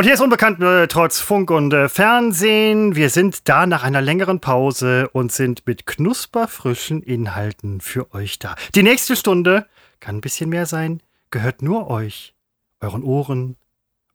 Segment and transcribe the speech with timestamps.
[0.00, 2.96] Und hier ist unbekannt äh, trotz Funk und äh, Fernsehen.
[2.96, 8.54] Wir sind da nach einer längeren Pause und sind mit knusperfrischen Inhalten für euch da.
[8.74, 9.66] Die nächste Stunde
[10.00, 12.34] kann ein bisschen mehr sein, gehört nur euch,
[12.80, 13.58] euren Ohren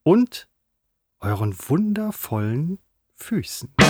[0.02, 0.48] und
[1.20, 2.80] euren wundervollen
[3.14, 3.72] Füßen.
[3.78, 3.86] Ja,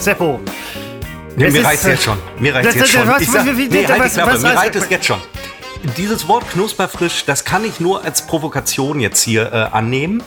[0.00, 0.40] Seppo.
[1.36, 2.18] Nee, mir reicht es jetzt schon.
[2.38, 3.06] Mir reicht es jetzt schon.
[3.06, 4.32] Was, Ich sag, nee, halt was- Klappe.
[4.32, 5.20] was- Mir was- reicht es jetzt schon.
[5.96, 10.22] Dieses Wort knusperfrisch, das kann ich nur als Provokation jetzt hier äh, annehmen.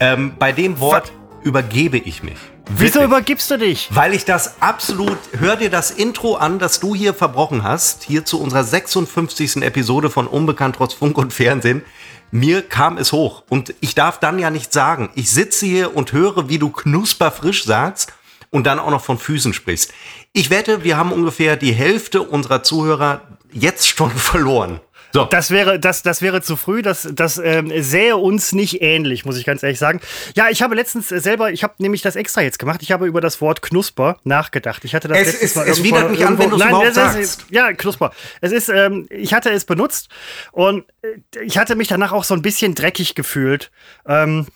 [0.00, 1.12] Ähm, bei dem Wort
[1.42, 2.36] übergebe ich mich.
[2.68, 3.04] Wieso Wirklich.
[3.04, 3.88] übergibst du dich?
[3.92, 8.24] Weil ich das absolut, hör dir das Intro an, das du hier verbrochen hast, hier
[8.24, 9.56] zu unserer 56.
[9.62, 11.82] Episode von Unbekannt trotz Funk und Fernsehen.
[12.30, 16.12] Mir kam es hoch und ich darf dann ja nicht sagen, ich sitze hier und
[16.12, 18.12] höre, wie du knusperfrisch sagst
[18.52, 19.92] und dann auch noch von Füßen sprichst.
[20.32, 24.80] Ich wette, wir haben ungefähr die Hälfte unserer Zuhörer jetzt schon verloren.
[25.14, 25.26] So.
[25.26, 26.80] Das wäre, das, das wäre zu früh.
[26.80, 30.00] Das, das ähm, sähe uns nicht ähnlich, muss ich ganz ehrlich sagen.
[30.36, 32.80] Ja, ich habe letztens selber, ich habe nämlich das extra jetzt gemacht.
[32.82, 34.86] Ich habe über das Wort Knusper nachgedacht.
[34.86, 36.58] Ich hatte das Es letztens ist- mal es irgendwo- widert mich an, wenn irgendwo- du's
[36.60, 37.46] Nein, überhaupt das ist- sagst.
[37.50, 38.12] Ja, Knusper.
[38.40, 40.08] Es ist, ähm, ich hatte es benutzt
[40.52, 43.70] und äh, ich hatte mich danach auch so ein bisschen dreckig gefühlt.
[44.06, 44.46] Ähm,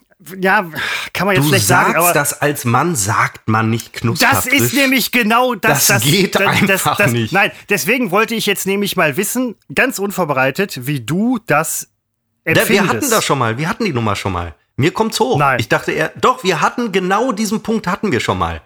[0.41, 0.70] ja,
[1.12, 4.00] kann man jetzt Du schlecht sagst, sagen, aber das als Mann sagt man nicht das
[4.00, 4.53] knusperfrisch.
[4.55, 5.86] ist nämlich genau das.
[5.86, 7.33] Das geht einfach nicht.
[7.33, 11.89] Nein, deswegen wollte ich jetzt nämlich mal wissen, ganz unvorbereitet, wie du das
[12.44, 12.70] empfindest.
[12.70, 14.55] wir hatten das schon mal, wir hatten die Nummer schon mal.
[14.77, 15.39] Mir kommt's hoch.
[15.39, 15.59] Nein.
[15.61, 18.61] Ich dachte eher, doch, wir hatten genau diesen Punkt hatten wir schon mal.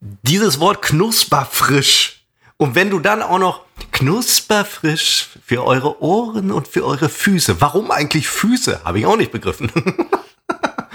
[0.00, 2.24] Dieses Wort knusperfrisch.
[2.56, 7.60] Und wenn du dann auch noch knusperfrisch für eure Ohren und für eure Füße.
[7.60, 8.82] Warum eigentlich Füße?
[8.84, 9.70] Habe ich auch nicht begriffen.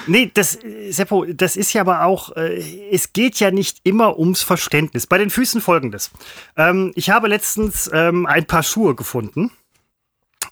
[0.07, 4.17] Nee, das, äh, Seppo, das ist ja aber auch, äh, es geht ja nicht immer
[4.17, 5.07] ums Verständnis.
[5.07, 6.11] Bei den Füßen folgendes.
[6.57, 9.51] Ähm, ich habe letztens ähm, ein paar Schuhe gefunden.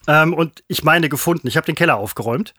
[0.08, 1.46] Ähm, und ich meine gefunden.
[1.46, 2.54] Ich habe den Keller aufgeräumt.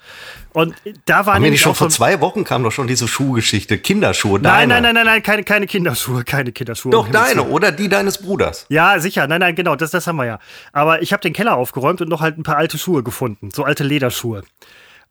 [0.54, 0.76] Und
[1.06, 3.78] da war nämlich schon vor zwei Wochen kam doch schon diese Schuhgeschichte.
[3.78, 4.74] Kinderschuhe, Nein, deine.
[4.74, 6.92] nein, nein, nein, nein, keine, keine Kinderschuhe, keine Kinderschuhe.
[6.92, 8.66] Doch deine oder die deines Bruders.
[8.70, 9.28] Ja, sicher.
[9.28, 10.40] Nein, nein, genau, das, das haben wir ja.
[10.72, 13.52] Aber ich habe den Keller aufgeräumt und noch halt ein paar alte Schuhe gefunden.
[13.52, 14.44] So alte Lederschuhe.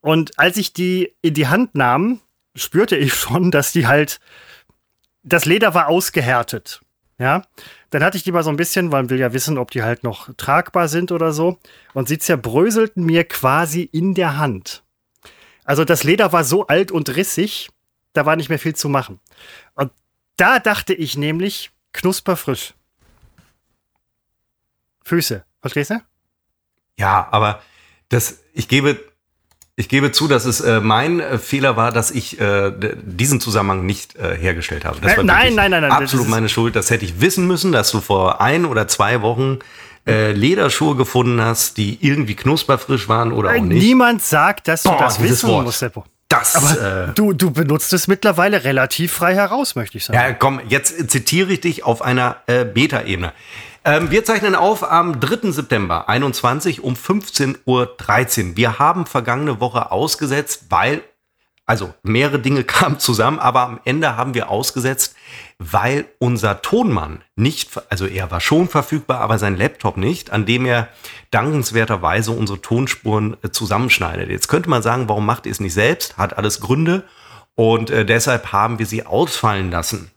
[0.03, 2.21] Und als ich die in die Hand nahm,
[2.55, 4.21] spürte ich schon, dass die halt.
[5.23, 6.83] Das Leder war ausgehärtet.
[7.19, 7.43] Ja.
[7.91, 9.85] Dann hatte ich die mal so ein bisschen, weil man will ja wissen, ob die
[9.85, 11.59] halt noch tragbar sind oder so.
[11.95, 14.83] Und sie zerbröselten mir quasi in der Hand.
[15.65, 17.71] Also das Leder war so alt und rissig,
[18.13, 19.21] da war nicht mehr viel zu machen.
[19.75, 19.93] Und
[20.37, 22.75] da dachte ich nämlich, knusperfrisch.
[25.05, 25.45] Füße.
[25.61, 26.03] Verstehst du?
[26.99, 27.63] Ja, aber
[28.09, 28.99] das, ich gebe,
[29.77, 32.73] ich gebe zu, dass es äh, mein äh, Fehler war, dass ich äh,
[33.03, 34.99] diesen Zusammenhang nicht äh, hergestellt habe.
[35.01, 36.77] Das war nein, nein, nein, nein, das Absolut meine Schuld.
[36.77, 39.61] Das hätte ich wissen müssen, dass du vor ein oder zwei Wochen
[40.07, 43.83] äh, Lederschuhe gefunden hast, die irgendwie knusperfrisch waren oder auch nicht.
[43.83, 45.65] Niemand sagt, dass du Boah, das dieses wissen Wort.
[45.65, 46.05] musst, Seppo.
[46.29, 50.19] Das, Aber äh, du, du benutzt es mittlerweile relativ frei heraus, möchte ich sagen.
[50.19, 53.33] Ja, komm, jetzt zitiere ich dich auf einer äh, Beta-Ebene.
[53.85, 55.51] Ähm, wir zeichnen auf am 3.
[55.51, 58.57] September 21 um 15.13 Uhr.
[58.57, 61.03] Wir haben vergangene Woche ausgesetzt, weil,
[61.67, 65.17] also mehrere Dinge kamen zusammen, aber am Ende haben wir ausgesetzt,
[65.59, 70.65] weil unser Tonmann nicht, also er war schon verfügbar, aber sein Laptop nicht, an dem
[70.65, 70.89] er
[71.33, 74.29] dankenswerterweise unsere Tonspuren äh, zusammenschneidet.
[74.29, 76.19] Jetzt könnte man sagen, warum macht ihr es nicht selbst?
[76.19, 77.03] Hat alles Gründe
[77.57, 80.13] und äh, deshalb haben wir sie ausfallen lassen.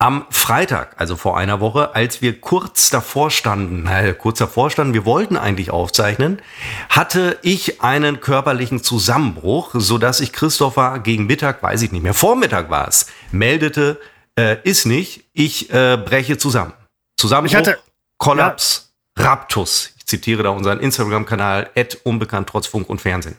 [0.00, 4.94] Am Freitag, also vor einer Woche, als wir kurz davor standen, naja, kurz davor standen,
[4.94, 6.40] wir wollten eigentlich aufzeichnen,
[6.88, 12.14] hatte ich einen körperlichen Zusammenbruch, so dass ich Christopher gegen Mittag, weiß ich nicht mehr,
[12.14, 14.00] Vormittag war es, meldete,
[14.38, 16.74] äh, ist nicht, ich äh, breche zusammen.
[17.16, 17.78] Zusammenbruch, Ich hatte-
[18.18, 19.94] Kollaps, Raptus.
[19.96, 21.70] Ich zitiere da unseren Instagram-Kanal,
[22.04, 23.36] unbekannt trotz Funk und Fernsehen.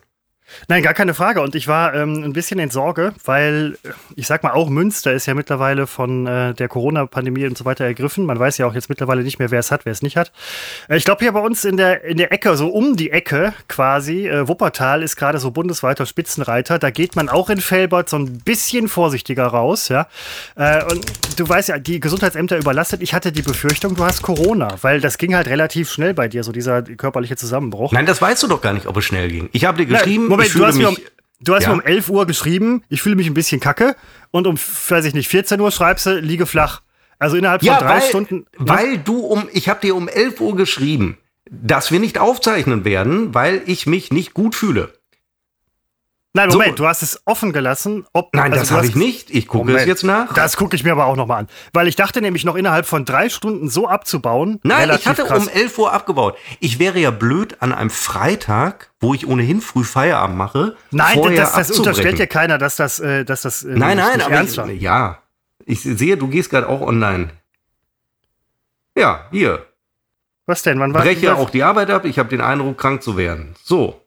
[0.67, 1.41] Nein, gar keine Frage.
[1.41, 3.77] Und ich war ähm, ein bisschen in Sorge, weil
[4.15, 7.85] ich sag mal, auch Münster ist ja mittlerweile von äh, der Corona-Pandemie und so weiter
[7.85, 8.25] ergriffen.
[8.25, 10.31] Man weiß ja auch jetzt mittlerweile nicht mehr, wer es hat, wer es nicht hat.
[10.87, 13.53] Äh, ich glaube, hier bei uns in der, in der Ecke, so um die Ecke
[13.67, 16.79] quasi, äh, Wuppertal ist gerade so bundesweiter Spitzenreiter.
[16.79, 20.07] Da geht man auch in Felbert so ein bisschen vorsichtiger raus, ja.
[20.55, 21.05] Äh, und
[21.39, 23.01] du weißt ja, die Gesundheitsämter überlastet.
[23.01, 26.43] Ich hatte die Befürchtung, du hast Corona, weil das ging halt relativ schnell bei dir,
[26.43, 27.91] so dieser körperliche Zusammenbruch.
[27.91, 29.49] Nein, das weißt du doch gar nicht, ob es schnell ging.
[29.51, 31.05] Ich habe dir geschrieben, Moment, du hast, mir um, mich,
[31.41, 31.69] du hast Ja.
[31.69, 33.95] mir um 11 Uhr geschrieben, ich fühle mich ein bisschen kacke.
[34.31, 36.81] Und um, weiß ich nicht, 14 Uhr schreibst du, liege flach.
[37.17, 38.35] Also innerhalb von Ja, drei weil, Stunden.
[38.35, 38.45] ne?
[38.59, 41.17] weil du um, ich habe dir um 11 Uhr geschrieben,
[41.51, 44.93] dass wir nicht aufzeichnen werden, weil ich mich nicht gut fühle.
[46.39, 46.83] Nein, Moment, So.
[46.83, 48.05] du hast es offen gelassen.
[48.13, 49.29] Ob, Nein, also das habe ich nicht.
[49.29, 50.33] Ich gucke es jetzt nach.
[50.33, 51.47] Das gucke ich mir aber auch nochmal an.
[51.73, 54.61] Weil ich dachte nämlich noch innerhalb von drei Stunden so abzubauen.
[54.63, 55.47] Nein, ich hatte krass.
[55.47, 56.37] um 11 Uhr abgebaut.
[56.61, 60.77] Ich wäre ja blöd an einem Freitag, wo ich ohnehin früh Feierabend mache.
[60.91, 64.41] Nein, das, das unterstellt ja keiner, dass das, äh, dass das äh, Nein, nein, aber
[64.41, 65.17] ich, ja.
[65.65, 67.31] Ich sehe, du gehst gerade auch online.
[68.97, 69.65] Ja, hier.
[70.45, 70.79] Was denn?
[70.79, 72.05] Wann war Breche auch die Arbeit ab.
[72.05, 73.55] Ich habe den Eindruck, krank zu werden.
[73.61, 74.01] So.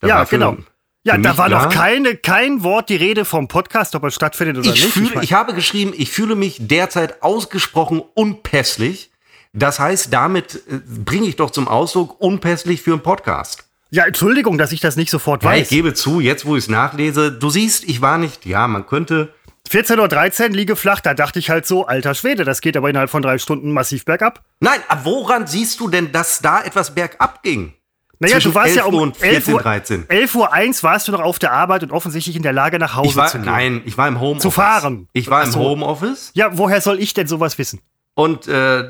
[0.00, 0.56] Da Ja, genau.
[1.02, 1.64] Ja, da war klar.
[1.66, 4.92] noch keine, kein Wort die Rede vom Podcast, ob er stattfindet oder Ich, nicht.
[4.92, 9.10] fühle, mein- ich habe geschrieben, ich fühle mich derzeit ausgesprochen unpässlich.
[9.52, 13.64] Das heißt, damit äh, bringe ich doch zum Ausdruck unpässlich für einen Podcast.
[13.90, 15.68] ja, Entschuldigung, dass ich das nicht sofort Ja, ich weiß.
[15.70, 19.32] gebe zu, jetzt wo ich es nachlese, du siehst, ich war nicht, ja, man könnte,
[19.68, 23.10] 14.13 Uhr liege flach, da dachte ich halt so, alter Schwede, das geht aber innerhalb
[23.10, 24.42] von drei Stunden massiv bergab.
[24.60, 27.72] nein, aber woran siehst du denn, dass da etwas bergab ging?
[28.22, 30.04] Naja, Zwischen du warst ja 11 um Uhr und 11 Uhr, 14:13.
[30.08, 32.94] 11 Uhr 1 warst du noch auf der Arbeit und offensichtlich in der Lage, nach
[32.94, 33.46] Hause war, zu gehen.
[33.46, 34.42] nein, ich war im Homeoffice.
[34.42, 35.08] Zu fahren.
[35.14, 35.58] Ich war im so.
[35.60, 37.80] Homeoffice Ja, woher soll ich denn sowas wissen?
[38.14, 38.84] und, äh,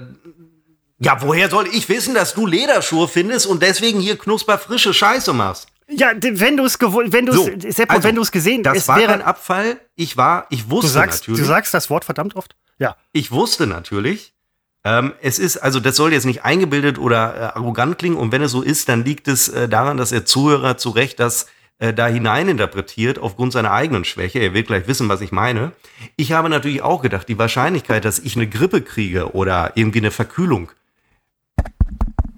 [1.03, 5.69] ja, woher soll ich wissen, dass du Lederschuhe findest und deswegen hier knusperfrische Scheiße machst?
[5.89, 8.89] Ja, wenn du es wenn du So, Seppo, also, wenn du es gesehen, Das es
[8.89, 9.81] war wäre kein Abfall.
[9.97, 11.41] Ich war, ich du wusste sagst, natürlich.
[11.41, 12.55] du sagst das Wort verdammt oft.
[12.79, 12.97] Ja.
[13.13, 14.35] Ich wusste natürlich,
[14.85, 18.43] ähm, es ist, also das soll jetzt nicht eingebildet oder äh, arrogant klingen und wenn
[18.43, 21.47] es so ist, dann liegt es äh, daran, dass der Zuhörer zu Recht das
[21.79, 24.39] äh, da hineininterpretiert aufgrund seiner eigenen Schwäche.
[24.39, 25.73] Er wird gleich wissen, was ich meine.
[26.17, 30.11] Ich habe natürlich auch gedacht, die Wahrscheinlichkeit, dass ich eine Grippe kriege oder irgendwie eine
[30.11, 30.71] Verkühlung,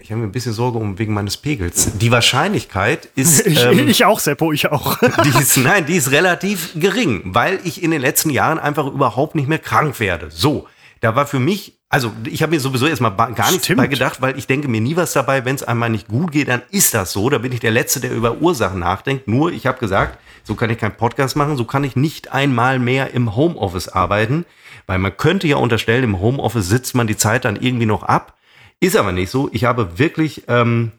[0.02, 1.96] ich habe mir ein bisschen Sorge um wegen meines Pegels.
[1.98, 4.98] Die Wahrscheinlichkeit ist, Ich, ähm, ich auch, Seppo, ich auch.
[5.24, 9.36] die ist, nein, die ist relativ gering, weil ich in den letzten Jahren einfach überhaupt
[9.36, 10.28] nicht mehr krank werde.
[10.30, 10.66] So,
[11.00, 13.80] da war für mich, also ich habe mir sowieso erstmal gar nichts Stimmt.
[13.80, 16.48] dabei gedacht, weil ich denke mir nie was dabei, wenn es einmal nicht gut geht,
[16.48, 17.28] dann ist das so.
[17.28, 19.28] Da bin ich der Letzte, der über Ursachen nachdenkt.
[19.28, 22.78] Nur, ich habe gesagt, so kann ich keinen Podcast machen, so kann ich nicht einmal
[22.78, 24.46] mehr im Homeoffice arbeiten,
[24.86, 28.38] weil man könnte ja unterstellen, im Homeoffice sitzt man die Zeit dann irgendwie noch ab.
[28.80, 29.50] Ist aber nicht so.
[29.52, 30.92] Ich habe wirklich ähm,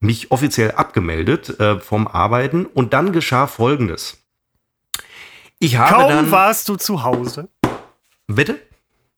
[0.00, 4.18] mich offiziell abgemeldet äh, vom Arbeiten und dann geschah Folgendes.
[5.60, 7.48] Ich habe Kaum dann warst du zu Hause.
[8.26, 8.58] bitte.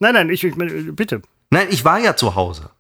[0.01, 1.23] Nein, nein, ich, ich bitte.
[1.51, 2.71] Nein, ich war ja zu Hause.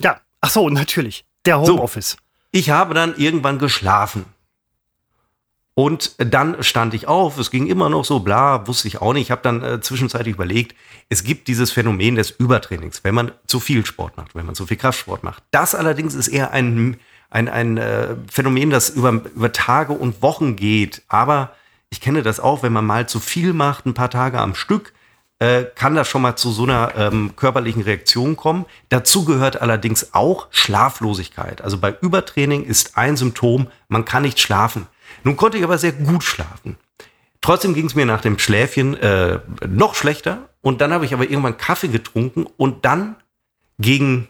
[0.00, 0.20] Ja.
[0.40, 1.24] Ach so, natürlich.
[1.44, 2.16] Der Homeoffice.
[2.50, 4.26] Ich habe dann irgendwann geschlafen.
[5.74, 9.22] Und dann stand ich auf, es ging immer noch so, bla, wusste ich auch nicht.
[9.22, 10.76] Ich habe dann äh, zwischenzeitlich überlegt,
[11.08, 14.66] es gibt dieses Phänomen des Übertrainings, wenn man zu viel Sport macht, wenn man zu
[14.66, 15.42] viel Kraftsport macht.
[15.50, 16.96] Das allerdings ist eher ein,
[17.28, 21.02] ein, ein äh, Phänomen, das über, über Tage und Wochen geht.
[21.08, 21.52] Aber
[21.90, 24.92] ich kenne das auch, wenn man mal zu viel macht, ein paar Tage am Stück,
[25.44, 28.64] äh, kann das schon mal zu so einer ähm, körperlichen Reaktion kommen.
[28.88, 31.60] Dazu gehört allerdings auch Schlaflosigkeit.
[31.60, 34.86] Also bei Übertraining ist ein Symptom, man kann nicht schlafen.
[35.22, 36.76] Nun konnte ich aber sehr gut schlafen.
[37.42, 40.48] Trotzdem ging es mir nach dem Schläfchen äh, noch schlechter.
[40.62, 43.16] Und dann habe ich aber irgendwann Kaffee getrunken und dann
[43.78, 44.28] gegen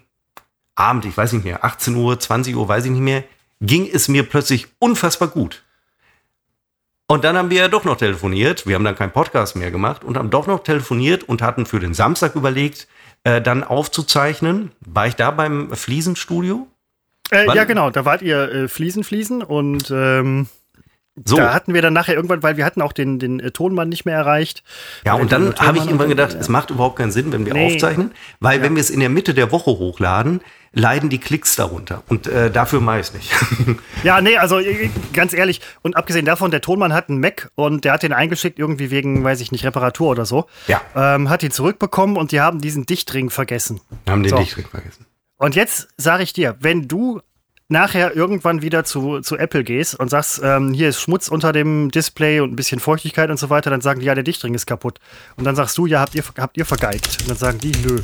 [0.74, 3.22] Abend, ich weiß nicht mehr, 18 Uhr, 20 Uhr, weiß ich nicht mehr,
[3.60, 5.63] ging es mir plötzlich unfassbar gut.
[7.06, 8.66] Und dann haben wir ja doch noch telefoniert.
[8.66, 11.78] Wir haben dann keinen Podcast mehr gemacht und haben doch noch telefoniert und hatten für
[11.78, 12.88] den Samstag überlegt,
[13.24, 14.72] äh, dann aufzuzeichnen.
[14.80, 16.66] War ich da beim Fliesenstudio?
[17.30, 17.90] Äh, ja, genau.
[17.90, 20.48] Da wart ihr äh, Fliesen, Fliesen und ähm,
[21.24, 21.36] So.
[21.36, 24.04] da hatten wir dann nachher irgendwann, weil wir hatten auch den, den äh, Tonmann nicht
[24.04, 24.64] mehr erreicht.
[25.06, 26.40] Ja, und dann habe ich irgendwann gedacht, ja.
[26.40, 27.72] es macht überhaupt keinen Sinn, wenn wir Nee.
[27.74, 30.40] aufzeichnen, weil wenn wir es in der Mitte der Woche hochladen,
[30.72, 32.02] leiden die Klicks darunter.
[32.08, 33.32] Und äh, dafür mache ich es nicht.
[34.02, 37.84] Ja, nee, also äh, ganz ehrlich, und abgesehen davon, der Tonmann hat einen Mac und
[37.84, 40.46] der hat den eingeschickt, irgendwie wegen, weiß ich nicht, Reparatur oder so.
[40.66, 40.80] Ja.
[40.96, 43.80] Ähm, hat ihn zurückbekommen und die haben diesen Dichtring vergessen.
[44.08, 44.38] Haben den So.
[44.38, 45.06] Dichtring vergessen.
[45.36, 47.20] Und jetzt sage ich dir, wenn du
[47.68, 51.90] nachher irgendwann wieder zu, zu Apple gehst und sagst, ähm, hier ist Schmutz unter dem
[51.90, 54.66] Display und ein bisschen Feuchtigkeit und so weiter, dann sagen die, ja, der Dichtring ist
[54.66, 54.98] kaputt.
[55.36, 57.18] Und dann sagst du, ja, habt ihr, habt ihr vergeigt?
[57.22, 58.02] Und dann sagen die, nö.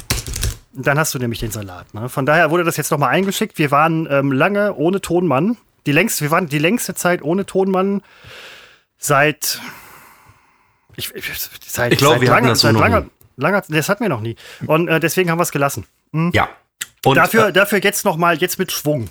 [0.75, 1.93] Und dann hast du nämlich den Salat.
[1.93, 2.09] Ne?
[2.09, 3.59] Von daher wurde das jetzt nochmal eingeschickt.
[3.59, 5.57] Wir waren ähm, lange ohne Tonmann.
[5.87, 8.03] Die längste, wir waren die längste Zeit ohne Tonmann
[8.99, 9.61] seit.
[10.97, 11.25] Ich, ich,
[11.67, 13.11] seit, Ich glaube, wir hatten langer, das so seit noch langer, nie.
[13.37, 14.37] langer, das hatten wir noch nie.
[14.67, 15.87] Und äh, deswegen haben wir es gelassen.
[16.13, 16.49] Ja.
[17.05, 19.09] Und Dafür, äh, dafür jetzt nochmal, jetzt mit Schwung.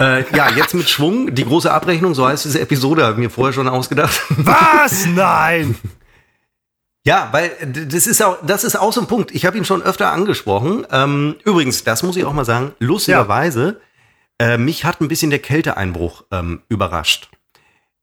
[0.00, 3.30] Äh, ja, jetzt mit Schwung, die große Abrechnung, so heißt diese Episode, habe ich mir
[3.30, 4.20] vorher schon ausgedacht.
[4.30, 5.06] Was?
[5.14, 5.76] Nein!
[7.06, 9.30] Ja, weil d- das ist auch, das ist auch so ein Punkt.
[9.34, 10.86] Ich habe ihn schon öfter angesprochen.
[10.90, 13.80] Ähm, übrigens, das muss ich auch mal sagen, lustigerweise,
[14.38, 17.28] äh, mich hat ein bisschen der Kälteeinbruch ähm, überrascht.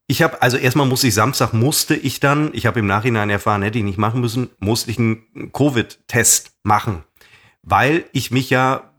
[0.08, 3.64] Ich habe, also erstmal musste ich Samstag, musste ich dann, ich habe im Nachhinein erfahren,
[3.64, 7.04] hätte ich nicht machen müssen, musste ich einen Covid-Test machen.
[7.64, 8.91] Weil ich mich ja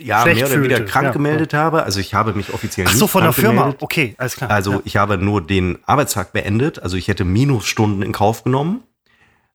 [0.00, 1.60] ja mehr oder weniger krank ja, gemeldet ja.
[1.60, 1.82] habe.
[1.84, 3.62] Also ich habe mich offiziell Ach so, von der Firma.
[3.62, 3.82] Gemeldet.
[3.82, 4.50] Okay, alles klar.
[4.50, 4.80] Also ja.
[4.84, 6.82] ich habe nur den Arbeitstag beendet.
[6.82, 8.82] Also ich hätte Minusstunden in Kauf genommen.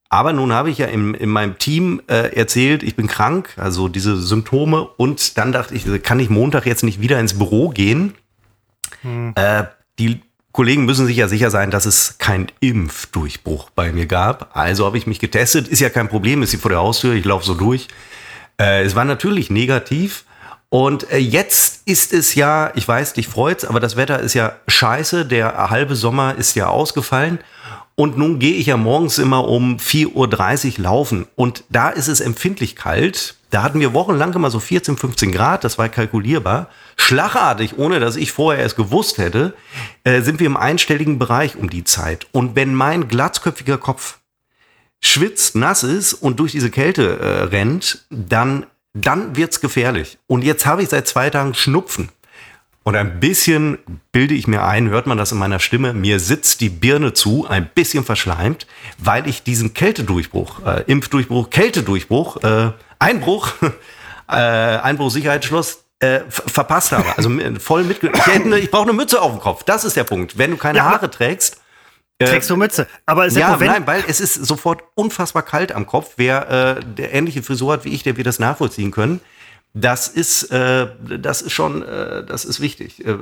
[0.10, 3.88] Aber nun habe ich ja in, in meinem Team äh, erzählt, ich bin krank, also
[3.88, 4.88] diese Symptome.
[4.98, 8.14] Und dann dachte ich, kann ich Montag jetzt nicht wieder ins Büro gehen?
[9.02, 9.34] Hm.
[9.36, 9.64] Äh,
[10.00, 10.22] die
[10.52, 14.56] Kollegen müssen sich ja sicher sein, dass es keinen Impfdurchbruch bei mir gab.
[14.56, 15.68] Also habe ich mich getestet.
[15.68, 17.90] Ist ja kein Problem, ist sie vor der Haustür, ich laufe so durch.
[18.58, 20.24] Äh, es war natürlich negativ.
[20.70, 24.54] Und äh, jetzt ist es ja, ich weiß, dich freut's, aber das Wetter ist ja
[24.68, 25.26] scheiße.
[25.26, 27.40] Der halbe Sommer ist ja ausgefallen.
[27.98, 31.28] Und nun gehe ich ja morgens immer um 4.30 Uhr laufen.
[31.36, 33.36] Und da ist es empfindlich kalt.
[33.52, 35.64] Da hatten wir wochenlang immer so 14, 15 Grad.
[35.64, 36.70] Das war kalkulierbar.
[36.98, 39.54] Schlagartig, ohne dass ich vorher es gewusst hätte,
[40.04, 42.28] äh, sind wir im einstelligen Bereich um die Zeit.
[42.34, 44.20] Und wenn mein glatzköpfiger Kopf
[45.00, 50.18] schwitzt, nass ist und durch diese Kälte äh, rennt, dann, dann wird's gefährlich.
[50.26, 52.10] Und jetzt habe ich seit zwei Tagen Schnupfen.
[52.84, 53.80] Und ein bisschen
[54.12, 57.48] bilde ich mir ein, hört man das in meiner Stimme, mir sitzt die Birne zu,
[57.48, 58.68] ein bisschen verschleimt,
[59.00, 63.54] weil ich diesen Kältedurchbruch, äh, Impfdurchbruch, Kältedurchbruch, äh, Einbruch,
[64.30, 67.18] äh, Einbruch Sicherheitsschloss, äh, verpasst habe.
[67.18, 69.64] Also voll mitge ich, ich brauche eine Mütze auf dem Kopf.
[69.64, 70.38] Das ist der Punkt.
[70.38, 70.86] Wenn du keine ja.
[70.86, 71.62] Haare trägst,
[72.20, 72.88] Trägst du Mütze?
[73.06, 76.14] Aber ja, nein, weil es ist sofort unfassbar kalt am Kopf.
[76.16, 79.20] Wer äh, der ähnliche Frisur hat wie ich, der wird das nachvollziehen können.
[79.74, 80.88] Das ist, äh,
[81.20, 83.06] das ist schon, äh, das ist wichtig.
[83.06, 83.18] Äh, äh,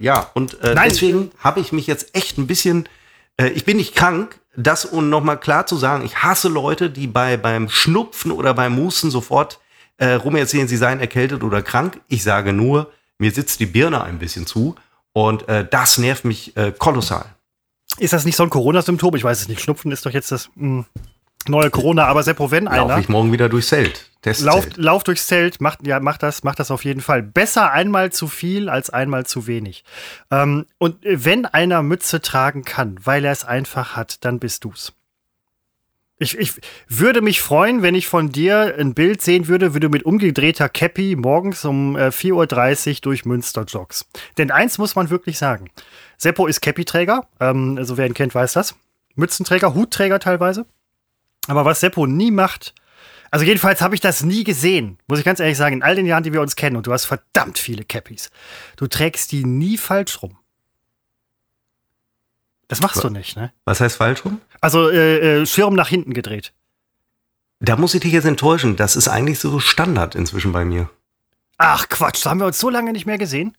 [0.00, 2.88] ja, und äh, deswegen habe ich mich jetzt echt ein bisschen,
[3.36, 7.06] äh, ich bin nicht krank, das um nochmal klar zu sagen, ich hasse Leute, die
[7.06, 9.60] bei beim Schnupfen oder beim Musten sofort
[9.98, 12.00] äh, rum erzählen, sie seien erkältet oder krank.
[12.08, 14.74] Ich sage nur, mir sitzt die Birne ein bisschen zu
[15.12, 17.26] und äh, das nervt mich äh, kolossal.
[18.00, 19.14] Ist das nicht so ein Corona-Symptom?
[19.14, 19.60] Ich weiß es nicht.
[19.60, 20.86] Schnupfen ist doch jetzt das mh, hm,
[21.48, 22.86] neue Corona, aber Seppo, wenn einer.
[22.86, 24.10] Lauf ich morgen wieder durchs Zelt.
[24.40, 27.22] Lauf, lauf durchs Zelt, macht, ja, macht das, macht das auf jeden Fall.
[27.22, 29.84] Besser einmal zu viel als einmal zu wenig.
[30.30, 34.94] Ähm, und wenn einer Mütze tragen kann, weil er es einfach hat, dann bist du's.
[36.22, 36.52] Ich, ich
[36.86, 40.68] würde mich freuen, wenn ich von dir ein Bild sehen würde, wie du mit umgedrehter
[40.68, 44.06] Cappy morgens um äh, 4.30 Uhr durch Münster joggst.
[44.36, 45.70] Denn eins muss man wirklich sagen.
[46.18, 48.74] Seppo ist Cappy-Träger, ähm, also wer ihn kennt, weiß das.
[49.14, 50.66] Mützenträger, Hutträger teilweise.
[51.46, 52.74] Aber was Seppo nie macht,
[53.30, 56.04] also jedenfalls habe ich das nie gesehen, muss ich ganz ehrlich sagen, in all den
[56.04, 58.30] Jahren, die wir uns kennen, und du hast verdammt viele Cappies.
[58.76, 60.36] Du trägst die nie falsch rum.
[62.68, 63.52] Das machst du nicht, ne?
[63.64, 64.40] Was heißt falsch rum?
[64.60, 66.52] Also äh, äh, Schirm nach hinten gedreht.
[67.60, 68.76] Da muss ich dich jetzt enttäuschen.
[68.76, 70.88] Das ist eigentlich so Standard inzwischen bei mir.
[71.58, 73.56] Ach Quatsch, da haben wir uns so lange nicht mehr gesehen.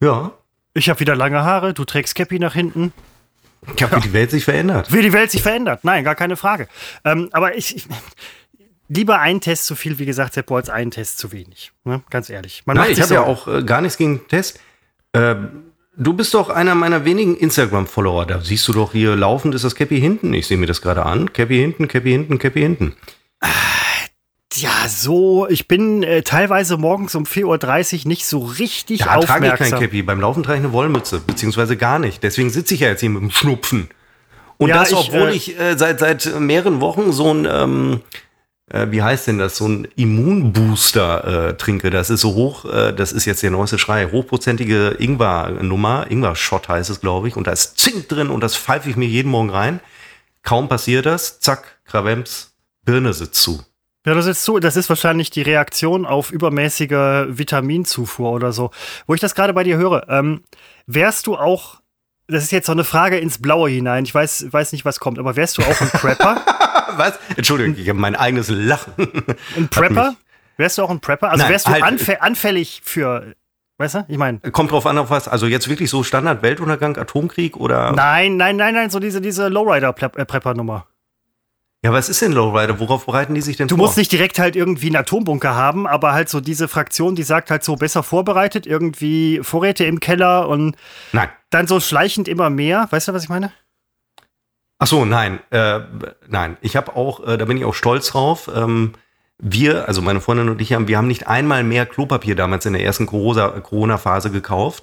[0.00, 0.32] Ja.
[0.74, 2.92] Ich habe wieder lange Haare, du trägst Cappy nach hinten.
[3.74, 3.98] Ich habe, ja.
[3.98, 4.92] wie die Welt sich verändert.
[4.92, 5.82] Wie die Welt sich verändert.
[5.82, 6.68] Nein, gar keine Frage.
[7.04, 7.88] Ähm, aber ich, ich,
[8.88, 11.72] lieber ein Test zu viel, wie gesagt, Seppo, als einen Test zu wenig.
[11.84, 12.02] Ne?
[12.10, 12.62] Ganz ehrlich.
[12.66, 14.60] Man Nein, ich habe ja auch äh, gar nichts gegen Test.
[15.12, 15.34] Äh,
[15.96, 18.26] du bist doch einer meiner wenigen Instagram-Follower.
[18.26, 20.32] Da siehst du doch hier laufend ist das Cappy hinten.
[20.34, 21.32] Ich sehe mir das gerade an.
[21.32, 22.94] Cappy hinten, Cappy hinten, Cappy hinten.
[23.40, 23.48] Ah,
[24.54, 29.42] ja, so, ich bin äh, teilweise morgens um 4.30 Uhr nicht so richtig da aufmerksam.
[29.42, 30.02] Da trage ich kein Cappy.
[30.02, 32.22] Beim Laufen trage ich eine Wollmütze, beziehungsweise gar nicht.
[32.22, 33.88] Deswegen sitze ich ja jetzt hier mit dem Schnupfen.
[34.58, 38.00] Und ja, das, obwohl ich, äh, ich äh, seit, seit mehreren Wochen so ein, ähm,
[38.70, 41.90] äh, wie heißt denn das, so ein Immunbooster äh, trinke.
[41.90, 46.90] Das ist so hoch, äh, das ist jetzt der neueste Schrei, hochprozentige Ingwer-Nummer, Ingwer-Shot heißt
[46.90, 47.36] es, glaube ich.
[47.36, 49.80] Und da ist Zink drin und das pfeife ich mir jeden Morgen rein.
[50.42, 52.52] Kaum passiert das, zack, Kravems,
[52.84, 53.64] Birne sitzt zu.
[54.06, 58.70] Ja, das ist so, das ist wahrscheinlich die Reaktion auf übermäßige Vitaminzufuhr oder so.
[59.08, 60.44] Wo ich das gerade bei dir höre, ähm,
[60.86, 61.80] wärst du auch,
[62.28, 65.18] das ist jetzt so eine Frage ins Blaue hinein, ich weiß, weiß nicht, was kommt,
[65.18, 66.42] aber wärst du auch ein Prepper?
[66.96, 67.18] was?
[67.36, 68.92] Entschuldigung, ich habe mein eigenes Lachen.
[69.56, 70.16] Ein Prepper?
[70.56, 71.30] Wärst du auch ein Prepper?
[71.30, 73.34] Also Nein, wärst du halt, anfä anfällig für
[73.78, 74.04] Weißt du?
[74.08, 74.38] Ich meine.
[74.38, 75.28] Kommt drauf an, auf was.
[75.28, 77.92] Also jetzt wirklich so Standard Weltuntergang, Atomkrieg oder.
[77.92, 80.86] Nein, nein, nein, nein, so diese, diese Lowrider-Prepper-Nummer.
[81.86, 82.80] Ja, was ist denn Lowrider?
[82.80, 83.78] Worauf bereiten die sich denn du vor?
[83.78, 87.22] Du musst nicht direkt halt irgendwie einen Atombunker haben, aber halt so diese Fraktion, die
[87.22, 90.74] sagt halt so besser vorbereitet, irgendwie Vorräte im Keller und
[91.12, 91.28] nein.
[91.50, 92.88] dann so schleichend immer mehr.
[92.90, 93.52] Weißt du, was ich meine?
[94.80, 95.78] Ach so, nein, äh,
[96.26, 96.56] nein.
[96.60, 98.50] Ich habe auch, äh, da bin ich auch stolz drauf.
[98.52, 98.94] Ähm,
[99.38, 102.72] wir, also meine Freundin und ich haben, wir haben nicht einmal mehr Klopapier damals in
[102.72, 104.82] der ersten Corona-Phase gekauft.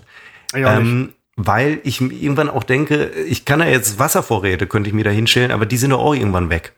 [0.56, 5.04] Ja, ähm, weil ich irgendwann auch denke, ich kann da jetzt Wasservorräte, könnte ich mir
[5.04, 6.74] da hinstellen, aber die sind doch auch irgendwann weg.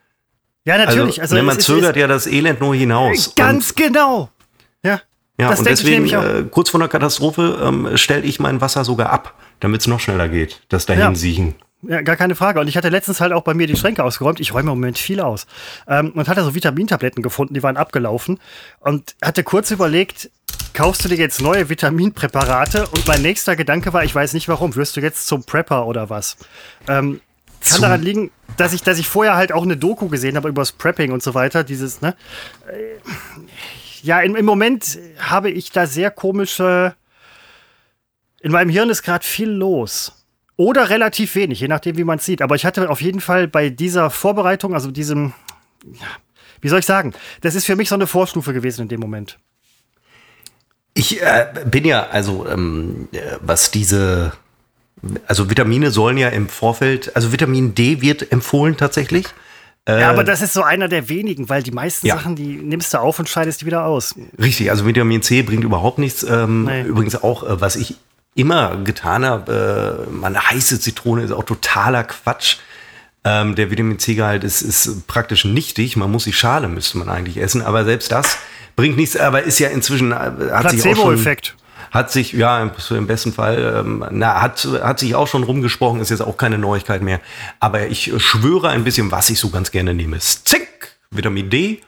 [0.65, 1.21] Ja, natürlich.
[1.21, 3.33] Also, also man ist, zögert ist, ja das Elend nur hinaus.
[3.35, 4.29] Ganz und, genau.
[4.83, 5.01] Ja.
[5.39, 9.11] Ja, das und deswegen, äh, kurz vor der Katastrophe, ähm, stelle ich mein Wasser sogar
[9.11, 11.15] ab, damit es noch schneller geht, das dahin ja.
[11.15, 11.55] siechen.
[11.87, 12.59] Ja, gar keine Frage.
[12.59, 14.39] Und ich hatte letztens halt auch bei mir die Schränke ausgeräumt.
[14.39, 15.45] Ich räume im Moment viel aus.
[15.87, 18.39] Ähm, und hatte so Vitamintabletten gefunden, die waren abgelaufen.
[18.79, 20.31] Und hatte kurz überlegt,
[20.73, 22.87] kaufst du dir jetzt neue Vitaminpräparate?
[22.87, 26.09] Und mein nächster Gedanke war, ich weiß nicht warum, wirst du jetzt zum Prepper oder
[26.09, 26.37] was?
[26.87, 27.21] Ähm,
[27.65, 30.61] kann daran liegen, dass ich, dass ich vorher halt auch eine Doku gesehen habe über
[30.61, 31.63] das Prepping und so weiter.
[31.63, 32.15] Dieses, ne?
[32.67, 32.99] Äh,
[34.01, 36.95] ja, im, im Moment habe ich da sehr komische.
[38.41, 40.25] In meinem Hirn ist gerade viel los.
[40.57, 42.41] Oder relativ wenig, je nachdem, wie man es sieht.
[42.41, 45.33] Aber ich hatte auf jeden Fall bei dieser Vorbereitung, also diesem,
[46.61, 49.37] wie soll ich sagen, das ist für mich so eine Vorstufe gewesen in dem Moment.
[50.93, 54.31] Ich äh, bin ja, also ähm, äh, was diese
[55.27, 59.27] also Vitamine sollen ja im Vorfeld, also Vitamin D wird empfohlen tatsächlich.
[59.87, 62.15] Ja, aber äh, das ist so einer der wenigen, weil die meisten ja.
[62.15, 64.15] Sachen, die nimmst du auf und scheidest die wieder aus.
[64.41, 66.23] Richtig, also Vitamin C bringt überhaupt nichts.
[66.23, 66.81] Ähm, nee.
[66.83, 67.95] Übrigens auch, äh, was ich
[68.33, 72.57] immer getan habe, äh, meine heiße Zitrone ist auch totaler Quatsch.
[73.23, 75.95] Ähm, der Vitamin C-Gehalt ist, ist praktisch nichtig.
[75.97, 77.61] Man muss die Schale, müsste man eigentlich essen.
[77.61, 78.37] Aber selbst das
[78.75, 80.31] bringt nichts, aber ist ja inzwischen, äh,
[81.95, 86.09] hat sich ja, im besten Fall, ähm, na, hat, hat sich auch schon rumgesprochen, ist
[86.09, 87.21] jetzt auch keine Neuigkeit mehr.
[87.61, 90.19] Aber ich schwöre ein bisschen, was ich so ganz gerne nehme.
[90.19, 90.67] Zink,
[91.09, 91.81] Vitamin D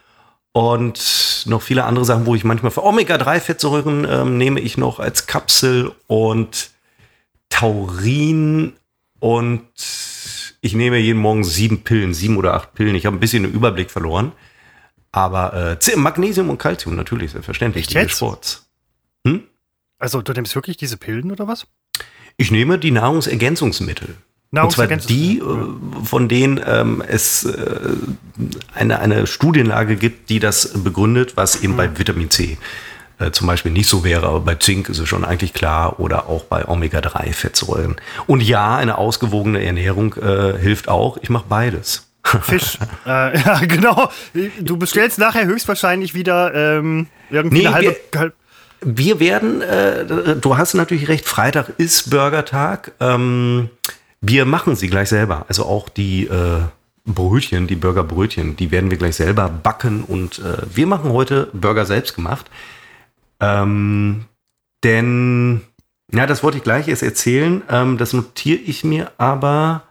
[0.53, 5.27] und noch viele andere Sachen, wo ich manchmal für Omega-3-Fettsäuren ähm, nehme ich noch als
[5.27, 6.69] Kapsel und
[7.49, 8.73] Taurin
[9.19, 9.67] und
[10.61, 12.95] ich nehme jeden Morgen sieben Pillen, sieben oder acht Pillen.
[12.95, 14.31] Ich habe ein bisschen den Überblick verloren.
[15.11, 17.93] Aber äh, Magnesium und Calcium natürlich, selbstverständlich.
[17.93, 18.69] Echt Sports.
[19.25, 19.43] Hm?
[19.99, 21.67] Also du nimmst wirklich diese Pillen oder was?
[22.37, 24.15] Ich nehme die Nahrungsergänzungsmittel.
[24.51, 25.41] Nahrungsergänzungsmittel.
[25.41, 27.79] Und zwar die, äh, von denen ähm, es äh,
[28.73, 31.77] eine, eine Studienlage gibt, die das begründet, was eben mhm.
[31.77, 32.57] bei Vitamin C
[33.19, 36.27] äh, zum Beispiel nicht so wäre, aber bei Zink ist es schon eigentlich klar oder
[36.27, 37.95] auch bei Omega-3-Fettsäuren.
[38.27, 41.17] Und ja, eine ausgewogene Ernährung äh, hilft auch.
[41.21, 42.07] Ich mache beides.
[42.41, 42.77] Fisch.
[43.05, 44.11] äh, ja, genau.
[44.59, 48.33] Du bestellst nachher höchstwahrscheinlich wieder ähm, irgendwie nee, eine halbe.
[48.81, 52.91] Wir, werden, äh, du hast natürlich recht, Freitag ist Burgertag.
[52.99, 53.69] Ähm,
[54.21, 55.45] wir machen sie gleich selber.
[55.47, 56.61] Also auch die äh,
[57.05, 61.85] Brötchen, die Burgerbrötchen, die werden wir gleich selber backen und äh, wir machen heute Burger
[61.85, 62.47] selbst gemacht.
[63.39, 64.25] Ähm,
[64.83, 65.61] denn,
[66.11, 67.63] ja, das wollte ich gleich erst erzählen.
[67.69, 69.83] Ähm, das notiere ich mir aber.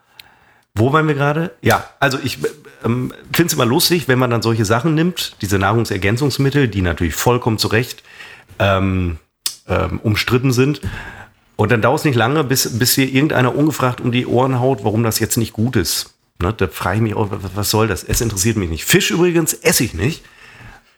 [0.75, 1.53] Wo waren wir gerade?
[1.63, 2.39] Ja, also ich
[2.85, 7.15] ähm, finde es immer lustig, wenn man dann solche Sachen nimmt, diese Nahrungsergänzungsmittel, die natürlich
[7.15, 8.03] vollkommen zurecht
[8.59, 9.19] ähm,
[9.69, 10.81] ähm, umstritten sind.
[11.57, 14.85] Und dann dauert es nicht lange, bis, bis hier irgendeiner ungefragt um die Ohren haut,
[14.85, 16.15] warum das jetzt nicht gut ist.
[16.41, 18.05] Ne, da frage ich mich auch, was soll das?
[18.05, 18.85] Es interessiert mich nicht.
[18.85, 20.23] Fisch übrigens esse ich nicht.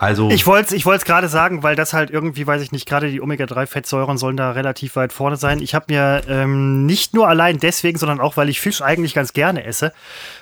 [0.00, 3.10] Also ich wollte es ich gerade sagen, weil das halt irgendwie, weiß ich nicht, gerade
[3.10, 5.60] die Omega-3-Fettsäuren sollen da relativ weit vorne sein.
[5.60, 9.32] Ich habe mir ähm, nicht nur allein deswegen, sondern auch, weil ich Fisch eigentlich ganz
[9.32, 9.92] gerne esse,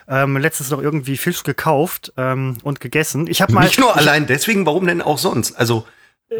[0.09, 3.27] ähm, letztens noch irgendwie Fisch gekauft ähm, und gegessen.
[3.29, 5.55] Ich habe mal nicht nur allein deswegen, warum denn auch sonst?
[5.55, 5.87] Also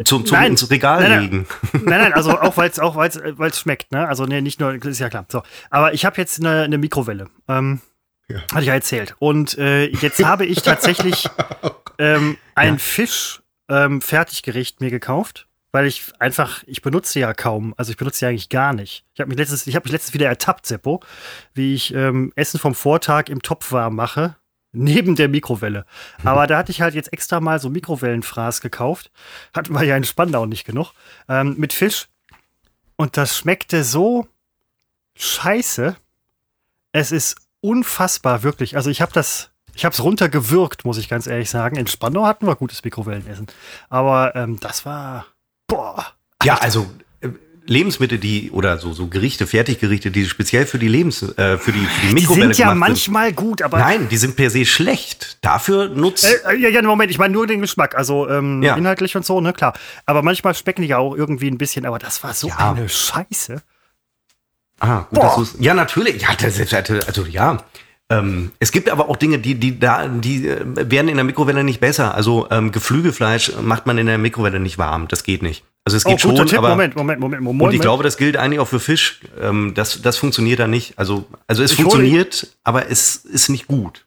[0.03, 1.47] zum, zum nein, ins Regal nein, legen.
[1.73, 4.07] Nein, nein, also auch weil es auch weil's, weil's schmeckt, ne?
[4.07, 5.25] Also nee, nicht nur, ist ja klar.
[5.29, 7.29] So, aber ich habe jetzt eine, eine Mikrowelle.
[7.47, 7.81] Ähm,
[8.29, 8.41] ja.
[8.51, 9.15] Hatte ich ja erzählt.
[9.19, 11.29] Und äh, jetzt habe ich tatsächlich
[11.99, 12.79] ähm, ein ja.
[12.79, 18.25] Fisch ähm, Fertiggericht mir gekauft, weil ich einfach, ich benutze ja kaum, also ich benutze
[18.25, 19.05] ja eigentlich gar nicht.
[19.13, 21.01] Ich habe mich letztens, ich habe mich letztens wieder ertappt, Seppo,
[21.53, 24.35] wie ich ähm, Essen vom Vortag im Topf warm mache
[24.71, 25.85] neben der Mikrowelle.
[26.21, 26.27] Mhm.
[26.27, 29.11] Aber da hatte ich halt jetzt extra mal so Mikrowellenfraß gekauft.
[29.55, 30.93] Hatten wir ja in Spandau nicht genug.
[31.27, 32.07] Ähm, mit Fisch.
[32.95, 34.27] Und das schmeckte so
[35.15, 35.95] scheiße.
[36.91, 38.75] Es ist unfassbar, wirklich.
[38.75, 41.75] Also ich habe das, ich habe es runtergewürgt, muss ich ganz ehrlich sagen.
[41.75, 43.47] In Spandau hatten wir gutes Mikrowellenessen.
[43.89, 45.27] Aber ähm, das war,
[45.67, 46.05] boah.
[46.43, 46.87] Ja, also
[47.67, 51.79] Lebensmittel, die oder so, so Gerichte, Fertiggerichte, die speziell für die Lebens, äh, für die,
[51.79, 53.35] für die Mikrowelle Die sind ja manchmal sind.
[53.35, 53.79] gut, aber.
[53.79, 55.37] Nein, die sind per se schlecht.
[55.41, 56.25] Dafür nutzt.
[56.25, 58.75] Äh, ja, ja, Moment, ich meine nur den Geschmack, also ähm, ja.
[58.75, 59.73] inhaltlich und so, ne, klar.
[60.05, 62.73] Aber manchmal schmecken die ja auch irgendwie ein bisschen, aber das war so ja.
[62.73, 63.61] eine Scheiße.
[64.79, 66.21] Ah, gut, dass ja, natürlich.
[66.21, 66.73] Ja, das,
[67.07, 67.57] also ja.
[68.09, 71.63] Ähm, es gibt aber auch Dinge, die, die da, die äh, werden in der Mikrowelle
[71.63, 72.15] nicht besser.
[72.15, 75.07] Also ähm, Geflügelfleisch macht man in der Mikrowelle nicht warm.
[75.09, 75.65] Das geht nicht.
[75.87, 76.57] Also es geht oh, schon, Tipp.
[76.57, 77.61] aber Moment, Moment, Moment, Moment.
[77.69, 79.21] Und ich glaube, das gilt eigentlich auch für Fisch.
[79.41, 80.99] Ähm, das, das funktioniert da nicht.
[80.99, 84.03] Also, also es ich funktioniert, aber es ist nicht gut.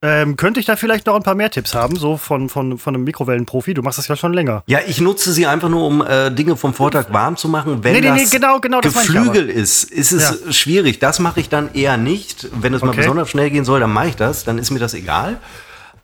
[0.00, 2.94] Ähm, könnte ich da vielleicht noch ein paar mehr Tipps haben, so von, von, von
[2.94, 3.74] einem Mikrowellenprofi?
[3.74, 4.62] Du machst das ja schon länger.
[4.68, 7.82] Ja, ich nutze sie einfach nur, um äh, Dinge vom Vortag warm zu machen.
[7.82, 10.52] Wenn nee, nee, das nee, genau, genau, das Geflügel ist, ist es ja.
[10.52, 11.00] schwierig.
[11.00, 12.46] Das mache ich dann eher nicht.
[12.52, 12.90] Wenn es okay.
[12.90, 14.44] mal besonders schnell gehen soll, dann mache ich das.
[14.44, 15.40] Dann ist mir das egal.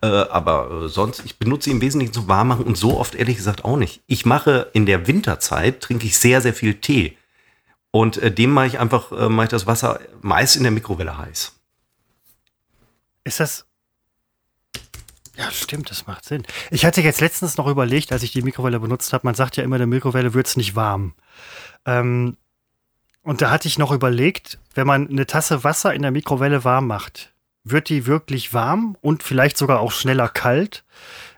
[0.01, 3.37] Äh, aber äh, sonst, ich benutze sie im Wesentlichen zum Warmmachen und so oft ehrlich
[3.37, 4.01] gesagt auch nicht.
[4.07, 7.17] Ich mache in der Winterzeit, trinke ich sehr, sehr viel Tee.
[7.91, 11.17] Und äh, dem mache ich einfach, äh, mache ich das Wasser meist in der Mikrowelle
[11.17, 11.53] heiß.
[13.23, 13.65] Ist das.
[15.37, 16.43] Ja, stimmt, das macht Sinn.
[16.71, 19.63] Ich hatte jetzt letztens noch überlegt, als ich die Mikrowelle benutzt habe, man sagt ja
[19.63, 21.13] immer, der Mikrowelle wird es nicht warm.
[21.85, 22.37] Ähm,
[23.23, 26.87] und da hatte ich noch überlegt, wenn man eine Tasse Wasser in der Mikrowelle warm
[26.87, 27.30] macht,
[27.63, 30.83] wird die wirklich warm und vielleicht sogar auch schneller kalt?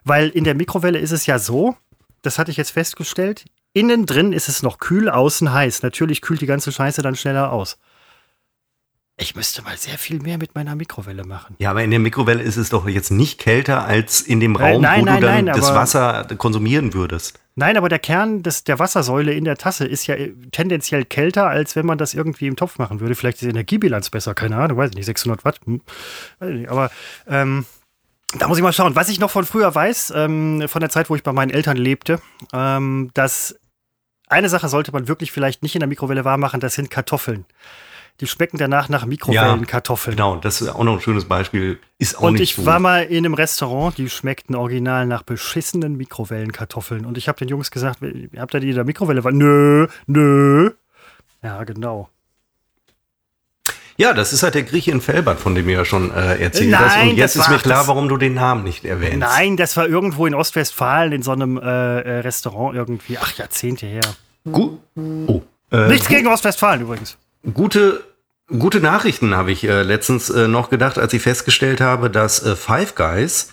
[0.03, 1.75] Weil in der Mikrowelle ist es ja so,
[2.21, 5.83] das hatte ich jetzt festgestellt, innen drin ist es noch kühl, außen heiß.
[5.83, 7.77] Natürlich kühlt die ganze Scheiße dann schneller aus.
[9.23, 11.55] Ich müsste mal sehr viel mehr mit meiner Mikrowelle machen.
[11.57, 14.73] Ja, aber in der Mikrowelle ist es doch jetzt nicht kälter als in dem Nein,
[14.73, 17.39] Raum, nein, wo nein, du dann nein, das Wasser konsumieren würdest.
[17.55, 21.47] Nein, aber der Kern des, der Wassersäule in der Tasse ist ja äh, tendenziell kälter,
[21.47, 23.15] als wenn man das irgendwie im Topf machen würde.
[23.15, 25.61] Vielleicht ist die Energiebilanz besser, keine Ahnung, weiß ich nicht, 600 Watt.
[25.63, 25.79] Hm,
[26.41, 26.91] nicht, aber
[27.25, 27.65] ähm,
[28.37, 28.95] da muss ich mal schauen.
[28.97, 31.77] Was ich noch von früher weiß, ähm, von der Zeit, wo ich bei meinen Eltern
[31.77, 32.19] lebte,
[32.51, 33.55] ähm, dass
[34.27, 37.45] eine Sache sollte man wirklich vielleicht nicht in der Mikrowelle warm machen, das sind Kartoffeln.
[38.19, 40.15] Die schmecken danach nach Mikrowellenkartoffeln.
[40.15, 41.79] Genau, das ist auch noch ein schönes Beispiel.
[41.97, 42.65] Ist auch Und nicht ich gut.
[42.65, 47.05] war mal in einem Restaurant, die schmeckten original nach beschissenen Mikrowellenkartoffeln.
[47.05, 47.99] Und ich habe den Jungs gesagt,
[48.37, 49.21] habt ihr die in der Mikrowelle?
[49.33, 50.71] Nö, nö.
[51.41, 52.09] Ja, genau.
[53.97, 56.71] Ja, das ist halt der Grieche in Felbert, von dem du ja schon äh, erzählt
[56.71, 57.01] Nein, hast.
[57.03, 59.19] Und jetzt ist mir klar, warum du den Namen nicht erwähnst.
[59.19, 63.17] Nein, das war irgendwo in Ostwestfalen in so einem äh, äh, Restaurant irgendwie.
[63.19, 64.03] Ach, Jahrzehnte her.
[64.51, 65.41] Gu oh.
[65.71, 67.17] Äh, Nichts gegen Ostwestfalen übrigens.
[67.51, 68.03] Gute,
[68.47, 72.55] gute Nachrichten habe ich äh, letztens äh, noch gedacht, als ich festgestellt habe, dass äh,
[72.55, 73.51] Five Guys,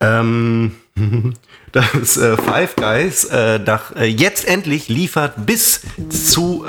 [0.00, 0.76] ähm,
[1.72, 6.64] dass äh, Five Guys äh, nach, äh, jetzt endlich liefert bis zu,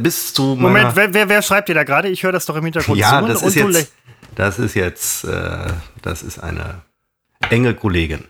[0.00, 2.08] bis zu Moment, wer, wer, wer schreibt dir da gerade?
[2.08, 3.92] Ich höre das doch im Hintergrund ja, das ist jetzt,
[4.34, 5.24] das ist jetzt,
[6.02, 6.82] das ist eine
[7.50, 8.24] enge Kollegin.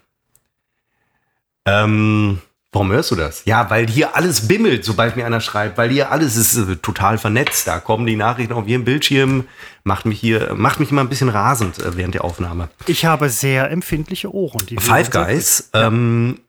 [1.65, 2.41] Ähm,
[2.77, 3.43] warum hörst du das?
[3.47, 7.17] Ja, weil hier alles bimmelt, sobald mir einer schreibt, weil hier alles ist äh, total
[7.17, 7.67] vernetzt.
[7.67, 9.49] Da kommen die Nachrichten auf jedem Bildschirm,
[9.83, 12.69] macht mich hier, macht mich immer ein bisschen rasend äh, während der Aufnahme.
[12.87, 14.67] Ich habe sehr empfindliche Ohren.
[14.67, 16.41] Die Five Guys ähm,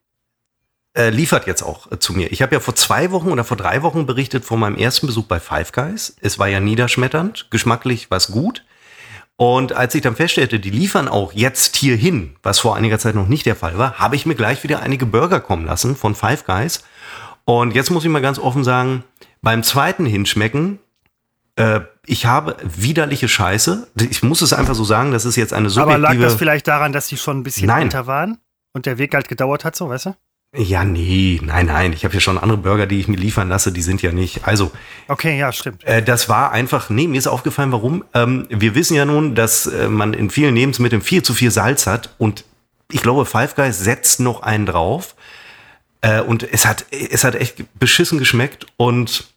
[0.97, 2.29] äh, liefert jetzt auch äh, zu mir.
[2.29, 5.27] Ich habe ja vor zwei Wochen oder vor drei Wochen berichtet von meinem ersten Besuch
[5.27, 6.17] bei Five Guys.
[6.19, 8.65] Es war ja niederschmetternd, geschmacklich war es gut.
[9.37, 13.13] Und als ich dann feststellte, die liefern auch jetzt hier hin, was vor einiger Zeit
[13.13, 16.15] noch nicht der Fall war, habe ich mir gleich wieder einige Burger kommen lassen von
[16.15, 16.83] Five Guys.
[17.45, 19.03] Und jetzt muss ich mal ganz offen sagen,
[19.43, 20.79] beim zweiten Hinschmecken,
[21.55, 23.87] äh, ich habe widerliche Scheiße.
[24.09, 26.01] Ich muss es einfach so sagen, das ist jetzt eine Aber subjektive...
[26.01, 27.83] lag das vielleicht daran, dass die schon ein bisschen Nein.
[27.83, 28.39] älter waren
[28.73, 30.15] und der Weg halt gedauert hat, so, weißt du?
[30.55, 31.93] Ja, nee, nein, nein.
[31.93, 34.47] Ich habe ja schon andere Burger, die ich mir liefern lasse, die sind ja nicht.
[34.47, 34.71] Also,
[35.07, 35.83] Okay, ja, stimmt.
[35.83, 38.03] äh, das war einfach, nee, mir ist aufgefallen, warum.
[38.13, 41.85] Ähm, wir wissen ja nun, dass äh, man in vielen Lebensmitteln viel zu viel Salz
[41.85, 42.45] hat und
[42.91, 45.15] ich glaube, Five Guys setzt noch einen drauf.
[46.01, 49.27] Äh, und es hat, es hat echt beschissen geschmeckt und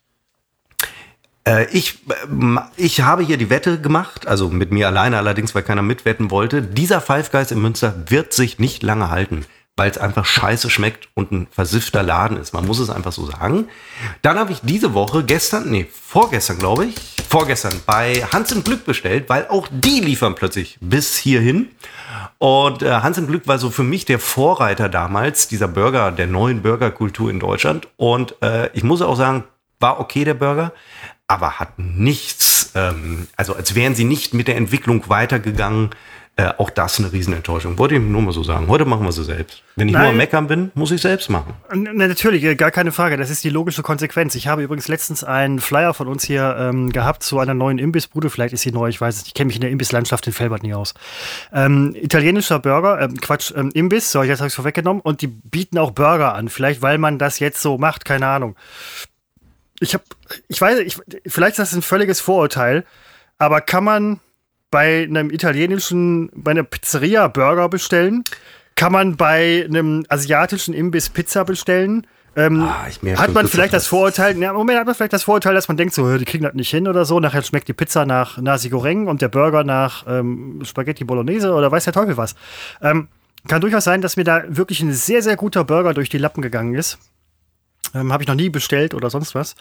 [1.44, 5.62] äh, ich, ähm, ich habe hier die Wette gemacht, also mit mir alleine allerdings, weil
[5.64, 6.62] keiner mitwetten wollte.
[6.62, 9.44] Dieser Five Guys in Münster wird sich nicht lange halten,
[9.80, 12.52] weil es einfach scheiße schmeckt und ein versiffter Laden ist.
[12.52, 13.66] Man muss es einfach so sagen.
[14.20, 18.84] Dann habe ich diese Woche, gestern, nee, vorgestern glaube ich, vorgestern bei Hans im Glück
[18.84, 21.70] bestellt, weil auch die liefern plötzlich bis hierhin.
[22.36, 26.26] Und äh, Hans im Glück war so für mich der Vorreiter damals dieser Burger, der
[26.26, 27.88] neuen Burgerkultur in Deutschland.
[27.96, 29.44] Und äh, ich muss auch sagen,
[29.78, 30.74] war okay der Burger,
[31.26, 35.88] aber hat nichts, ähm, also als wären sie nicht mit der Entwicklung weitergegangen.
[36.36, 37.76] Äh, auch das eine Riesenenttäuschung.
[37.76, 38.68] Wollte ich nur mal so sagen.
[38.68, 39.62] Heute machen wir sie selbst.
[39.76, 40.02] Wenn ich Nein.
[40.02, 41.54] nur am Meckern bin, muss ich selbst machen.
[41.74, 43.18] Na, natürlich, äh, gar keine Frage.
[43.18, 44.34] Das ist die logische Konsequenz.
[44.36, 48.30] Ich habe übrigens letztens einen Flyer von uns hier ähm, gehabt zu einer neuen Imbissbude.
[48.30, 49.28] Vielleicht ist sie neu, ich weiß es nicht.
[49.28, 50.94] Ich kenne mich in der Imbisslandschaft in Felbert nie aus.
[51.52, 55.02] Ähm, italienischer Burger, ähm, Quatsch, ähm, Imbiss, so, jetzt habe ich es vorweggenommen.
[55.02, 56.48] Und die bieten auch Burger an.
[56.48, 58.56] Vielleicht, weil man das jetzt so macht, keine Ahnung.
[59.80, 60.04] Ich habe,
[60.48, 62.86] ich weiß, ich, vielleicht ist das ein völliges Vorurteil,
[63.36, 64.20] aber kann man
[64.70, 68.24] bei einem italienischen, bei einer Pizzeria Burger bestellen?
[68.76, 72.06] Kann man bei einem asiatischen Imbiss Pizza bestellen?
[72.36, 73.88] Ähm, Ah, hat man vielleicht das.
[73.88, 76.54] Vorurteil, ja, Moment, hat man vielleicht das Vorurteil, dass man denkt, so, die kriegen das
[76.54, 80.04] nicht hin oder so, nachher schmeckt die Pizza nach Nasi Goreng und der Burger nach
[80.06, 82.36] ähm, Spaghetti Bolognese oder weiß der Teufel was.
[82.80, 83.08] Ähm,
[83.48, 86.40] kann durchaus sein, dass mir da wirklich ein sehr, sehr guter Burger durch die Lappen
[86.40, 86.98] gegangen ist.
[87.94, 89.56] Ähm, Habe ich noch nie bestellt oder sonst was.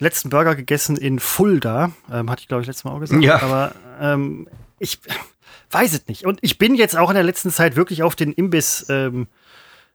[0.00, 1.92] Letzten Burger gegessen in Fulda.
[2.12, 3.22] Ähm, hatte ich, glaube ich, letztes Mal auch gesagt.
[3.22, 3.40] Ja.
[3.42, 4.98] Aber ähm, ich
[5.70, 6.24] weiß es nicht.
[6.24, 8.86] Und ich bin jetzt auch in der letzten Zeit wirklich auf den Imbiss.
[8.88, 9.28] Ähm,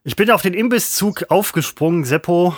[0.04, 2.56] ich bin auf den Imbisszug aufgesprungen, Seppo,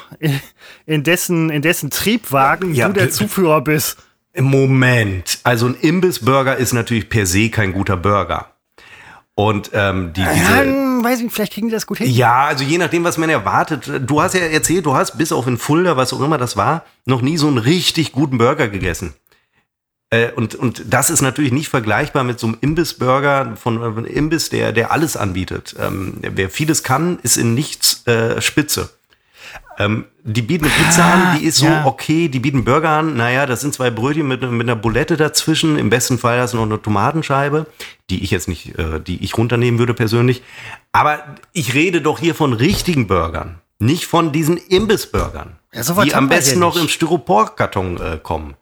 [0.86, 3.98] in, dessen, in dessen Triebwagen Ja, du der Zuführer bist.
[4.38, 5.40] Moment.
[5.44, 8.57] Also ein Imbissburger ist natürlich per se kein guter Burger.
[9.40, 12.10] Und ähm, die, Ja, diese, hm, weiß ich, vielleicht kriegen die das gut hin.
[12.10, 13.88] Ja, also je nachdem, was man erwartet.
[14.08, 16.86] Du hast ja erzählt, du hast bis auf in Fulda, was auch immer das war,
[17.06, 19.14] noch nie so einen richtig guten Burger gegessen.
[20.10, 24.50] Äh, und, und das ist natürlich nicht vergleichbar mit so einem Imbissburger von einem Imbiss,
[24.50, 25.76] der, der alles anbietet.
[25.80, 28.90] Ähm, wer vieles kann, ist in nichts äh, Spitze.
[29.80, 31.86] Ähm, die bieten eine Pizza ah, an, die ist so ja.
[31.86, 35.78] okay, die bieten Burger an, naja, das sind zwei Brötchen mit, mit einer Bulette dazwischen,
[35.78, 37.68] im besten Fall hast du noch eine Tomatenscheibe,
[38.10, 40.42] die ich jetzt nicht, äh, die ich runternehmen würde persönlich.
[40.92, 46.16] Aber ich rede doch hier von richtigen Burgern, nicht von diesen Imbissburgern, ja, so die
[46.16, 48.56] am besten noch im Styroporkarton äh, kommen.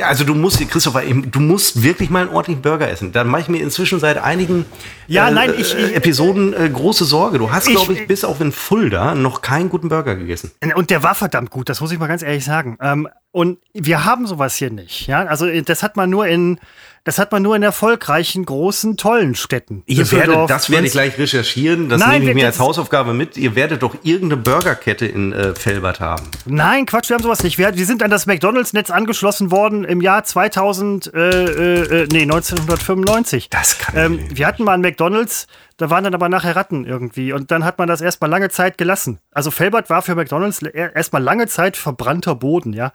[0.00, 3.12] Also du musst, Christopher, du musst wirklich mal einen ordentlichen Burger essen.
[3.12, 4.66] Da mache ich mir inzwischen seit einigen
[5.06, 7.38] ja, äh, nein, ich, ich, Episoden äh, große Sorge.
[7.38, 10.50] Du hast, glaube ich, bis auf in Fulda noch keinen guten Burger gegessen.
[10.74, 12.76] Und der war verdammt gut, das muss ich mal ganz ehrlich sagen.
[12.80, 15.06] Ähm, und wir haben sowas hier nicht.
[15.06, 15.24] Ja?
[15.26, 16.58] Also das hat man nur in
[17.06, 19.84] das hat man nur in erfolgreichen, großen, tollen Städten.
[19.86, 21.88] Ihr werdet, das werde ich gleich recherchieren.
[21.88, 23.36] Das Nein, nehme ich mir als Hausaufgabe mit.
[23.36, 26.24] Ihr werdet doch irgendeine Burgerkette in äh, Felbert haben.
[26.46, 27.58] Nein, Quatsch, wir haben sowas nicht.
[27.58, 33.50] Wir, wir sind an das McDonalds-Netz angeschlossen worden im Jahr 2000, äh, äh, nee, 1995.
[33.50, 37.32] Das kann ähm, Wir hatten mal ein McDonalds, da waren dann aber nachher Ratten irgendwie.
[37.32, 39.20] Und dann hat man das erstmal lange Zeit gelassen.
[39.30, 42.90] Also Felbert war für McDonalds erstmal lange Zeit verbrannter Boden, ja.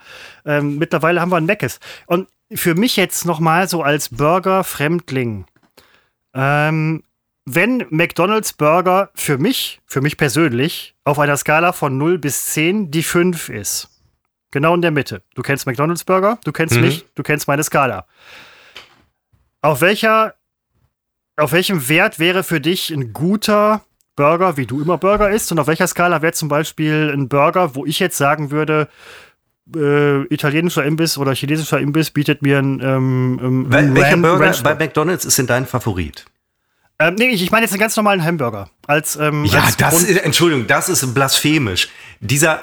[0.45, 1.79] Ähm, mittlerweile haben wir ein Meckes.
[2.07, 5.45] Und für mich jetzt nochmal so als Burger-Fremdling.
[6.33, 7.03] Ähm,
[7.45, 12.91] wenn McDonald's Burger für mich, für mich persönlich, auf einer Skala von 0 bis 10
[12.91, 13.89] die 5 ist.
[14.51, 15.23] Genau in der Mitte.
[15.33, 16.81] Du kennst McDonald's Burger, du kennst mhm.
[16.81, 18.05] mich, du kennst meine Skala.
[19.61, 20.35] Auf welcher,
[21.37, 23.81] auf welchem Wert wäre für dich ein guter
[24.15, 25.51] Burger, wie du immer Burger isst?
[25.51, 28.89] Und auf welcher Skala wäre zum Beispiel ein Burger, wo ich jetzt sagen würde,
[29.75, 32.79] äh, italienischer Imbiss oder chinesischer Imbiss bietet mir ein.
[32.81, 36.25] Ähm, ähm, Welcher Ran Burger Ranch bei McDonalds ist denn dein Favorit?
[36.99, 38.69] Ähm, nee, ich meine jetzt einen ganz normalen Hamburger.
[38.85, 41.89] Als, ähm, ja, als das ist, Entschuldigung, das ist blasphemisch.
[42.19, 42.61] Dieser,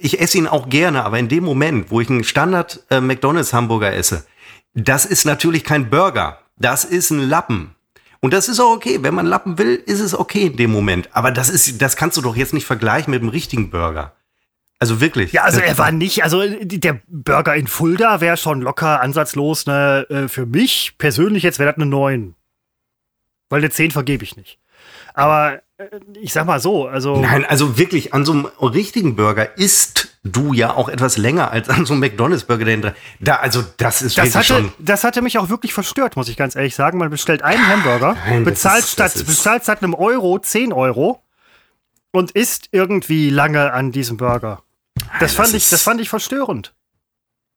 [0.00, 3.52] ich esse ihn auch gerne, aber in dem Moment, wo ich einen Standard äh, McDonalds
[3.52, 4.26] Hamburger esse,
[4.74, 6.38] das ist natürlich kein Burger.
[6.56, 7.76] Das ist ein Lappen.
[8.20, 8.98] Und das ist auch okay.
[9.02, 11.08] Wenn man Lappen will, ist es okay in dem Moment.
[11.12, 14.14] Aber das ist, das kannst du doch jetzt nicht vergleichen mit einem richtigen Burger.
[14.80, 15.32] Also wirklich.
[15.32, 20.06] Ja, also er war nicht, also der Burger in Fulda wäre schon locker ansatzlos, ne,
[20.08, 22.34] äh, für mich persönlich jetzt wäre das eine 9.
[23.50, 24.58] Weil eine 10 vergebe ich nicht.
[25.12, 25.84] Aber äh,
[26.22, 27.20] ich sag mal so, also.
[27.20, 31.68] Nein, also wirklich, an so einem richtigen Burger isst du ja auch etwas länger als
[31.68, 32.94] an so einem McDonalds-Burger.
[33.20, 34.72] Da, also das ist das hatte, schon.
[34.78, 36.96] Das hatte mich auch wirklich verstört, muss ich ganz ehrlich sagen.
[36.96, 41.22] Man bestellt einen Hamburger, Nein, bezahlt, ist, statt, bezahlt statt einem Euro 10 Euro
[42.12, 44.62] und isst irgendwie lange an diesem Burger.
[45.18, 46.72] Das, fand ich, das fand ich verstörend.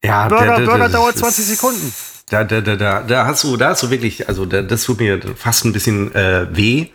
[0.03, 1.93] Ja, Burger, da, da, Burger dauert 20 Sekunden.
[2.29, 4.99] Da, da, da, da, da hast du, da hast du wirklich, also da, das tut
[4.99, 6.87] mir fast ein bisschen äh, weh.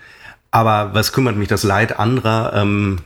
[0.51, 2.53] Aber was kümmert mich das Leid anderer?
[2.55, 3.01] Ähm,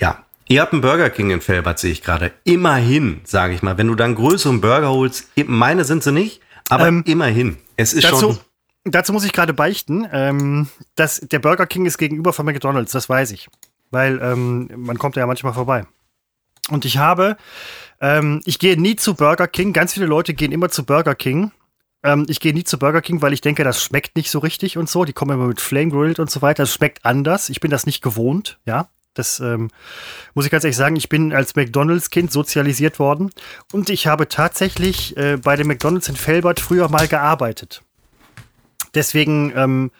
[0.00, 2.32] ja, ihr habt einen Burger King in Felbert, sehe ich gerade.
[2.44, 6.88] Immerhin, sage ich mal, wenn du dann größeren Burger holst, meine sind sie nicht, aber
[6.88, 7.56] ähm, immerhin.
[7.76, 8.38] Es ist dazu, schon.
[8.84, 13.08] Dazu muss ich gerade beichten, ähm, dass der Burger King ist gegenüber von McDonalds, das
[13.08, 13.48] weiß ich
[13.90, 15.86] weil ähm, man kommt ja manchmal vorbei.
[16.70, 17.36] Und ich habe,
[18.00, 19.72] ähm, ich gehe nie zu Burger King.
[19.72, 21.52] Ganz viele Leute gehen immer zu Burger King.
[22.02, 24.76] Ähm, ich gehe nie zu Burger King, weil ich denke, das schmeckt nicht so richtig
[24.76, 25.04] und so.
[25.04, 26.64] Die kommen immer mit Flame Grilled und so weiter.
[26.64, 27.48] Das schmeckt anders.
[27.48, 28.88] Ich bin das nicht gewohnt, ja.
[29.14, 29.70] Das ähm,
[30.34, 30.94] muss ich ganz ehrlich sagen.
[30.94, 33.30] Ich bin als McDonalds-Kind sozialisiert worden
[33.72, 37.82] und ich habe tatsächlich äh, bei dem McDonalds in Felbert früher mal gearbeitet.
[38.94, 39.90] Deswegen ähm,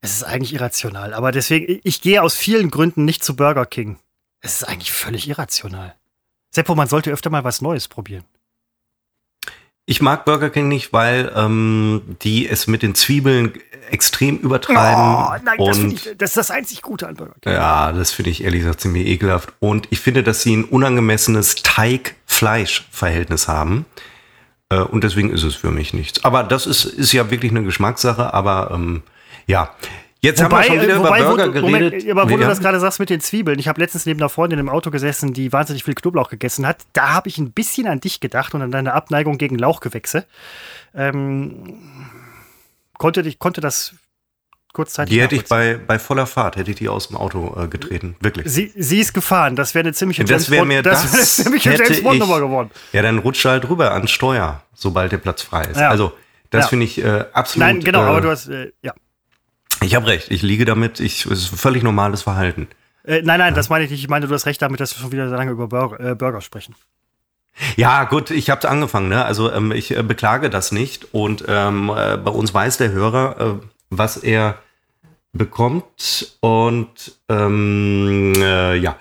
[0.00, 1.14] es ist eigentlich irrational.
[1.14, 3.98] Aber deswegen, ich gehe aus vielen Gründen nicht zu Burger King.
[4.40, 5.94] Es ist eigentlich völlig irrational.
[6.50, 8.24] Seppo, man sollte öfter mal was Neues probieren.
[9.86, 13.54] Ich mag Burger King nicht, weil ähm, die es mit den Zwiebeln
[13.90, 14.80] extrem übertreiben.
[14.80, 17.52] Oh, nein, und das, ich, das ist das einzig Gute an Burger King.
[17.52, 19.52] Ja, das finde ich ehrlich gesagt ziemlich ekelhaft.
[19.58, 23.84] Und ich finde, dass sie ein unangemessenes Teig-Fleisch-Verhältnis haben.
[24.68, 26.24] Äh, und deswegen ist es für mich nichts.
[26.24, 28.32] Aber das ist, ist ja wirklich eine Geschmackssache.
[28.32, 29.02] Aber ähm,
[29.50, 29.74] ja.
[30.22, 31.92] Jetzt wobei, haben wir schon wieder wobei, über Burger wo, geredet.
[31.92, 34.20] Moment, aber wo nee, du das gerade sagst mit den Zwiebeln, ich habe letztens neben
[34.20, 36.78] einer Freundin im Auto gesessen, die wahnsinnig viel Knoblauch gegessen hat.
[36.92, 40.26] Da habe ich ein bisschen an dich gedacht und an deine Abneigung gegen Lauchgewächse.
[40.94, 41.78] Ähm,
[42.98, 43.94] konnte, ich konnte das
[44.74, 45.14] kurzzeitig.
[45.14, 48.14] Die hätte ich bei, bei voller Fahrt, hätte ich die aus dem Auto äh, getreten.
[48.20, 48.46] Wirklich.
[48.46, 49.56] Sie, sie ist gefahren.
[49.56, 52.70] Das wäre eine ziemliche das James Bond, das, das, das James Bond geworden.
[52.92, 55.80] Ja, dann rutscht halt rüber ans Steuer, sobald der Platz frei ist.
[55.80, 55.88] Ja.
[55.88, 56.12] Also,
[56.50, 56.68] das ja.
[56.68, 57.66] finde ich äh, absolut.
[57.66, 58.92] Nein, genau, äh, aber du hast, äh, ja.
[59.82, 62.68] Ich habe recht, ich liege damit, ich, es ist ein völlig normales Verhalten.
[63.04, 64.02] Äh, nein, nein, das meine ich nicht.
[64.02, 66.14] Ich meine, du hast recht damit, dass wir schon wieder so lange über Burger, äh,
[66.14, 66.74] Burger sprechen.
[67.76, 69.08] Ja, gut, ich habe angefangen.
[69.08, 69.24] Ne?
[69.24, 71.12] Also ähm, ich äh, beklage das nicht.
[71.12, 74.58] Und ähm, äh, bei uns weiß der Hörer, äh, was er
[75.32, 76.36] bekommt.
[76.40, 78.96] Und ähm, äh, ja.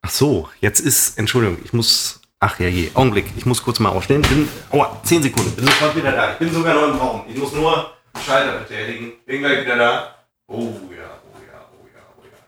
[0.00, 3.88] ach so, jetzt ist, Entschuldigung, ich muss Ach ja je, Augenblick, ich muss kurz mal
[3.88, 4.20] aufstehen.
[4.20, 6.32] Bin, aua, 10 Sekunden, bin sofort wieder da.
[6.32, 7.22] Ich bin sogar noch im Raum.
[7.26, 7.90] Ich muss nur
[8.24, 9.12] Schalter betätigen.
[9.26, 10.14] Bin gleich wieder da.
[10.46, 12.38] Oh ja, oh ja, oh ja, oh ja.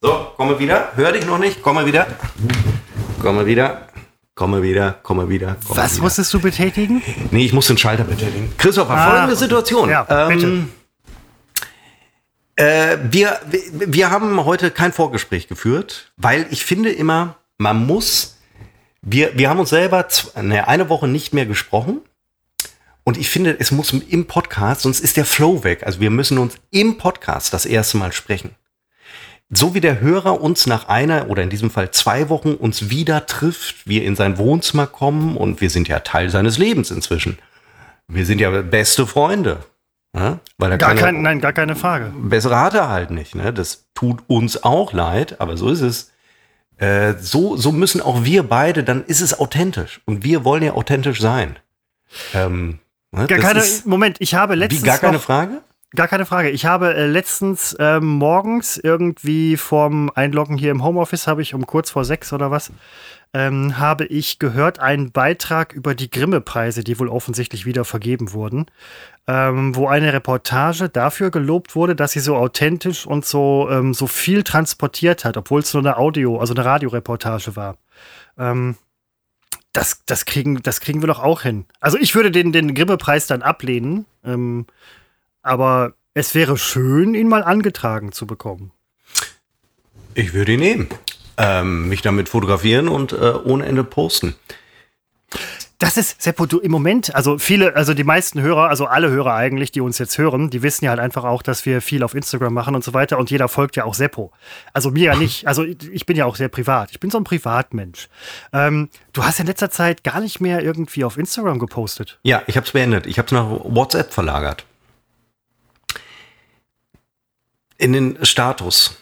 [0.00, 0.92] So, komme wieder.
[0.96, 1.62] Hör dich noch nicht.
[1.62, 2.06] Komme wieder.
[3.20, 3.88] Komme wieder.
[4.34, 5.56] Komme wieder, komme wieder.
[5.66, 6.02] Komme Was wieder.
[6.04, 7.02] musstest du betätigen?
[7.30, 8.52] Nee, ich muss den Schalter betätigen.
[8.56, 9.36] Christopher, Ah, folgende.
[9.36, 9.90] Situation.
[9.90, 10.70] Ja, ähm,
[12.56, 13.38] äh, wir,
[13.72, 18.38] wir- haben heute kein Vorgespräch geführt, weil ich finde immer, man muss,
[19.02, 20.06] wir, wir haben uns selber
[20.40, 22.00] ne, eine Woche nicht mehr gesprochen.
[23.04, 25.84] Und ich finde, es muss im Podcast, sonst ist der Flow weg.
[25.84, 28.54] Also wir müssen uns im Podcast das erste Mal sprechen.
[29.50, 33.26] So wie der Hörer uns nach einer oder in diesem Fall zwei Wochen uns wieder
[33.26, 37.38] trifft, wir in sein Wohnzimmer kommen und wir sind ja Teil seines Lebens inzwischen.
[38.08, 39.58] Wir sind ja beste Freunde.
[40.14, 40.40] Ja?
[40.58, 42.12] Weil er Gar keine kein, nein, gar keine Frage.
[42.14, 43.34] bessere hat er halt nicht.
[43.34, 43.52] Ne?
[43.52, 46.12] Das tut uns auch leid, aber so ist es.
[46.78, 50.00] Äh, so, so müssen auch wir beide, dann ist es authentisch.
[50.04, 51.58] Und wir wollen ja authentisch sein.
[52.34, 52.78] Ähm, ne?
[53.12, 55.62] Gar Das keine, Moment, ich habe wie, letztens gar keine noch, Frage?
[55.94, 56.48] Gar keine Frage.
[56.48, 61.66] Ich habe äh, letztens ähm, morgens irgendwie vorm Einloggen hier im Homeoffice, habe ich um
[61.66, 62.72] kurz vor sechs oder was,
[63.34, 68.66] ähm, habe ich gehört, einen Beitrag über die Grimme-Preise, die wohl offensichtlich wieder vergeben wurden,
[69.26, 74.06] ähm, wo eine Reportage dafür gelobt wurde, dass sie so authentisch und so, ähm, so
[74.06, 77.76] viel transportiert hat, obwohl es nur eine Audio, also eine Radioreportage war.
[78.38, 78.76] Ähm,
[79.72, 81.64] das, das, kriegen, das kriegen wir doch auch hin.
[81.80, 84.06] Also ich würde den, den Grimme-Preis dann ablehnen.
[84.24, 84.66] Ähm,
[85.42, 88.72] aber es wäre schön, ihn mal angetragen zu bekommen.
[90.14, 90.88] Ich würde ihn nehmen.
[91.38, 94.34] Ähm, mich damit fotografieren und äh, ohne Ende posten.
[95.82, 99.34] Das ist, Seppo, du im Moment, also viele, also die meisten Hörer, also alle Hörer
[99.34, 102.14] eigentlich, die uns jetzt hören, die wissen ja halt einfach auch, dass wir viel auf
[102.14, 104.30] Instagram machen und so weiter und jeder folgt ja auch Seppo.
[104.72, 106.92] Also mir ja nicht, also ich bin ja auch sehr privat.
[106.92, 108.08] Ich bin so ein Privatmensch.
[108.52, 112.20] Ähm, du hast in letzter Zeit gar nicht mehr irgendwie auf Instagram gepostet.
[112.22, 113.08] Ja, ich habe es beendet.
[113.08, 114.64] Ich habe es nach WhatsApp verlagert.
[117.76, 119.01] In den Status.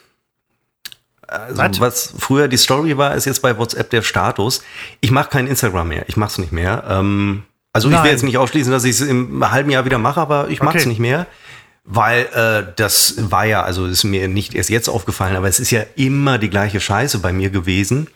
[1.31, 1.81] Also, Was?
[1.81, 4.63] was früher die Story war, ist jetzt bei WhatsApp der Status.
[5.01, 6.05] Ich mache kein Instagram mehr.
[6.09, 6.85] Ich mache es nicht mehr.
[6.89, 8.05] Ähm, also ich Nein.
[8.05, 10.79] will jetzt nicht ausschließen, dass ich es im halben Jahr wieder mache, aber ich mache
[10.79, 10.89] es Okay.
[10.89, 11.27] nicht mehr.
[11.85, 15.71] Weil äh, das war ja, also ist mir nicht erst jetzt aufgefallen, aber es ist
[15.71, 18.09] ja immer die gleiche Scheiße bei mir gewesen.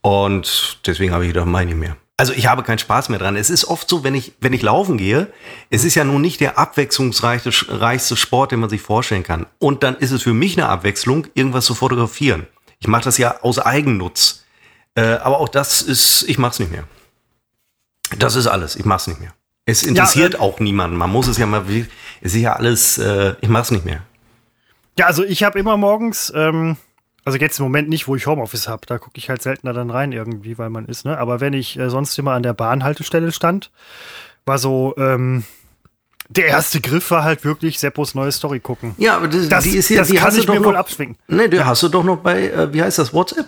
[0.00, 1.96] Und deswegen habe ich gedacht, meine ich mehr.
[2.18, 3.36] Also ich habe keinen Spaß mehr dran.
[3.36, 5.30] Es ist oft so, wenn ich, wenn ich laufen gehe,
[5.68, 7.50] es ist ja nun nicht der abwechslungsreichste
[7.80, 9.46] reichste Sport, den man sich vorstellen kann.
[9.58, 12.46] Und dann ist es für mich eine Abwechslung, irgendwas zu fotografieren.
[12.78, 14.44] Ich mache das ja aus Eigennutz.
[14.94, 16.84] Äh, aber auch das ist, ich mache es nicht mehr.
[18.18, 19.34] Das ist alles, ich mache es nicht mehr.
[19.66, 20.96] Es interessiert äh, auch niemanden.
[20.96, 24.02] Man muss es ja mal, es ist ja alles, äh, ich mache es nicht mehr.
[24.98, 26.78] Ja, also ich habe immer morgens, ähm,
[27.26, 29.90] also jetzt im Moment nicht, wo ich Homeoffice habe, da gucke ich halt seltener dann
[29.90, 31.18] rein irgendwie, weil man ist, ne?
[31.18, 33.70] Aber wenn ich äh, sonst immer an der Bahnhaltestelle stand,
[34.46, 35.44] war so, ähm,
[36.28, 38.94] der erste Griff war halt wirklich Seppos neue Story gucken.
[38.98, 40.76] Ja, aber das, Das, die ist ja, das die kann du ich doch mir wohl
[40.76, 41.16] abschwingen.
[41.28, 43.46] Nee, die hast du doch noch bei, äh, wie heißt das, WhatsApp?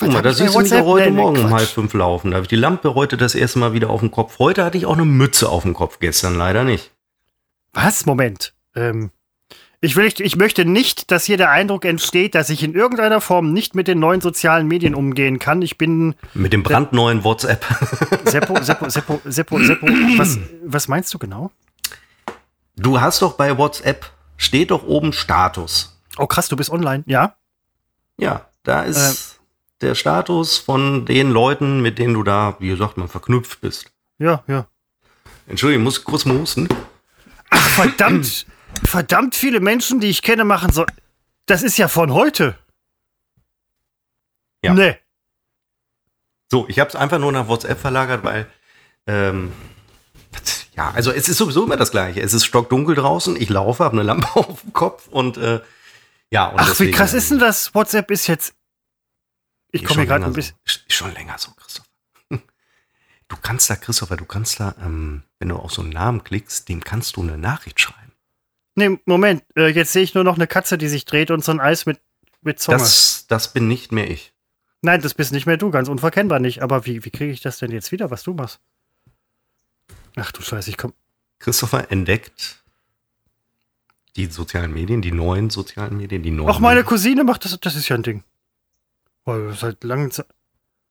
[0.00, 1.52] Guck mal, da siehst du mich doch heute Nee, Morgen um Quatsch.
[1.60, 2.30] halb fünf laufen.
[2.30, 4.38] Da habe ich die Lampe heute das erste Mal wieder auf dem Kopf.
[4.38, 6.90] Heute hatte ich auch eine Mütze auf dem Kopf, gestern leider nicht.
[7.72, 8.04] Was?
[8.06, 8.52] Moment.
[8.74, 9.10] Ähm,
[9.80, 13.52] ich, will, ich möchte nicht, dass hier der Eindruck entsteht, dass ich in irgendeiner Form
[13.52, 15.62] nicht mit den neuen sozialen Medien umgehen kann.
[15.62, 17.64] Ich bin Mit dem brandneuen WhatsApp.
[18.24, 19.86] Seppo, Seppo, Seppo, Seppo, Seppo.
[20.18, 21.50] Was, was meinst du genau?
[22.76, 25.98] Du hast doch bei WhatsApp, steht doch oben Status.
[26.18, 27.34] Oh krass, du bist online, ja?
[28.18, 29.36] Ja, da ist
[29.80, 29.86] Äh.
[29.86, 33.90] der Status von den Leuten, mit denen du da, wie gesagt, mal verknüpft bist.
[34.18, 34.66] Ja, ja.
[35.46, 36.68] Entschuldigung, ich muss kurz mal husten.
[37.48, 38.46] Ach, verdammt,
[38.84, 40.84] verdammt viele Menschen, die ich kenne, machen so.
[41.46, 42.56] Das ist ja von heute.
[44.62, 44.74] Ja.
[44.74, 44.96] Nee.
[46.50, 48.50] So, ich habe es einfach nur nach WhatsApp verlagert, weil
[49.06, 49.52] ähm,
[50.76, 52.20] ja, also es ist sowieso immer das Gleiche.
[52.20, 55.60] Es ist stockdunkel draußen, ich laufe, habe eine Lampe auf dem Kopf und äh,
[56.30, 56.46] ja.
[56.46, 57.74] Und Ach, wie deswegen, krass ist denn das?
[57.74, 58.54] WhatsApp ist jetzt.
[59.72, 60.56] Ich komme hier gerade ein bisschen.
[60.64, 60.80] So.
[60.88, 61.88] Schon länger so, Christopher.
[63.28, 66.68] Du kannst da, Christopher, du kannst da, ähm, wenn du auf so einen Namen klickst,
[66.68, 68.09] dem kannst du eine Nachricht schreiben.
[68.80, 69.44] Nee, Moment.
[69.56, 71.84] Äh, jetzt sehe ich nur noch eine Katze, die sich dreht und so ein Eis
[71.84, 72.00] mit,
[72.40, 72.78] mit Zunge.
[72.78, 74.32] Das, das bin nicht mehr ich.
[74.80, 76.62] Nein, das bist nicht mehr du, ganz unverkennbar nicht.
[76.62, 78.58] Aber wie, wie kriege ich das denn jetzt wieder, was du machst?
[80.16, 80.94] Ach du Scheiße, ich komm.
[81.38, 82.62] Christopher entdeckt
[84.16, 86.48] die sozialen Medien, die neuen sozialen Medien, die neuen.
[86.48, 88.24] Auch meine Cousine macht das, das ist ja ein Ding.
[89.26, 90.26] Weil seit langem Zeit.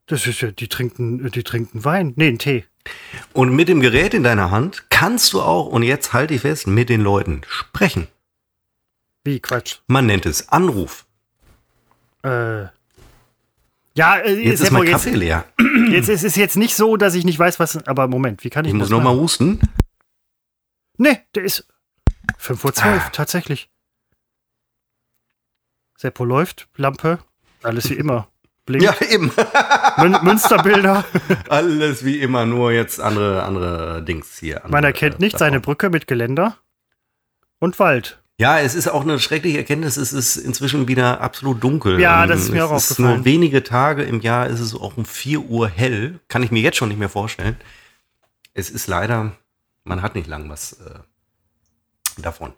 [0.10, 2.14] Das ist ja, die trinken, die trinken Wein.
[2.16, 2.66] Nee, einen Tee.
[3.34, 6.66] Und mit dem Gerät in deiner Hand kannst du auch, und jetzt halte ich fest,
[6.66, 8.08] mit den Leuten sprechen.
[9.24, 9.78] Wie, Quatsch.
[9.88, 11.06] Man nennt es Anruf.
[12.24, 12.64] Äh.
[13.96, 15.46] Ja, äh, Jetzt ist mein jetzt, Kaffee leer.
[15.92, 17.86] jetzt ist es jetzt nicht so, dass ich nicht weiß, was.
[17.88, 19.20] Aber Moment, wie kann ich Ich muss das noch mal machen?
[19.20, 19.60] husten.
[20.98, 21.68] Nee, der ist
[22.40, 23.10] 5.12 Uhr, Ah.
[23.12, 23.70] tatsächlich.
[25.98, 27.20] Seppo läuft, Lampe,
[27.62, 28.28] alles wie immer.
[28.70, 29.32] Blink, Ja, eben.
[29.98, 31.04] Mün Münsterbilder.
[31.50, 34.58] Alles wie immer, nur jetzt andere, andere Dings hier.
[34.58, 36.56] Andere, Man erkennt nicht äh, seine Brücke mit Geländer
[37.60, 38.20] und Wald.
[38.38, 39.98] Ja, es ist auch eine schreckliche Erkenntnis.
[39.98, 42.00] Es ist inzwischen wieder absolut dunkel.
[42.00, 43.16] Ja, Ähm, das ist mir auch es ist aufgefallen.
[43.18, 46.20] nur wenige Tage im Jahr ist es auch um 4 Uhr hell.
[46.30, 47.58] Kann ich mir jetzt schon nicht mehr vorstellen.
[48.54, 49.34] Es ist leider,
[49.84, 51.00] man hat nicht lang was äh,
[52.22, 52.54] davon.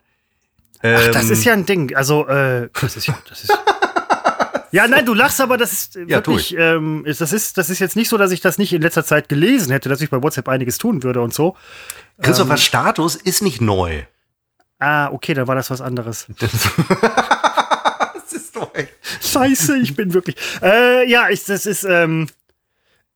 [0.83, 1.95] Ach, das Ähm, ist ja ein Ding.
[1.95, 3.51] Also, äh, das ist ja, das ist.
[4.71, 7.69] Ja, nein, du lachst, aber das ist äh, Ja, wirklich, ähm, ist, das ist, das
[7.69, 10.09] ist jetzt nicht so, dass ich das nicht in letzter Zeit gelesen hätte, dass ich
[10.09, 11.55] bei WhatsApp einiges tun würde und so.
[12.21, 14.03] Christopher Status ist nicht neu.
[14.79, 16.27] Ah, okay, dann war das was anderes.
[18.23, 18.85] Das ist neu.
[19.21, 20.37] Scheiße, ich bin wirklich.
[20.61, 22.27] Äh, ja, ich, das ist, ähm,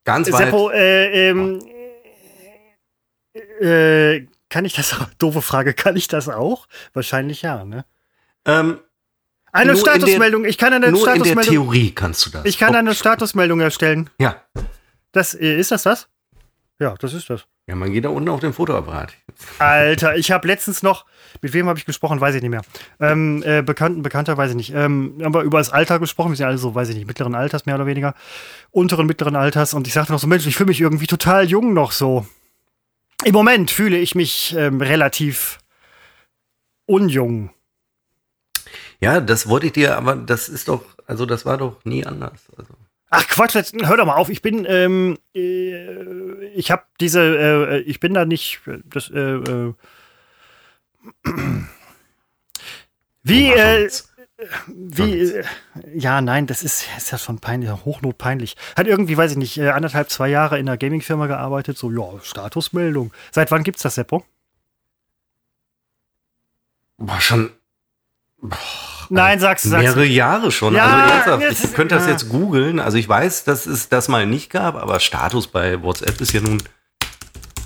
[0.03, 0.45] Ganz weit.
[0.47, 1.61] Seppo, äh, ähm,
[3.61, 5.07] äh, kann ich das auch?
[5.17, 6.67] Doofe Frage, kann ich das auch?
[6.93, 7.85] Wahrscheinlich ja, ne?
[8.45, 8.79] Ähm,
[9.55, 11.53] Eine in der- Statusmeldung, ich kann eine nur in der Statusmeldung.
[11.53, 12.45] Theorie kannst du das.
[12.45, 14.09] Ich kann eine Statusmeldung erstellen.
[14.19, 14.41] Ja.
[15.11, 16.07] Das, äh, ist das das?
[16.79, 17.45] Ja, das ist das.
[17.67, 19.13] Ja, man geht da unten auf den Fotoapparat.
[19.57, 21.05] Alter, ich habe letztens noch,
[21.41, 22.61] mit wem habe ich gesprochen, weiß ich nicht mehr.
[22.99, 24.73] Ähm, äh, Bekannten, Bekannter, weiß ich nicht.
[24.73, 27.33] Ähm, haben wir über das Alter gesprochen, wir sind alle so, weiß ich nicht, mittleren
[27.33, 28.13] Alters mehr oder weniger.
[28.71, 29.73] Unteren, mittleren Alters.
[29.73, 32.25] Und ich sagte noch so, Mensch, ich fühle mich irgendwie total jung noch so.
[33.23, 35.57] Im Moment fühle ich mich ähm, relativ
[36.85, 37.49] unjung.
[38.99, 42.41] Ja, das wollte ich dir, aber das ist doch, also das war doch nie anders.
[42.57, 42.73] Also.
[43.09, 44.29] Ach Quatsch, jetzt, hör doch mal auf.
[44.29, 49.19] Ich bin, ähm, äh, ich habe diese, äh, ich bin da nicht, äh, das, äh,
[49.19, 49.73] äh,
[53.23, 53.89] wie, äh,
[54.67, 55.45] wie, äh,
[55.93, 58.55] ja, nein, das ist, ist ja schon peinlich, hochnotpeinlich.
[58.75, 62.19] Hat irgendwie, weiß ich nicht, äh, anderthalb, zwei Jahre in einer Gaming-Firma gearbeitet, so, ja,
[62.21, 63.13] Statusmeldung.
[63.31, 64.25] Seit wann gibt's das, Seppo?
[66.97, 67.51] Boah, schon
[69.09, 69.83] Nein, sag's, sag's.
[69.83, 70.73] mehrere Jahre schon.
[70.75, 72.79] Ja, also ernsthaft, jetzt- ich könnte das jetzt googeln.
[72.79, 76.41] Also ich weiß, dass es das mal nicht gab, aber Status bei WhatsApp ist ja
[76.41, 76.61] nun,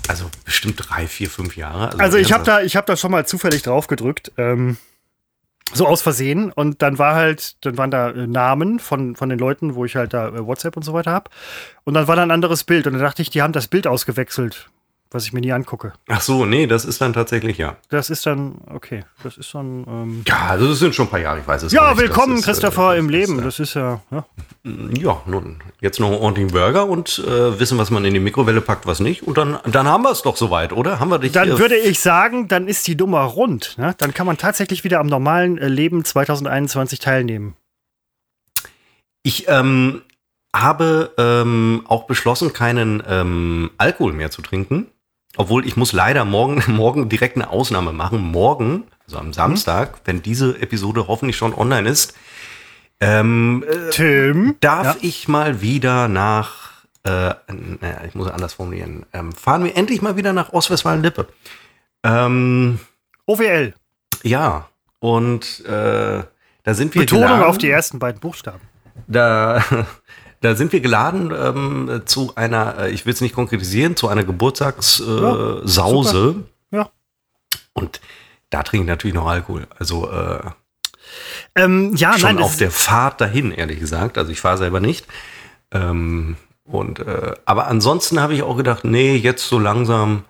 [0.08, 1.98] also bestimmt drei, vier, fünf Jahre.
[1.98, 4.76] Also ich habe da, ich habe da schon mal zufällig drauf gedrückt, ähm,
[5.72, 9.38] so aus Versehen und dann war halt, dann waren da äh, Namen von von den
[9.38, 11.30] Leuten, wo ich halt da äh, WhatsApp und so weiter hab
[11.84, 13.86] und dann war da ein anderes Bild und dann dachte ich, die haben das Bild
[13.86, 14.68] ausgewechselt,
[15.12, 15.92] was ich mir nie angucke.
[16.08, 17.76] Ach so, nee, das ist dann tatsächlich ja.
[17.88, 21.20] Das ist dann okay, das ist dann ähm, Ja, also das sind schon ein paar
[21.20, 22.00] Jahre, ich weiß es ja, nicht.
[22.02, 23.38] willkommen Das ist, Christopher äh, im Leben.
[23.38, 24.24] Ist, Das ist ja, ja.
[24.64, 28.20] äh, ja, nun, jetzt noch einen ordentlichen Burger und äh, wissen, was man in die
[28.20, 29.22] Mikrowelle packt, was nicht.
[29.24, 31.00] Und dann, dann haben wir es doch soweit, oder?
[31.00, 33.76] Haben wir dich Dann äh, würde ich sagen, dann ist die Nummer rund.
[33.78, 33.94] Ne?
[33.98, 37.56] Dann kann man tatsächlich wieder am normalen äh, Leben 2021 teilnehmen.
[39.22, 40.02] Ich ähm,
[40.54, 44.86] habe ähm, auch beschlossen, keinen ähm, Alkohol mehr zu trinken.
[45.36, 48.20] Obwohl ich muss leider morgen, morgen direkt eine Ausnahme machen.
[48.20, 52.14] Morgen, also am Samstag, wenn diese Episode hoffentlich schon online ist,
[53.00, 54.96] ähm, äh, Tim, darf Ja.
[55.00, 56.70] ich mal wieder nach,
[57.04, 61.26] äh, naja, ich muss anders formulieren, ähm, fahren wir endlich mal wieder nach Ostwestfalen-Lippe.
[62.04, 62.78] Ähm,
[63.26, 63.72] OWL.
[64.22, 64.68] ja,
[64.98, 66.22] und äh,
[66.62, 68.60] da sind wir Betonung auf die ersten beiden Buchstaben.
[69.06, 69.64] Da,
[70.40, 74.24] da sind wir geladen ähm, zu einer, äh, ich will es nicht konkretisieren, zu einer
[74.24, 75.62] Geburtstagssause.
[75.64, 76.36] Äh, Sause.
[76.70, 76.90] Ja.
[77.72, 78.00] Und
[78.50, 79.66] da trinke ich natürlich noch Alkohol.
[79.78, 80.40] Also äh,
[81.54, 84.18] Ähm, ja, schon nein, auf der Fahrt dahin, ehrlich gesagt.
[84.18, 85.06] Also ich fahre selber nicht.
[85.72, 90.24] Ähm, und äh, aber ansonsten habe ich auch gedacht, nee, jetzt so langsam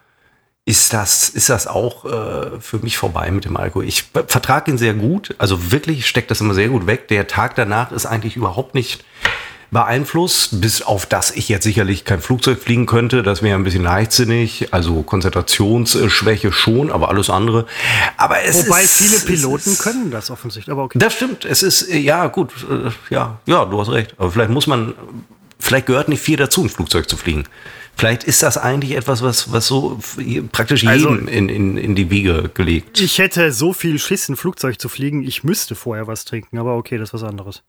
[0.64, 3.84] ist das, ist das auch äh, für mich vorbei mit dem Alkohol.
[3.84, 7.08] Ich vertrage ihn sehr gut, also wirklich steckt das immer sehr gut weg.
[7.08, 9.04] Der Tag danach ist eigentlich überhaupt nicht
[9.70, 13.22] beeinflusst, bis auf das ich jetzt sicherlich kein Flugzeug fliegen könnte.
[13.22, 17.66] Das wäre ein bisschen leichtsinnig, also Konzentrationsschwäche schon, aber alles andere.
[18.16, 20.98] Aber es Wobei ist, viele Piloten ist, können das offensichtlich, aber okay.
[20.98, 21.44] das stimmt.
[21.44, 24.14] Es ist, äh, ja, gut, äh, ja, ja, du hast recht.
[24.18, 24.94] Aber vielleicht muss man,
[25.58, 27.44] vielleicht gehört nicht viel dazu, ein Flugzeug zu fliegen.
[27.96, 30.00] Vielleicht ist das eigentlich etwas, was, was so
[30.52, 32.98] praktisch Also- jedem in, in, in die Wiege gelegt.
[32.98, 36.76] Ich hätte so viel Schiss, ein Flugzeug zu fliegen, ich müsste vorher was trinken, aber
[36.76, 37.62] okay, das ist was anderes.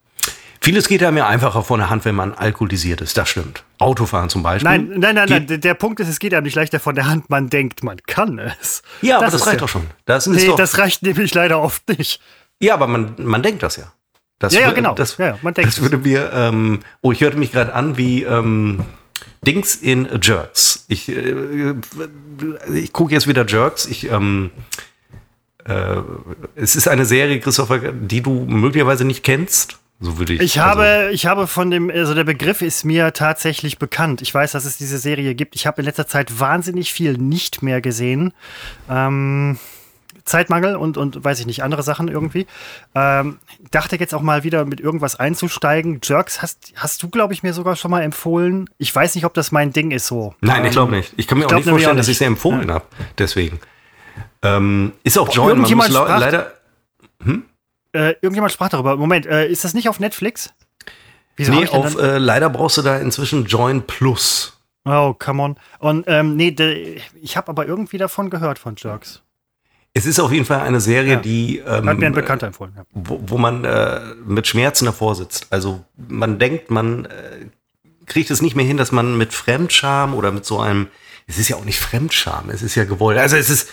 [0.62, 3.16] Vieles geht einem ja einfacher von der Hand, wenn man alkoholisiert ist.
[3.18, 3.64] Das stimmt.
[3.78, 4.70] Autofahren zum Beispiel.
[4.70, 7.28] Nein, nein, nein, nein, der- Punkt ist, es geht einem nicht leichter von der Hand,
[7.30, 8.82] man denkt, man kann es.
[9.00, 9.88] Ja, aber das, reicht ja- doch schon.
[10.04, 12.20] Das Nee, doch, das reicht nämlich leider oft nicht.
[12.60, 13.92] ja, aber man, man denkt das ja.
[14.38, 14.94] Das Ja, ja, genau.
[14.94, 17.96] Das, Ja, ja, man denkt das würde mir, ähm, oh, ich hörte mich gerade an
[17.96, 18.84] wie ähm,
[19.44, 20.84] Dings in Jerks.
[20.86, 21.74] Ich, äh,
[22.72, 23.86] ich gucke jetzt wieder Jerks.
[23.86, 24.50] Ich, ähm,
[25.64, 25.96] äh,
[26.54, 30.40] es ist eine Serie, Christopher, die du möglicherweise nicht kennst, So würde ich.
[30.40, 34.20] Ich habe, also ich habe von dem, also der Begriff ist mir tatsächlich bekannt.
[34.20, 35.54] Ich weiß, dass es diese Serie gibt.
[35.54, 38.34] Ich habe in letzter Zeit wahnsinnig viel nicht mehr gesehen.
[38.90, 39.58] Ähm,
[40.24, 42.46] Zeitmangel und, und weiß ich nicht, andere Sachen irgendwie.
[42.96, 43.38] Ähm,
[43.70, 46.00] dachte jetzt auch mal wieder mit irgendwas einzusteigen.
[46.02, 48.68] Jerks hast, hast du, glaube ich, mir sogar schon mal empfohlen.
[48.78, 50.34] Ich weiß nicht, ob das mein Ding ist so.
[50.40, 51.14] Nein, ich glaube nicht.
[51.16, 52.00] Ich kann mir ich auch nicht vorstellen, auch nicht.
[52.00, 52.74] dass ich sie empfohlen ja.
[52.74, 52.84] habe.
[53.18, 53.60] Deswegen.
[54.42, 56.52] Ähm, ist auch Join, man muss leider.
[57.22, 57.44] Hm?
[57.92, 58.96] Äh, irgendjemand sprach darüber.
[58.96, 60.52] Moment, äh, ist das nicht auf Netflix?
[61.36, 64.58] Wieso nee, auf, äh, leider brauchst du da inzwischen Join Plus.
[64.84, 65.56] Oh, come on.
[65.78, 69.22] Und ähm, nee, de, ich habe aber irgendwie davon gehört von Jerks.
[69.94, 71.20] Es ist auf jeden Fall eine Serie, ja.
[71.20, 72.84] die ähm, hat mir ein Bekannter empfohlen, ja.
[72.92, 75.48] wo, wo man äh, mit Schmerzen davor sitzt.
[75.50, 77.46] Also man denkt, man äh,
[78.06, 80.88] kriegt es nicht mehr hin, dass man mit Fremdscham oder mit so einem,
[81.26, 83.18] es ist ja auch nicht Fremdscham, es ist ja gewollt.
[83.18, 83.68] Also es ist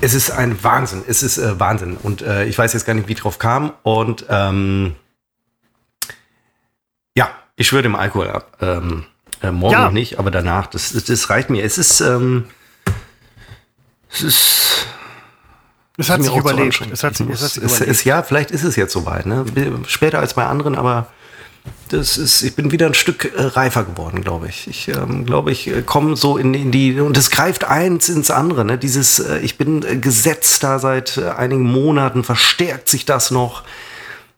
[0.00, 1.02] es ist ein Wahnsinn.
[1.06, 1.96] Es ist äh, Wahnsinn.
[1.96, 3.72] Und äh, ich weiß jetzt gar nicht, wie ich drauf kam.
[3.82, 4.94] Und ähm,
[7.16, 8.56] ja, ich schwöre dem Alkohol ab.
[8.60, 9.04] Ähm,
[9.42, 9.84] äh, morgen ja.
[9.84, 11.64] noch nicht, aber danach, das, das reicht mir.
[11.64, 12.46] Es ist, ähm,
[14.10, 14.86] es ist.
[15.96, 16.88] Es hat sich überlebt.
[16.90, 18.04] Es hat, sich, es hat sich überlebt.
[18.04, 19.26] Ja, vielleicht ist es jetzt soweit.
[19.26, 19.44] Ne?
[19.86, 21.08] Später als bei anderen, aber
[21.90, 24.66] das ist, ich bin wieder ein Stück äh, reifer geworden, glaube ich.
[24.68, 28.30] Ich ähm, glaube, ich äh, komme so in, in, die, und es greift eins ins
[28.30, 28.64] andere.
[28.64, 28.78] Ne?
[28.78, 33.64] Dieses, äh, ich bin äh, gesetzt da seit äh, einigen Monaten, verstärkt sich das noch.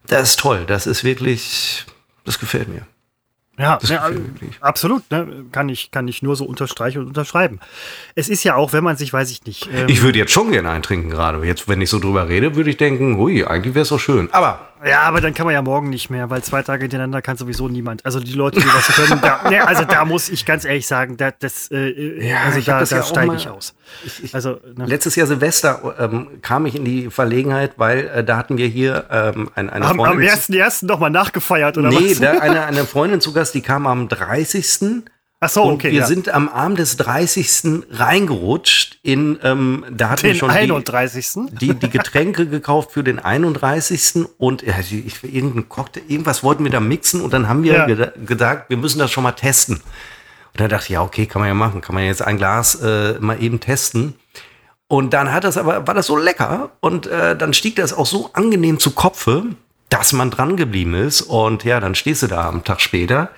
[0.07, 0.65] Das ist toll.
[0.67, 1.85] Das ist wirklich,
[2.25, 2.87] das gefällt mir.
[3.59, 4.09] Ja, ja
[4.61, 5.09] absolut.
[5.11, 5.45] Ne?
[5.51, 7.59] Kann, ich, kann ich nur so unterstreichen und unterschreiben.
[8.15, 9.69] Es ist ja auch, wenn man sich, weiß ich nicht.
[9.71, 11.45] Ähm, ich würde jetzt schon gerne eintrinken gerade.
[11.45, 14.29] Jetzt, wenn ich so drüber rede, würde ich denken, hui, eigentlich wäre es doch schön.
[14.31, 17.37] Aber ja, aber dann kann man ja morgen nicht mehr, weil zwei Tage hintereinander kann
[17.37, 18.05] sowieso niemand.
[18.05, 21.17] Also die Leute, die was können, da, ne, also da muss ich ganz ehrlich sagen,
[21.17, 23.75] da, das, äh, äh ja, also da, da ja steige ich aus.
[24.05, 24.85] Ich, ich, also, ne.
[24.85, 29.05] Letztes Jahr Silvester ähm, kam ich in die Verlegenheit, weil äh, da hatten wir hier
[29.09, 30.29] ähm, ein, eine am, Freundin.
[30.29, 30.85] Am 1.1.
[30.85, 32.19] nochmal nachgefeiert, oder nee, was?
[32.19, 35.03] Nee, eine, eine Freundin zu Gast, die kam am 30.
[35.43, 35.71] Ach so, okay.
[35.71, 36.05] Und wir ja.
[36.05, 37.83] sind am Abend des 30.
[37.91, 41.49] reingerutscht in, ähm, da hatten den wir schon 31.
[41.51, 44.25] Die, die, die Getränke gekauft für den 31.
[44.37, 47.85] Und ja, ich, irgendein Cocktail, irgendwas wollten wir da mixen und dann haben wir ja.
[47.85, 49.75] geda gedacht, wir müssen das schon mal testen.
[49.75, 52.75] Und dann dachte ich, ja, okay, kann man ja machen, kann man jetzt ein Glas
[52.75, 54.13] äh, mal eben testen.
[54.87, 58.05] Und dann hat das aber, war das so lecker und äh, dann stieg das auch
[58.05, 59.43] so angenehm zu Kopfe,
[59.89, 61.21] dass man dran geblieben ist.
[61.21, 63.29] Und ja, dann stehst du da am Tag später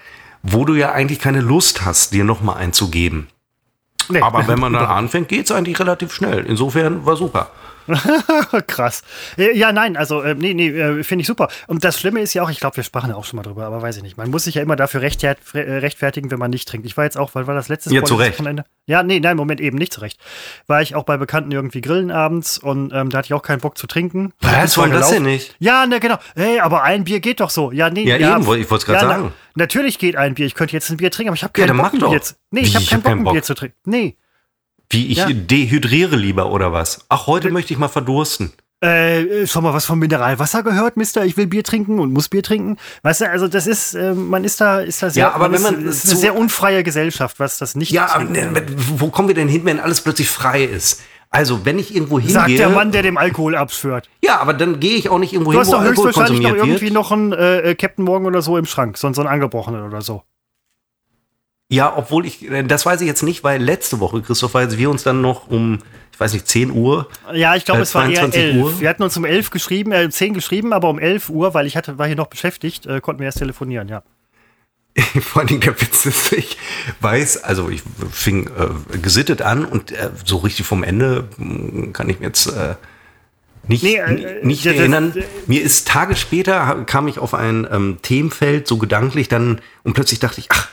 [0.48, 3.28] wo du ja eigentlich keine Lust hast, dir nochmal einzugeben.
[4.10, 4.22] Nee.
[4.22, 6.46] Aber wenn man dann anfängt, geht es eigentlich relativ schnell.
[6.46, 7.50] Insofern war super.
[8.67, 9.03] Krass.
[9.38, 11.49] Äh, ja, nein, also, äh, nee, nee, äh, finde ich super.
[11.67, 13.65] Und das Schlimme ist ja auch, ich glaube, wir sprachen ja auch schon mal drüber,
[13.65, 14.17] aber weiß ich nicht.
[14.17, 16.86] Man muss sich ja immer dafür rechtfertigen, wenn man nicht trinkt.
[16.86, 18.39] Ich war jetzt auch, weil war das letzte ja, zu Recht.
[18.39, 18.65] Wochenende?
[18.88, 20.19] Ja, nee, nein, Moment, eben nicht zurecht.
[20.67, 23.59] War ich auch bei Bekannten irgendwie grillen abends und ähm, da hatte ich auch keinen
[23.59, 24.33] Bock zu trinken.
[24.41, 25.55] Was, warum das denn nicht?
[25.59, 26.17] Ja, ne, genau.
[26.36, 27.71] Hey, aber ein Bier geht doch so.
[27.71, 28.03] Ja, nee.
[28.03, 29.23] Ja, ja eben, ich wollte es gerade ja, sagen.
[29.55, 30.45] Na, natürlich geht ein Bier.
[30.45, 32.21] Ich könnte jetzt ein Bier trinken, aber ich habe keinen ja, Bock, Bier
[32.51, 33.77] Nee, ich habe keinen Bock, ein Bier zu trinken.
[33.86, 34.17] Nee.
[34.89, 35.27] Wie, ich ja.
[35.31, 37.05] dehydriere lieber oder was?
[37.09, 38.53] Ach, heute D möchte ich mal verdursten.
[38.81, 41.25] Äh, schon mal was vom Mineralwasser gehört, Mister?
[41.25, 42.77] Ich will Bier trinken und muss Bier trinken.
[43.03, 45.61] Weißt du, also das ist, äh, man ist da, ist da sehr, ja, aber wenn
[45.61, 48.65] man ist, ist eine sehr unfreie Gesellschaft, was das nicht Ja, aber ne,
[48.97, 51.01] wo kommen wir denn hin, wenn alles plötzlich frei ist?
[51.29, 52.33] Also, wenn ich irgendwo hingehe.
[52.33, 54.09] Sagt der Mann, der dem Alkohol abschwört.
[54.23, 56.55] Ja, aber dann gehe ich auch nicht irgendwo du hin, wo Alkohol konsumiert wird.
[56.55, 58.97] Du hast doch höchstwahrscheinlich noch irgendwie noch einen äh, Captain Morgan oder so im Schrank,
[58.97, 60.23] so, so einen angebrochenen oder so.
[61.70, 64.89] Ja, obwohl ich, äh, das weiß ich jetzt nicht, weil letzte Woche, Christoph, als wir
[64.89, 65.80] uns dann noch um,
[66.11, 67.09] ich weiß nicht, 10 Uhr.
[67.34, 68.55] Ja, ich glaube, äh, es war eher 11.
[68.57, 68.80] Uhr.
[68.80, 71.76] Wir hatten uns um 11 geschrieben, äh, 10 geschrieben, aber um 11 Uhr, weil ich
[71.76, 74.03] hatte, war hier noch beschäftigt, äh, konnten wir erst telefonieren, ja.
[75.22, 76.57] Vor allem der Witz ist, ich
[77.01, 82.09] weiß, also ich fing äh, gesittet an und äh, so richtig vom Ende hm, kann
[82.09, 82.76] ich mir jetzt äh,
[83.68, 85.11] nicht, nee, äh, nicht das, erinnern.
[85.13, 89.95] Das, mir ist Tage später kam ich auf ein ähm, Themenfeld so gedanklich dann und
[89.95, 90.70] plötzlich dachte ich, ach,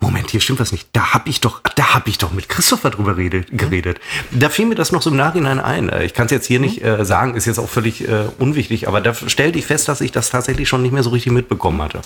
[0.00, 0.88] Moment, hier stimmt was nicht.
[0.92, 4.00] Da habe ich doch, da habe ich doch mit Christopher drüber redet, geredet.
[4.30, 5.90] Da fiel mir das noch so im Nachhinein ein.
[6.02, 6.64] Ich kann es jetzt hier mhm.
[6.64, 10.00] nicht äh, sagen, ist jetzt auch völlig äh, unwichtig, aber da stellte ich fest, dass
[10.00, 12.00] ich das tatsächlich schon nicht mehr so richtig mitbekommen hatte.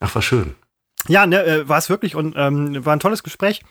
[0.00, 0.54] Ach, war schön.
[1.06, 3.62] Ja, ne, äh, war es wirklich und ähm, war ein tolles Gespräch.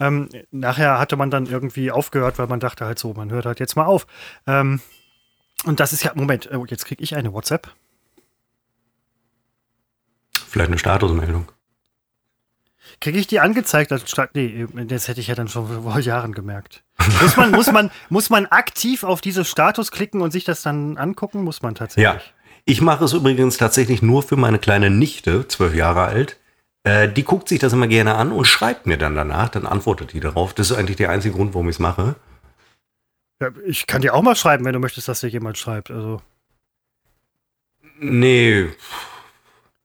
[0.00, 3.60] Ähm, nachher hatte man dann irgendwie aufgehört, weil man dachte halt so, man hört halt
[3.60, 4.06] jetzt mal auf.
[4.46, 4.80] Ähm,
[5.64, 7.72] und das ist ja, Moment, äh, jetzt kriege ich eine WhatsApp.
[10.48, 11.48] Vielleicht eine Statusmeldung.
[13.04, 14.30] Kriege ich die angezeigt als Stadt?
[14.32, 16.82] Nee, das hätte ich ja dann schon vor Jahren gemerkt.
[17.20, 20.96] Muss man, muss man, muss man aktiv auf diese Status klicken und sich das dann
[20.96, 21.42] angucken?
[21.42, 22.02] Muss man tatsächlich.
[22.02, 22.18] Ja.
[22.64, 26.40] Ich mache es übrigens tatsächlich nur für meine kleine Nichte, zwölf Jahre alt.
[26.82, 30.14] Äh, die guckt sich das immer gerne an und schreibt mir dann danach, dann antwortet
[30.14, 30.54] die darauf.
[30.54, 32.14] Das ist eigentlich der einzige Grund, warum ich es mache.
[33.38, 35.90] Ja, ich kann dir auch mal schreiben, wenn du möchtest, dass dir jemand schreibt.
[35.90, 36.22] Also.
[37.98, 38.70] Nee.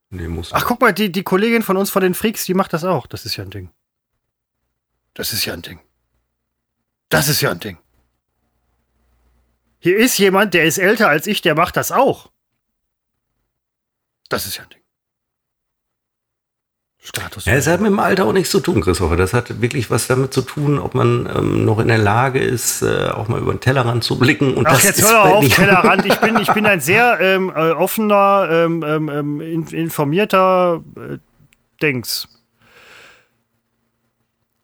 [0.09, 2.73] Nee, muss Ach, guck mal, die, die Kollegin von uns von den Freaks, die macht
[2.73, 3.05] das auch.
[3.05, 3.71] Das ist ja ein Ding.
[5.13, 5.79] Das ist ja ein Ding.
[7.09, 7.77] Das ist ja ein Ding.
[9.79, 12.31] Hier ist jemand, der ist älter als ich, der macht das auch.
[14.29, 14.81] Das ist ja ein Ding.
[17.01, 17.45] Status.
[17.45, 19.15] Ja, es hat mit dem Alter auch nichts zu tun, Christopher.
[19.15, 22.81] Das hat wirklich was damit zu tun, ob man ähm, noch in der Lage ist,
[22.81, 24.53] äh, auch mal über den Tellerrand zu blicken.
[24.53, 26.05] Und Ach, das jetzt hör doch auf, Tellerrand.
[26.05, 31.17] Ich bin, ich bin ein sehr ähm, äh, offener, ähm, ähm, ähm informierter äh,
[31.81, 32.27] Dings.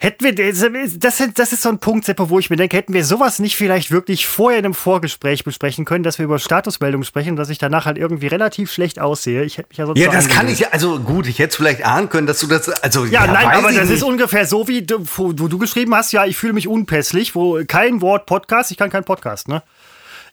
[0.06, 3.04] Hätten wir, das, das ist so ein Punkt, Seppo, wo ich mir denke, hätten wir
[3.04, 7.36] sowas nicht vielleicht wirklich vorher in einem Vorgespräch besprechen können, dass wir über Statusmeldungen sprechen,
[7.36, 9.44] dass ich danach halt irgendwie relativ schlecht aussehe.
[9.44, 11.56] Ich hätte mich ja sonst Ja, das kann ich ja, also gut, ich hätte es
[11.56, 13.06] vielleicht ahnen können, dass du das, also.
[13.06, 13.98] Ja, ja nein, aber das nicht.
[13.98, 17.64] ist ungefähr so, wie du, wo du geschrieben hast, ja, ich fühle mich unpässlich, wo
[17.68, 19.64] kein Wort Podcast, ich kann kein Podcast, ne?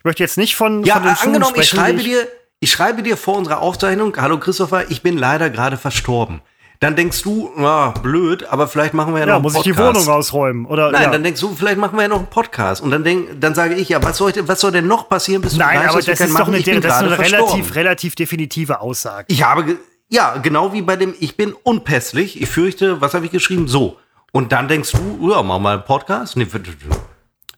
[0.01, 2.29] Ich möchte jetzt nicht von, ja, von den angenommen, sprechen, ich schreibe dir,
[2.61, 6.43] ich schreibe dir vor unserer Aufzeichnung, hallo Christopher, ich bin leider gerade verstorben
[6.83, 9.79] dann denkst du, ja, blöd, aber vielleicht machen wir ja, ja noch einen muss Podcast.
[9.79, 11.11] muss ich die Wohnung ausräumen oder Nein, ja.
[11.11, 13.75] dann denkst du, vielleicht machen wir ja noch einen Podcast und dann denk, dann sage
[13.77, 16.39] ich ja, was soll, was soll denn noch passieren, bis du Nein, aber das ist
[16.39, 19.27] doch eine, das ist eine relativ relativ definitive Aussage.
[19.29, 19.77] Ich habe
[20.09, 23.69] ja, genau wie bei dem ich bin unpässlich, ich fürchte, was habe ich geschrieben?
[23.69, 23.99] So.
[24.33, 26.37] Und dann denkst du, ja, machen wir einen Podcast?
[26.37, 26.49] Nee,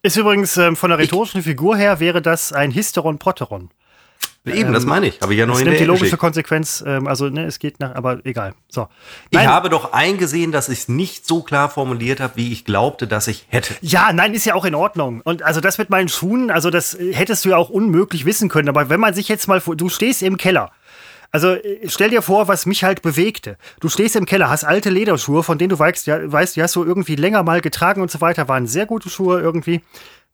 [0.02, 3.70] ist übrigens ähm, von der rhetorischen ich, Figur her wäre das ein Hysteron Proteron.
[4.46, 5.20] Eben, ähm, das meine ich.
[5.20, 6.20] Habe ich ja noch in nimmt die logische geschickt.
[6.20, 8.54] Konsequenz, ähm, also ne, es geht nach, aber egal.
[8.68, 8.88] So.
[9.32, 9.44] Nein.
[9.44, 13.06] Ich habe doch eingesehen, dass ich es nicht so klar formuliert habe, wie ich glaubte,
[13.06, 13.74] dass ich hätte.
[13.80, 15.22] Ja, nein, ist ja auch in Ordnung.
[15.24, 18.68] Und also das mit meinen Schuhen, also das hättest du ja auch unmöglich wissen können.
[18.68, 20.72] Aber wenn man sich jetzt mal vor, du stehst im Keller.
[21.30, 23.56] Also äh, stell dir vor, was mich halt bewegte.
[23.80, 26.76] Du stehst im Keller, hast alte Lederschuhe, von denen du weißt, ja, weißt, die hast
[26.76, 29.80] du irgendwie länger mal getragen und so weiter, waren sehr gute Schuhe irgendwie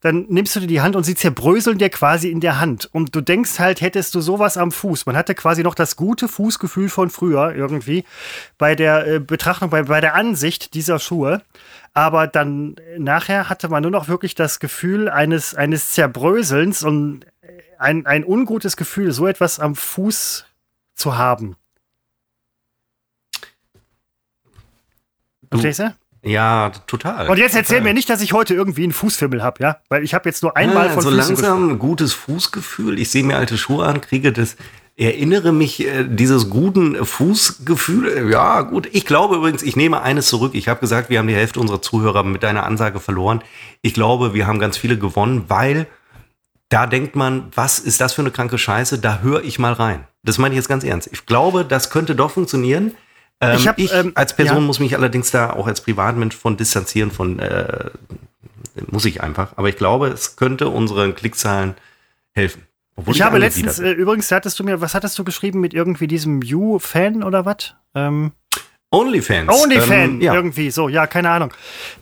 [0.00, 2.88] dann nimmst du dir die Hand und sie zerbröseln dir quasi in der Hand.
[2.92, 5.04] Und du denkst halt, hättest du sowas am Fuß.
[5.04, 8.04] Man hatte quasi noch das gute Fußgefühl von früher irgendwie
[8.56, 11.42] bei der äh, Betrachtung, bei, bei der Ansicht dieser Schuhe.
[11.92, 17.26] Aber dann äh, nachher hatte man nur noch wirklich das Gefühl eines, eines Zerbröselns und
[17.42, 20.46] äh, ein, ein ungutes Gefühl, so etwas am Fuß
[20.94, 21.56] zu haben.
[25.50, 25.94] Verstehst du?
[26.22, 27.28] Ja, total.
[27.28, 29.76] Und jetzt erzähl mir nicht, dass ich heute irgendwie einen Fußfimmel habe, ja?
[29.88, 31.70] Weil ich habe jetzt nur einmal ja, von So Füßen langsam gesprochen.
[31.70, 32.98] ein gutes Fußgefühl.
[32.98, 34.56] Ich sehe mir alte Schuhe an, kriege das,
[34.96, 38.30] erinnere mich äh, dieses guten Fußgefühl.
[38.30, 38.88] Ja, gut.
[38.92, 40.54] Ich glaube übrigens, ich nehme eines zurück.
[40.54, 43.42] Ich habe gesagt, wir haben die Hälfte unserer Zuhörer mit deiner Ansage verloren.
[43.80, 45.86] Ich glaube, wir haben ganz viele gewonnen, weil
[46.68, 48.98] da denkt man, was ist das für eine kranke Scheiße?
[48.98, 50.04] Da höre ich mal rein.
[50.22, 51.08] Das meine ich jetzt ganz ernst.
[51.12, 52.92] Ich glaube, das könnte doch funktionieren.
[53.40, 54.62] Ähm, ich, hab, ich ähm, als Person ja.
[54.62, 57.90] muss mich allerdings da auch als Privatmensch von distanzieren, von äh,
[58.90, 59.54] muss ich einfach.
[59.56, 61.74] Aber ich glaube, es könnte unseren Klickzahlen
[62.32, 62.66] helfen.
[62.96, 66.06] Obwohl ich habe letztens, äh, übrigens, hattest du mir, was hattest du geschrieben mit irgendwie
[66.06, 67.74] diesem You-Fan oder was?
[67.94, 68.32] Ähm,
[68.92, 69.48] OnlyFans.
[69.48, 70.34] OnlyFans, ähm, ja.
[70.34, 71.52] irgendwie so, ja, keine Ahnung.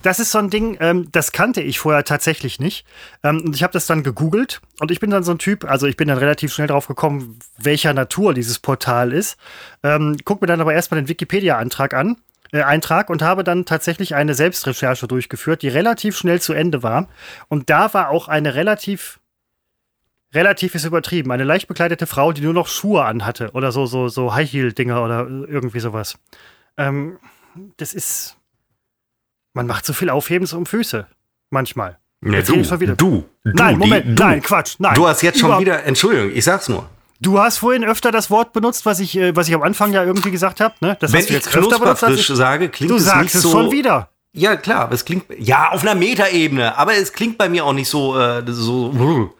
[0.01, 2.85] Das ist so ein Ding, ähm, das kannte ich vorher tatsächlich nicht.
[3.23, 5.85] Ähm, und ich habe das dann gegoogelt und ich bin dann so ein Typ, also
[5.85, 9.37] ich bin dann relativ schnell drauf gekommen, welcher Natur dieses Portal ist.
[9.83, 12.17] Ähm, guck mir dann aber erstmal den Wikipedia-Antrag an.
[12.51, 17.07] Äh, Eintrag und habe dann tatsächlich eine Selbstrecherche durchgeführt, die relativ schnell zu Ende war.
[17.47, 19.19] Und da war auch eine relativ
[20.33, 21.31] relativ ist übertrieben.
[21.31, 25.27] Eine leicht bekleidete Frau, die nur noch Schuhe anhatte oder so, so, so High-Heel-Dinger oder
[25.27, 26.17] irgendwie sowas.
[26.79, 27.19] Ähm,
[27.77, 28.35] das ist.
[29.53, 31.07] Man macht so viel Aufhebens um Füße.
[31.49, 31.99] Manchmal.
[32.25, 34.23] Ja, du, du, du, Nein, Moment, die, du.
[34.23, 34.93] nein, Quatsch, nein.
[34.93, 36.89] Du hast jetzt schon wieder, Entschuldigung, ich sag's nur.
[37.21, 40.03] Du hast vorhin öfter das Wort benutzt, was ich, äh, was ich am Anfang ja
[40.03, 40.73] irgendwie gesagt habe.
[40.81, 40.97] Ne?
[40.99, 43.13] Das Wenn ich knusperfrisch sage, klingt es nicht so.
[43.13, 44.09] Du sagst es schon wieder.
[44.33, 47.73] Ja, klar, aber es klingt, ja, auf einer Metaebene, aber es klingt bei mir auch
[47.73, 49.33] nicht so, äh, so.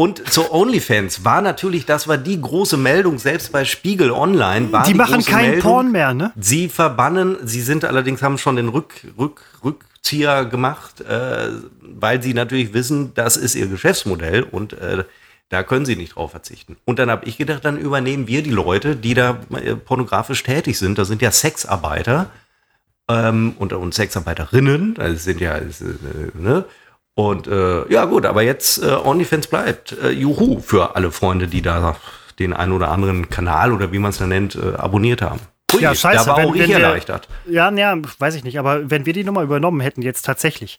[0.00, 4.84] Und zu OnlyFans war natürlich, das war die große Meldung, selbst bei Spiegel Online war
[4.84, 6.30] die, die machen keinen Meldung, Porn mehr, ne?
[6.36, 11.48] Sie verbannen, sie sind allerdings, haben schon den Rück, Rück, Rückzieher gemacht, äh,
[11.80, 15.02] weil sie natürlich wissen, das ist ihr Geschäftsmodell und äh,
[15.48, 16.76] da können sie nicht drauf verzichten.
[16.84, 20.78] Und dann habe ich gedacht, dann übernehmen wir die Leute, die da äh, pornografisch tätig
[20.78, 20.96] sind.
[20.98, 22.30] Das sind ja Sexarbeiter
[23.08, 25.64] ähm, und, und Sexarbeiterinnen, das sind ja, äh,
[26.34, 26.66] ne?
[27.18, 29.90] Und äh, ja gut, aber jetzt äh, OnlyFans bleibt.
[29.90, 31.96] Äh, juhu für alle Freunde, die da
[32.38, 35.40] den einen oder anderen Kanal oder wie man es dann nennt, äh, abonniert haben.
[35.74, 36.26] Ui, ja, scheiße.
[36.26, 37.26] Da war wenn, auch ich erleichtert.
[37.46, 38.56] Ja, ja, weiß ich nicht.
[38.60, 40.78] Aber wenn wir die Nummer übernommen hätten, jetzt tatsächlich.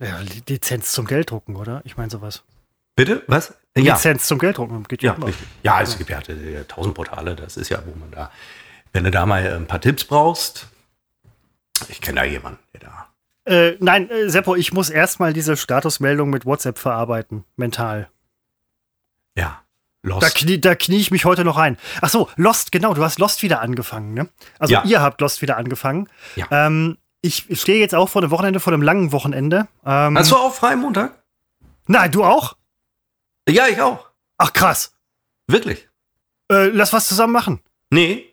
[0.00, 1.80] Ja, Lizenz zum Gelddrucken, oder?
[1.84, 2.42] Ich meine sowas.
[2.94, 3.22] Bitte?
[3.26, 3.54] Was?
[3.78, 3.94] Ja.
[3.94, 5.28] Lizenz zum Gelddrucken geht ja, immer.
[5.62, 6.20] Ja, es gibt ja
[6.68, 7.36] tausend Portale.
[7.36, 8.30] Das ist ja, wo man da,
[8.92, 10.68] wenn du da mal ein paar Tipps brauchst,
[11.88, 13.09] ich kenne da jemanden, der da
[13.44, 18.10] äh, nein, äh, Seppo, ich muss erstmal diese Statusmeldung mit WhatsApp verarbeiten, mental.
[19.36, 19.62] Ja.
[20.02, 20.22] Lost.
[20.22, 21.76] Da knie, da knie ich mich heute noch rein.
[22.00, 24.28] Ach so, Lost, genau, du hast Lost wieder angefangen, ne?
[24.58, 24.84] Also ja.
[24.84, 26.08] ihr habt Lost wieder angefangen.
[26.36, 26.46] Ja.
[26.50, 29.68] Ähm, ich stehe jetzt auch vor dem Wochenende, vor dem langen Wochenende.
[29.84, 31.22] Ähm, hast du auch frei Montag?
[31.86, 32.56] Nein, du auch?
[33.46, 34.10] Ja, ich auch.
[34.38, 34.94] Ach krass.
[35.46, 35.88] Wirklich?
[36.50, 37.60] Äh, lass was zusammen machen.
[37.90, 38.29] Nee.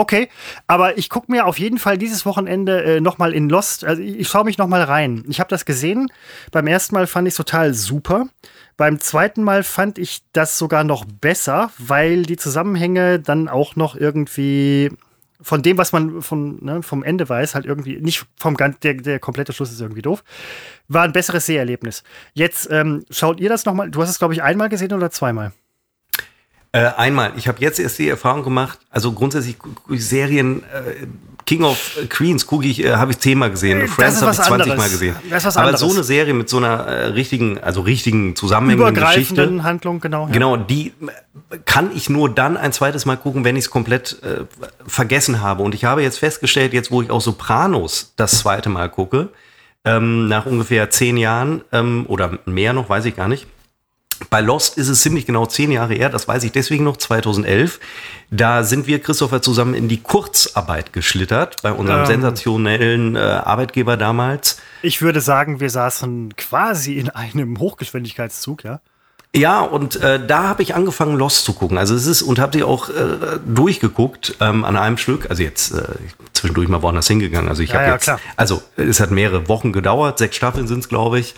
[0.00, 0.30] Okay,
[0.66, 4.20] aber ich gucke mir auf jeden Fall dieses Wochenende äh, nochmal in Lost, also ich,
[4.20, 5.24] ich schaue mich nochmal rein.
[5.28, 6.10] Ich habe das gesehen.
[6.52, 8.28] Beim ersten Mal fand ich es total super.
[8.78, 13.94] Beim zweiten Mal fand ich das sogar noch besser, weil die Zusammenhänge dann auch noch
[13.94, 14.90] irgendwie
[15.42, 18.94] von dem, was man von, ne, vom Ende weiß, halt irgendwie, nicht vom ganz, der,
[18.94, 20.24] der komplette Schluss ist irgendwie doof,
[20.88, 22.04] war ein besseres Seherlebnis.
[22.32, 25.52] Jetzt ähm, schaut ihr das nochmal, du hast es, glaube ich, einmal gesehen oder zweimal?
[26.72, 27.32] Äh, einmal.
[27.36, 29.56] Ich habe jetzt erst die Erfahrung gemacht, also grundsätzlich
[29.88, 31.06] Serien, äh,
[31.44, 33.88] King of Queens gucke ich, äh, habe ich zehnmal gesehen.
[33.88, 34.78] Friends habe ich 20 anderes.
[34.78, 35.16] Mal gesehen.
[35.56, 40.26] Aber so eine Serie mit so einer äh, richtigen, also richtigen zusammenhängenden Geschichte, Handlung, genau.
[40.26, 40.32] Ja.
[40.32, 40.92] Genau, die
[41.64, 44.44] kann ich nur dann ein zweites Mal gucken, wenn ich es komplett äh,
[44.86, 45.64] vergessen habe.
[45.64, 49.30] Und ich habe jetzt festgestellt, jetzt wo ich auch Sopranos das zweite Mal gucke,
[49.84, 53.48] ähm, nach ungefähr zehn Jahren ähm, oder mehr noch, weiß ich gar nicht,
[54.28, 57.80] bei Lost ist es ziemlich genau zehn Jahre her, das weiß ich deswegen noch, 2011.
[58.30, 63.96] Da sind wir, Christopher, zusammen in die Kurzarbeit geschlittert, bei unserem ähm, sensationellen äh, Arbeitgeber
[63.96, 64.60] damals.
[64.82, 68.80] Ich würde sagen, wir saßen quasi in einem Hochgeschwindigkeitszug, ja?
[69.34, 71.78] Ja, und äh, da habe ich angefangen, Lost zu gucken.
[71.78, 75.30] Also es ist, und habe sie auch äh, durchgeguckt ähm, an einem Stück.
[75.30, 75.84] Also jetzt äh,
[76.32, 77.48] zwischendurch mal woanders hingegangen.
[77.48, 78.20] Also ich ja, habe ja, jetzt, klar.
[78.36, 81.36] also es hat mehrere Wochen gedauert, sechs Staffeln sind es, glaube ich.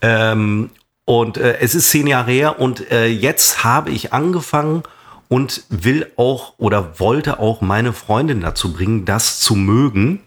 [0.00, 0.70] Ähm,
[1.04, 4.82] und äh, es ist zehn Jahre her und äh, jetzt habe ich angefangen
[5.28, 10.20] und will auch oder wollte auch meine Freundin dazu bringen, das zu mögen.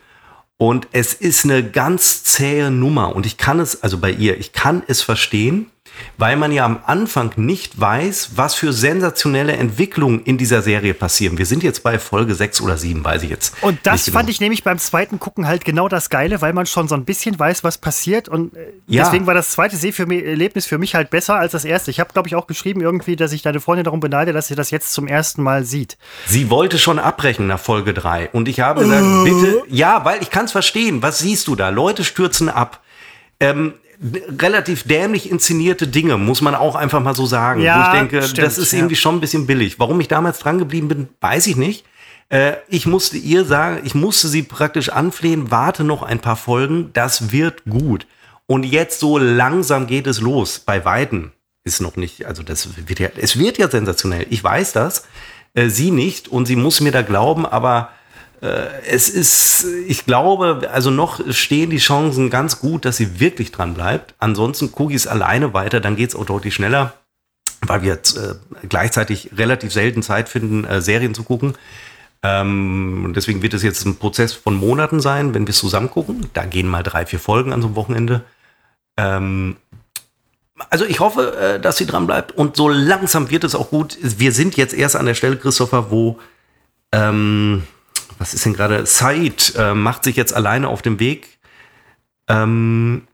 [0.60, 4.54] Und es ist eine ganz zähe Nummer und ich kann es, also bei ihr, ich
[4.54, 5.68] kann es verstehen
[6.18, 11.38] weil man ja am Anfang nicht weiß, was für sensationelle Entwicklungen in dieser Serie passieren.
[11.38, 13.56] Wir sind jetzt bei Folge 6 oder 7, weiß ich jetzt.
[13.62, 14.20] Und das genau.
[14.20, 17.06] fand ich nämlich beim zweiten Gucken halt genau das Geile, weil man schon so ein
[17.06, 18.30] bisschen weiß, was passiert.
[18.30, 19.04] Und äh, ja.
[19.04, 21.92] deswegen war das zweite Seherlebnis für mich halt besser als das erste.
[21.92, 24.56] Ich habe, glaube ich, auch geschrieben irgendwie, dass ich deine Freundin darum beneide, dass sie
[24.56, 25.98] das jetzt zum ersten Mal sieht.
[26.26, 28.30] Sie wollte schon abbrechen nach Folge 3.
[28.30, 29.24] Und ich habe gesagt, uh.
[29.24, 31.02] bitte, ja, weil ich kann es verstehen.
[31.02, 31.70] Was siehst du da?
[31.70, 32.82] Leute stürzen ab.
[33.40, 33.74] Ähm,
[34.40, 37.62] relativ dämlich inszenierte Dinge, muss man auch einfach mal so sagen.
[37.62, 38.80] Ja, wo ich denke, stimmt, das ist ja.
[38.80, 39.80] irgendwie schon ein bisschen billig.
[39.80, 41.86] Warum ich damals dran geblieben bin, weiß ich nicht.
[42.30, 46.92] Äh, ich musste ihr sagen, ich musste sie praktisch anflehen, warte noch ein paar Folgen,
[46.94, 48.06] das wird gut.
[48.46, 50.60] Und jetzt so langsam geht es los.
[50.60, 51.32] Bei Weitem
[51.64, 54.26] ist noch nicht, also das wird ja, es wird ja sensationell.
[54.30, 55.06] Ich weiß das,
[55.54, 57.90] äh, sie nicht und sie muss mir da glauben, aber
[58.42, 63.74] es ist, ich glaube, also noch stehen die Chancen ganz gut, dass sie wirklich dran
[63.74, 64.14] bleibt.
[64.20, 66.94] Ansonsten es alleine weiter, dann geht es auch deutlich schneller,
[67.62, 68.36] weil wir jetzt äh,
[68.70, 71.56] gleichzeitig relativ selten Zeit finden, äh, Serien zu gucken.
[72.24, 76.28] Ähm, deswegen wird es jetzt ein Prozess von Monaten sein, wenn wir es zusammen gucken.
[76.34, 78.24] Da gehen mal drei, vier Folgen an so einem Wochenende.
[78.98, 79.58] Ähm,
[80.70, 83.98] also ich hoffe, äh, dass sie dran bleibt und so langsam wird es auch gut.
[84.02, 86.20] Wir sind jetzt erst an der Stelle, Christopher, wo
[86.92, 87.64] ähm,
[88.18, 88.86] was ist denn gerade?
[88.86, 91.40] Said äh, macht sich jetzt alleine auf den Weg,
[92.28, 93.08] ähm,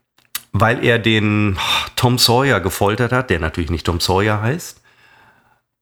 [0.52, 4.80] weil er den oh, Tom Sawyer gefoltert hat, der natürlich nicht Tom Sawyer heißt.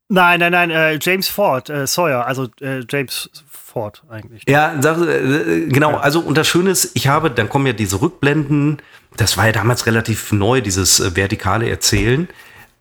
[0.09, 4.43] Nein, nein, nein, äh, James Ford, äh, Sawyer, also äh, James Ford eigentlich.
[4.47, 5.97] Ja, äh, genau.
[5.97, 8.83] Also, und das Schöne ist, ich habe, dann kommen ja diese Rückblenden.
[9.16, 12.29] Das war ja damals relativ neu, dieses äh, vertikale Erzählen.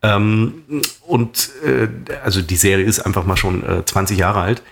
[0.04, 0.64] Ähm,
[1.08, 1.52] und
[2.24, 4.64] also die Serie ist einfach mal schon äh, 20 Jahre alt.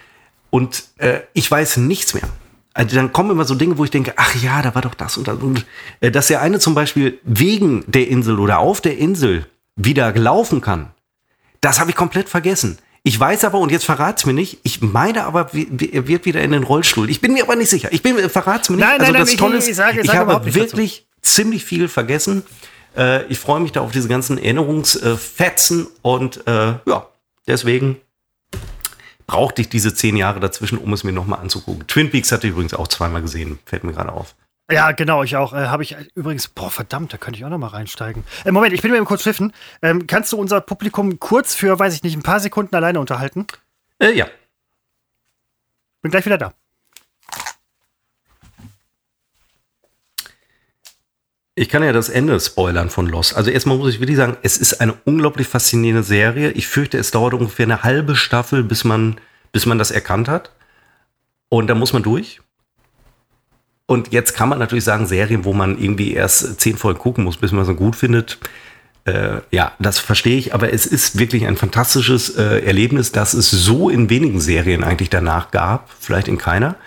[0.49, 2.29] Und äh, ich weiß nichts mehr.
[2.73, 5.17] Also dann kommen immer so Dinge, wo ich denke, ach ja, da war doch das
[5.17, 5.37] und das.
[5.39, 5.65] Und
[6.01, 9.45] äh, dass der eine zum Beispiel wegen der Insel oder auf der Insel
[9.75, 10.91] wieder laufen kann,
[11.61, 12.77] das habe ich komplett vergessen.
[13.03, 16.51] Ich weiß aber, und jetzt verrat's mir nicht, ich meine aber, er wird wieder in
[16.51, 17.09] den Rollstuhl.
[17.09, 17.91] Ich bin mir aber nicht sicher.
[17.91, 18.85] Ich bin, verrat's mir nicht.
[18.85, 21.35] Nein, also nein, das nein, Tolle ist, ich, ich, ich habe wirklich dazu.
[21.35, 22.43] ziemlich viel vergessen.
[22.97, 27.07] Äh, ich freue mich da auf diese ganzen Erinnerungsfetzen und äh, ja,
[27.47, 27.97] deswegen
[29.30, 31.86] brauchte ich diese zehn Jahre dazwischen, um es mir nochmal anzugucken.
[31.86, 34.34] Twin Peaks hatte ich übrigens auch zweimal gesehen, fällt mir gerade auf.
[34.71, 35.53] Ja, genau, ich auch.
[35.53, 38.23] Äh, Habe ich übrigens, boah, verdammt, da könnte ich auch noch mal reinsteigen.
[38.43, 39.53] Äh, Moment, ich bin mir eben kurz schiffen.
[39.84, 43.45] Ähm, kannst du unser Publikum kurz für, weiß ich nicht, ein paar Sekunden alleine unterhalten?
[43.99, 44.25] Äh, ja.
[46.01, 46.53] Bin gleich wieder da.
[51.60, 53.36] Ich kann ja das Ende spoilern von Lost.
[53.36, 56.51] Also erstmal muss ich wirklich sagen, es ist eine unglaublich faszinierende Serie.
[56.51, 59.18] Ich fürchte, es dauert ungefähr eine halbe Staffel, bis man,
[59.51, 60.53] bis man das erkannt hat.
[61.49, 62.39] Und da muss man durch.
[63.88, 67.36] Und jetzt kann man natürlich sagen, Serien, wo man irgendwie erst zehn Folgen gucken muss,
[67.36, 68.38] bis man sie gut findet.
[69.03, 73.51] äh, ja, das verstehe ich, aber es ist wirklich ein fantastisches äh, Erlebnis, dass es
[73.51, 76.78] so in wenigen Serien eigentlich danach gab, vielleicht in keiner.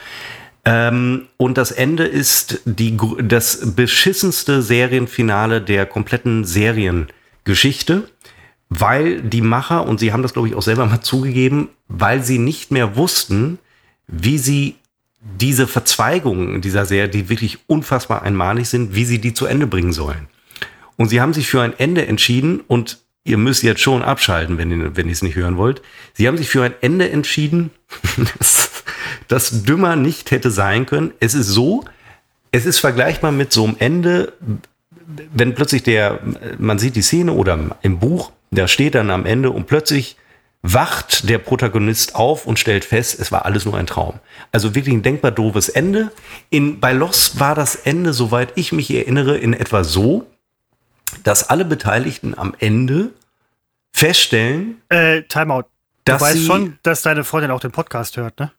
[0.64, 8.08] Ähm, und das Ende ist die, das beschissenste Serienfinale der kompletten Seriengeschichte,
[8.68, 12.38] weil die Macher, und sie haben das glaube ich auch selber mal zugegeben, weil sie
[12.38, 13.58] nicht mehr wussten,
[14.06, 14.76] wie sie
[15.20, 19.92] diese Verzweigungen dieser Serie, die wirklich unfassbar einmalig sind, wie sie die zu Ende bringen
[19.92, 20.28] sollen.
[20.96, 24.70] Und sie haben sich für ein Ende entschieden und ihr müsst jetzt schon abschalten, wenn
[24.70, 25.82] ihr, wenn ihr es nicht hören wollt.
[26.12, 27.70] Sie haben sich für ein Ende entschieden,
[29.32, 31.14] das dümmer nicht hätte sein können.
[31.18, 31.84] Es ist so,
[32.50, 34.34] es ist vergleichbar mit so einem Ende,
[35.32, 36.20] wenn plötzlich der,
[36.58, 40.16] man sieht die Szene oder im Buch, da steht dann am Ende und plötzlich
[40.60, 44.20] wacht der Protagonist auf und stellt fest, es war alles nur ein Traum.
[44.52, 46.12] Also wirklich ein denkbar doofes Ende.
[46.50, 50.26] In, bei Lost war das Ende, soweit ich mich erinnere, in etwa so,
[51.24, 53.12] dass alle Beteiligten am Ende
[53.92, 54.82] feststellen.
[54.90, 55.64] Äh, Timeout.
[56.04, 58.52] Du weißt schon, dass deine Freundin auch den Podcast hört, ne?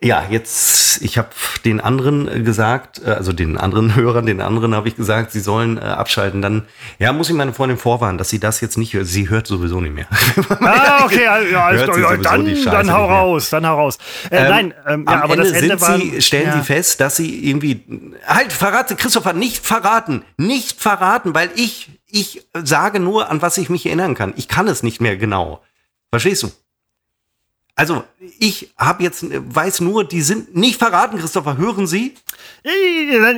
[0.00, 1.30] Ja, jetzt, ich habe
[1.64, 5.40] den anderen äh, gesagt, äh, also den anderen Hörern, den anderen habe ich gesagt, sie
[5.40, 6.40] sollen äh, abschalten.
[6.40, 6.68] Dann,
[7.00, 9.08] ja, muss ich meine Freundin vorwarnen, dass sie das jetzt nicht hört.
[9.08, 10.06] Sie hört sowieso nicht mehr.
[10.60, 11.84] ah, okay, ja, ja
[12.16, 13.98] dann, dann hau raus, dann hau raus.
[14.30, 16.52] Äh, ähm, nein, ähm, ja, aber Ende das Ende war, stellen ja.
[16.58, 17.82] sie fest, dass sie irgendwie,
[18.24, 23.68] halt, verrate, Christopher, nicht verraten, nicht verraten, weil ich, ich sage nur, an was ich
[23.68, 24.32] mich erinnern kann.
[24.36, 25.60] Ich kann es nicht mehr genau.
[26.12, 26.52] Verstehst du?
[27.78, 28.02] Also,
[28.40, 31.56] ich habe jetzt, weiß nur, die sind nicht verraten, Christopher.
[31.56, 32.16] Hören Sie?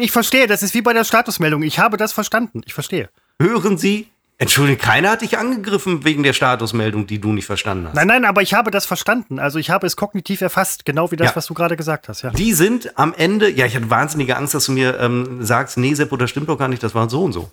[0.00, 1.62] Ich verstehe, das ist wie bei der Statusmeldung.
[1.62, 2.62] Ich habe das verstanden.
[2.64, 3.10] Ich verstehe.
[3.38, 4.08] Hören Sie?
[4.38, 7.94] Entschuldigung, keiner hat dich angegriffen wegen der Statusmeldung, die du nicht verstanden hast.
[7.94, 9.38] Nein, nein, aber ich habe das verstanden.
[9.38, 11.36] Also ich habe es kognitiv erfasst, genau wie das, ja.
[11.36, 12.22] was du gerade gesagt hast.
[12.22, 12.30] Ja.
[12.30, 15.92] Die sind am Ende, ja, ich hatte wahnsinnige Angst, dass du mir ähm, sagst, nee,
[15.92, 17.50] Sepp, das stimmt doch gar nicht, das war so und so.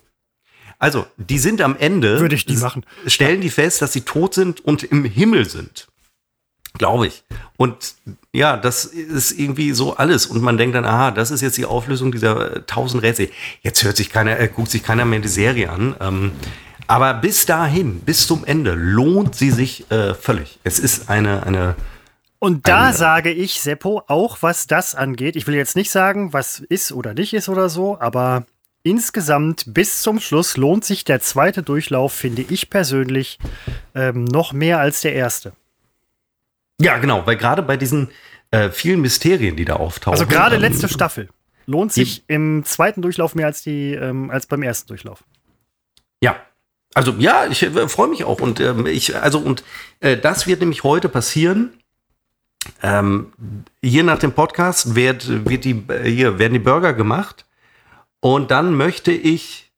[0.78, 2.18] Also, die sind am Ende.
[2.18, 2.86] Würde ich die machen.
[3.06, 5.88] Stellen die fest, dass sie tot sind und im Himmel sind.
[6.78, 7.24] Glaube ich.
[7.56, 7.94] Und
[8.32, 10.26] ja, das ist irgendwie so alles.
[10.26, 13.30] Und man denkt dann, aha, das ist jetzt die Auflösung dieser äh, tausend Rätsel.
[13.62, 15.96] Jetzt hört sich keiner, äh, guckt sich keiner mehr die Serie an.
[16.00, 16.32] Ähm,
[16.86, 20.58] aber bis dahin, bis zum Ende, lohnt sie sich äh, völlig.
[20.64, 21.74] Es ist eine, eine
[22.38, 26.32] und da eine, sage ich, Seppo, auch was das angeht, ich will jetzt nicht sagen,
[26.32, 28.46] was ist oder nicht ist oder so, aber
[28.84, 33.38] insgesamt bis zum Schluss lohnt sich der zweite Durchlauf, finde ich persönlich,
[33.94, 35.52] ähm, noch mehr als der erste.
[36.80, 38.10] Ja, genau, weil gerade bei diesen
[38.50, 40.18] äh, vielen Mysterien, die da auftauchen.
[40.18, 41.28] Also gerade ähm, letzte Staffel
[41.66, 45.22] lohnt sich im zweiten Durchlauf mehr als die ähm, als beim ersten Durchlauf.
[46.22, 46.36] Ja.
[46.94, 49.62] Also ja, ich äh, freue mich auch und ähm, ich also und
[50.00, 51.74] äh, das wird nämlich heute passieren.
[52.82, 53.32] Ähm,
[53.82, 57.44] hier nach dem Podcast wird, wird die, äh, hier werden die Burger gemacht
[58.20, 59.70] und dann möchte ich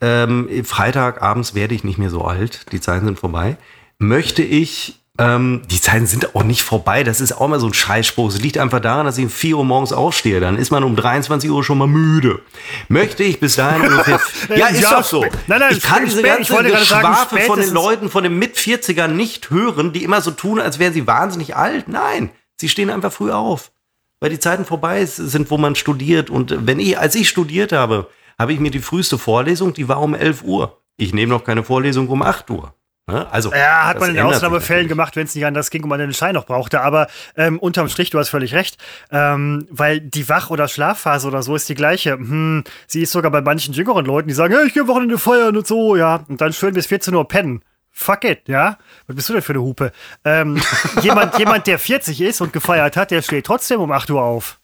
[0.00, 3.56] ähm, Freitagabends werde ich nicht mehr so alt, die Zeiten sind vorbei,
[3.98, 7.04] möchte ich ähm, die Zeiten sind auch nicht vorbei.
[7.04, 8.30] Das ist auch mal so ein Scheißspruch.
[8.30, 10.40] Es liegt einfach daran, dass ich um 4 Uhr morgens aufstehe.
[10.40, 12.40] Dann ist man um 23 Uhr schon mal müde.
[12.88, 14.20] Möchte ich bis dahin ungefähr.
[14.56, 15.24] ja, ist ja, doch so.
[15.46, 19.92] Nein, nein, ich kann diese ganze Geschwafe von den Leuten, von den Mit-40ern nicht hören,
[19.92, 21.86] die immer so tun, als wären sie wahnsinnig alt.
[21.86, 23.70] Nein, sie stehen einfach früh auf.
[24.18, 26.28] Weil die Zeiten vorbei sind, wo man studiert.
[26.28, 30.00] Und wenn ich, als ich studiert habe, habe ich mir die früheste Vorlesung, die war
[30.02, 30.80] um 11 Uhr.
[30.96, 32.74] Ich nehme noch keine Vorlesung um 8 Uhr.
[33.06, 33.30] Ne?
[33.30, 36.14] Also, ja, hat man in Ausnahmefällen gemacht, wenn es nicht anders ging und man den
[36.14, 36.80] Schein noch brauchte.
[36.80, 38.78] Aber ähm, unterm Strich, du hast völlig recht,
[39.10, 42.12] ähm, weil die Wach- oder Schlafphase oder so ist die gleiche.
[42.12, 45.54] Hm, sie ist sogar bei manchen jüngeren Leuten, die sagen, hey, ich gehe Wochenende feiern
[45.54, 46.24] und so, ja.
[46.28, 47.62] Und dann schön bis 14 Uhr pennen.
[47.90, 48.78] Fuck it, ja?
[49.06, 49.92] Was bist du denn für eine Hupe?
[50.24, 50.60] Ähm,
[51.02, 54.58] jemand, jemand, der 40 ist und gefeiert hat, der steht trotzdem um 8 Uhr auf.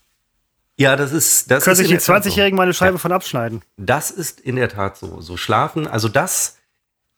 [0.78, 1.50] Ja, das ist.
[1.50, 2.56] Das Können sich die 20-Jährigen so.
[2.56, 2.98] mal eine Scheibe ja.
[2.98, 3.60] von abschneiden.
[3.76, 5.20] Das ist in der Tat so.
[5.20, 6.56] So schlafen, also das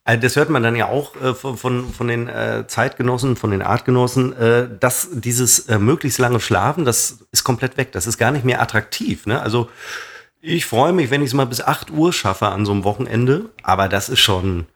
[0.04, 3.62] also das hört man dann ja auch äh, von, von den äh, Zeitgenossen, von den
[3.62, 7.92] Artgenossen, äh, dass dieses äh, möglichst lange Schlafen, das ist komplett weg.
[7.92, 9.26] Das ist gar nicht mehr attraktiv.
[9.26, 9.40] Ne?
[9.40, 9.68] Also
[10.40, 13.50] ich freue mich, wenn ich es mal bis 8 Uhr schaffe an so einem Wochenende,
[13.62, 14.66] aber das ist schon,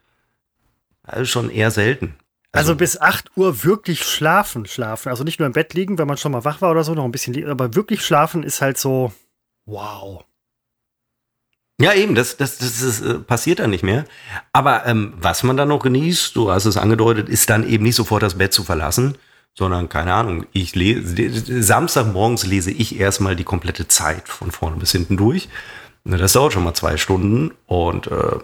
[1.03, 2.15] das ist schon eher selten.
[2.53, 5.09] Also, also, bis 8 Uhr wirklich schlafen, schlafen.
[5.09, 7.05] Also nicht nur im Bett liegen, wenn man schon mal wach war oder so, noch
[7.05, 9.13] ein bisschen liegen, aber wirklich schlafen ist halt so,
[9.65, 10.25] wow.
[11.79, 14.07] Ja, eben, das, das, das ist, äh, passiert dann nicht mehr.
[14.53, 17.97] Aber ähm, was man dann noch genießt, du hast es angedeutet, ist dann eben nicht
[17.97, 19.19] sofort das Bett zu verlassen,
[19.55, 24.93] sondern, keine Ahnung, ich lese, Samstagmorgens lese ich erstmal die komplette Zeit von vorne bis
[24.93, 25.49] hinten durch.
[26.05, 28.39] Das dauert schon mal zwei Stunden und äh,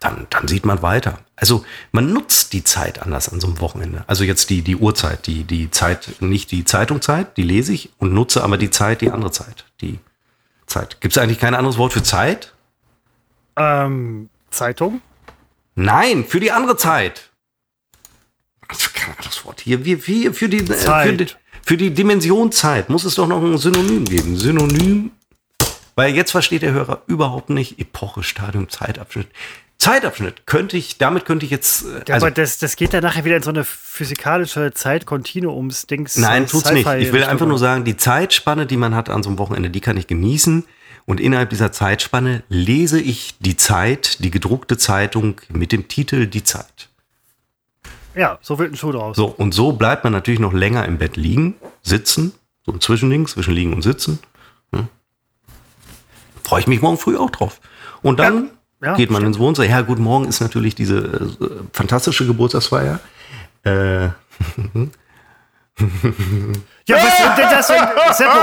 [0.00, 1.18] dann, dann sieht man weiter.
[1.36, 4.04] Also man nutzt die Zeit anders an so einem Wochenende.
[4.06, 8.12] Also jetzt die, die Uhrzeit, die, die Zeit, nicht die Zeitungzeit, die lese ich und
[8.12, 9.98] nutze aber die Zeit, die andere Zeit, die
[10.68, 11.00] Zeit.
[11.00, 12.54] Gibt es eigentlich kein anderes Wort für Zeit?
[13.56, 15.00] Ähm, Zeitung?
[15.74, 17.30] Nein, für die andere Zeit.
[18.68, 19.84] Also, keine Ahnung, das Wort hier.
[19.84, 21.26] Wie, wie, für, die, äh, für, die,
[21.62, 24.36] für die Dimension Zeit muss es doch noch ein Synonym geben.
[24.36, 25.10] Synonym.
[25.94, 29.28] Weil jetzt versteht der Hörer überhaupt nicht Epoche, Stadium, Zeitabschnitt.
[29.88, 31.84] Zeitabschnitt könnte ich, damit könnte ich jetzt.
[31.84, 36.18] äh, Ja, aber das, das geht dann nachher wieder in so eine physikalische Zeit-Kontinuums-Dings.
[36.18, 36.86] Nein, äh, tut's nicht.
[36.86, 39.80] Ich will einfach nur sagen, die Zeitspanne, die man hat an so einem Wochenende, die
[39.80, 40.64] kann ich genießen.
[41.06, 46.44] Und innerhalb dieser Zeitspanne lese ich die Zeit, die gedruckte Zeitung mit dem Titel Die
[46.44, 46.90] Zeit.
[48.14, 49.16] Ja, so wird ein Schuh draus.
[49.16, 52.32] So, und so bleibt man natürlich noch länger im Bett liegen, sitzen,
[52.66, 54.18] so ein Zwischending zwischen liegen und sitzen.
[54.74, 54.88] Hm.
[56.44, 57.60] Freue ich mich morgen früh auch drauf.
[58.02, 58.50] Und dann Ja,
[58.82, 59.68] ja, geht man ins Wohnzimmer.
[59.68, 63.00] Ja, gut, morgen ist natürlich diese äh, fantastische Geburtstagsfeier.
[63.64, 64.08] Äh,
[66.86, 67.68] Ja, was denn das?
[68.18, 68.38] Seppo.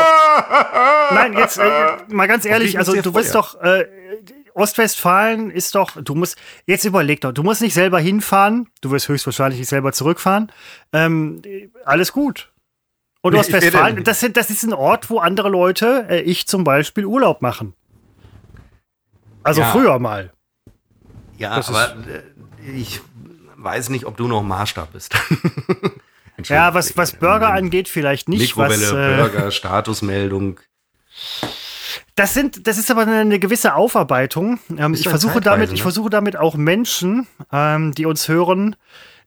[1.13, 3.85] Nein, jetzt äh, mal ganz ehrlich, also du bist doch äh,
[4.53, 9.09] Ostwestfalen ist doch, du musst jetzt überleg doch, du musst nicht selber hinfahren, du wirst
[9.09, 10.51] höchstwahrscheinlich nicht selber zurückfahren.
[10.93, 11.41] Ähm,
[11.83, 12.53] alles gut.
[13.21, 17.05] Und Nee, Ostwestfalen, das, das ist ein Ort, wo andere Leute, äh, ich zum Beispiel,
[17.05, 17.73] Urlaub machen.
[19.45, 19.71] Also Ja.
[19.71, 20.31] früher mal.
[21.37, 22.99] ja, Das aber äh, ich
[23.55, 25.15] weiß nicht, ob du noch Maßstab bist.
[26.43, 28.57] Ja, was, was Burger angeht, vielleicht nicht.
[28.57, 30.59] Was, Mikrowelle, äh, Burger, Statusmeldung.
[32.15, 34.59] Das sind, das ist aber eine, gewisse Aufarbeitung.
[34.77, 35.75] Ähm, ich versuche Zeitreise, damit, ne?
[35.75, 38.75] ich versuche damit auch Menschen, ähm, die uns hören,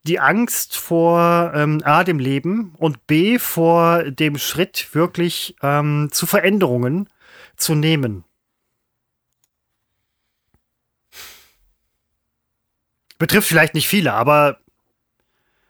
[0.03, 6.27] die Angst vor ähm, A, dem Leben und B, vor dem Schritt wirklich ähm, zu
[6.27, 7.09] Veränderungen
[7.57, 8.25] zu nehmen.
[13.19, 14.59] Betrifft vielleicht nicht viele, aber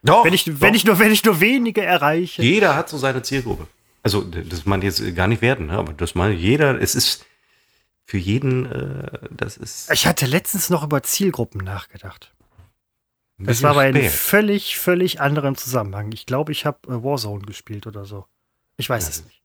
[0.02, 0.60] Doch, wenn ich, doch.
[0.60, 2.42] wenn ich, nur, wenn ich nur wenige erreiche.
[2.42, 3.66] Jeder hat so seine Zielgruppe.
[4.02, 5.72] Also, das meine ich jetzt gar nicht werden, ne?
[5.78, 7.24] aber das meine ich, jeder, es ist
[8.04, 9.90] für jeden, äh, das ist.
[9.90, 12.32] Ich hatte letztens noch über Zielgruppen nachgedacht.
[13.46, 16.10] Es war aber in völlig, völlig anderem Zusammenhang.
[16.12, 18.26] Ich glaube, ich habe äh, Warzone gespielt oder so.
[18.76, 19.10] Ich weiß Ja.
[19.10, 19.37] es nicht.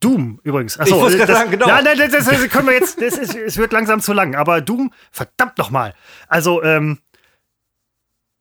[0.00, 0.78] Doom übrigens.
[0.78, 1.66] Achso, Ich äh, gerade das- sagen, genau.
[1.66, 3.00] Nein, nein, das, das können wir jetzt.
[3.00, 4.34] Das ist, es wird langsam zu lang.
[4.34, 5.94] Aber Doom, verdammt noch mal.
[6.28, 6.98] Also, ähm,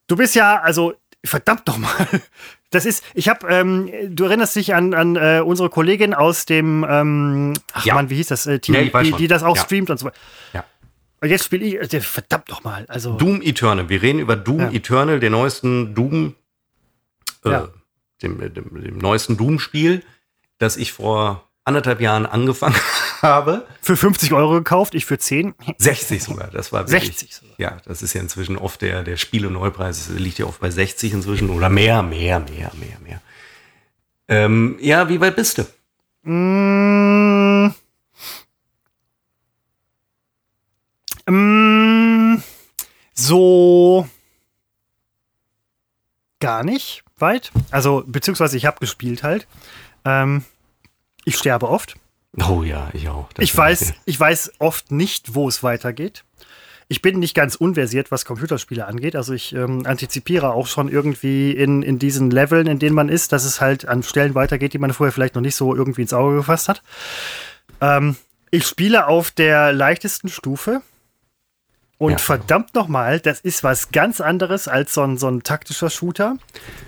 [0.08, 1.92] du bist ja, also verdammt noch mal.
[2.72, 6.86] Das ist, ich habe, ähm, du erinnerst dich an, an äh, unsere Kollegin aus dem,
[6.90, 7.96] ähm, ach Ja.
[7.96, 9.64] Mann, wie hieß das äh, Team, Ja, die, die das auch Ja.
[9.64, 10.16] streamt und so weiter.
[10.54, 10.64] Ja.
[11.20, 12.86] Und jetzt spiele ich, äh, verdammt noch mal.
[12.88, 13.90] Also, Doom Eternal.
[13.90, 14.72] Wir reden über Doom Ja.
[14.72, 16.34] Eternal, den neuesten Doom,
[17.44, 17.68] äh, Ja.
[18.24, 20.02] dem, dem, dem neuesten Doom-Spiel,
[20.62, 22.76] das ich vor anderthalb Jahren angefangen
[23.22, 23.66] habe.
[23.82, 25.54] für 50 Euro gekauft, ich für 10.
[25.78, 26.48] 60 sogar.
[26.48, 27.56] Das war wirklich, 60 sogar.
[27.58, 31.50] Ja, das ist ja inzwischen oft der, der Spiele-Neupreis, liegt ja oft bei 60 inzwischen
[31.50, 33.22] oder mehr, mehr, mehr, mehr, mehr.
[34.28, 35.64] Ähm, ja, wie weit bist du?
[36.30, 37.74] Mm.
[41.28, 42.42] Mm.
[43.14, 44.08] So.
[46.40, 47.52] Gar nicht weit.
[47.70, 49.48] Also, beziehungsweise ich habe gespielt halt.
[50.06, 50.44] Ähm,
[51.26, 51.96] ich sterbe oft.
[52.38, 53.32] Oh ja, ich auch.
[53.34, 56.24] Das Ich weiß, ich weiß oft nicht, wo es weitergeht.
[56.88, 59.16] Ich bin nicht ganz unversiert, was Computerspiele angeht.
[59.16, 63.32] Also ich ähm, antizipiere auch schon irgendwie in, in diesen Leveln, in denen man ist,
[63.32, 66.14] dass es halt an Stellen weitergeht, die man vorher vielleicht noch nicht so irgendwie ins
[66.14, 66.84] Auge gefasst hat.
[67.80, 68.18] Ähm,
[68.50, 70.82] ich spiele auf der leichtesten Stufe.
[72.02, 72.18] Und Ja.
[72.18, 76.36] verdammt nochmal, das ist was ganz anderes als so ein, so ein taktischer Shooter.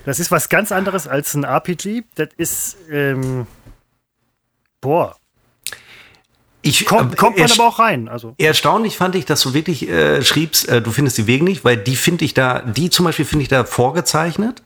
[0.04, 2.02] Das ist was ganz anderes als ein RPG.
[2.16, 3.46] Das ist, ähm,
[4.80, 5.14] boah,
[6.62, 8.08] Ich, kommt, äh, kommt man aber auch rein.
[8.08, 8.34] Also.
[8.38, 11.76] Erstaunlich fand ich, dass du wirklich äh, schriebst, äh, du findest die Wege nicht, weil
[11.76, 14.64] die finde ich da, die zum Beispiel finde ich da vorgezeichnet.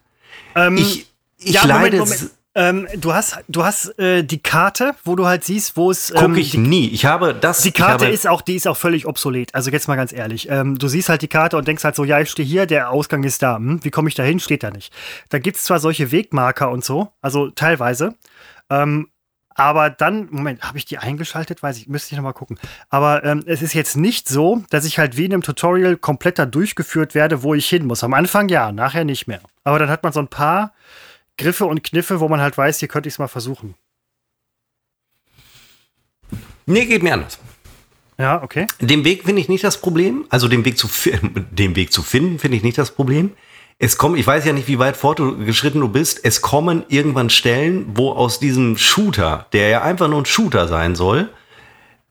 [0.55, 2.38] Ähm, Ich, ich ja, leide, Moment, Moment.
[2.59, 6.11] Ähm, du hast, du hast äh, die Karte, wo du halt siehst, wo es.
[6.11, 6.89] Ähm, gucke ich die, nie.
[6.89, 7.63] Ich habe das.
[7.63, 9.55] die Karte ist auch, die ist auch völlig obsolet.
[9.55, 10.49] Also jetzt mal ganz ehrlich.
[10.51, 12.91] Ähm, du siehst halt die Karte und denkst halt so, ja, ich stehe hier, der
[12.91, 13.57] Ausgang ist da.
[13.57, 14.41] Hm, wie komme ich da hin?
[14.41, 14.93] Steht da nicht.
[15.29, 18.17] Da gibt es zwar solche Wegmarker und so, also teilweise.
[18.71, 19.07] Ähm,
[19.55, 21.63] aber dann, Moment, habe ich die eingeschaltet?
[21.63, 22.59] Weiß ich, müsste ich nochmal gucken.
[22.91, 26.41] Aber ähm, es ist jetzt nicht so, dass ich halt wie in einem Tutorial komplett
[26.41, 28.03] da durchgeführt werde, wo ich hin muss.
[28.03, 29.41] Am Anfang ja, nachher nicht mehr.
[29.63, 30.73] Aber dann hat man so ein paar
[31.39, 33.74] Griffe und Kniffe, wo man halt weiß, hier könnte ich es mal versuchen.
[36.66, 37.39] Nee, geht mir anders.
[38.18, 38.66] Ja, okay.
[38.80, 40.26] Den Weg finde ich nicht das Problem.
[40.28, 40.89] Also den Weg zu,
[41.51, 43.32] den Weg zu finden, finde ich nicht das Problem.
[43.78, 46.24] Es kommen, ich weiß ja nicht, wie weit fortgeschritten du bist.
[46.24, 50.97] Es kommen irgendwann Stellen, wo aus diesem Shooter, der ja einfach nur ein Shooter sein
[50.97, 51.30] soll,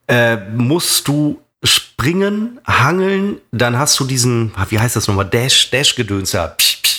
[0.07, 6.31] äh, musst du springen, hangeln, dann hast du diesen, wie heißt das nochmal, Dash, Dash-Gedöns
[6.31, 6.47] da.
[6.47, 6.96] Psch, psch.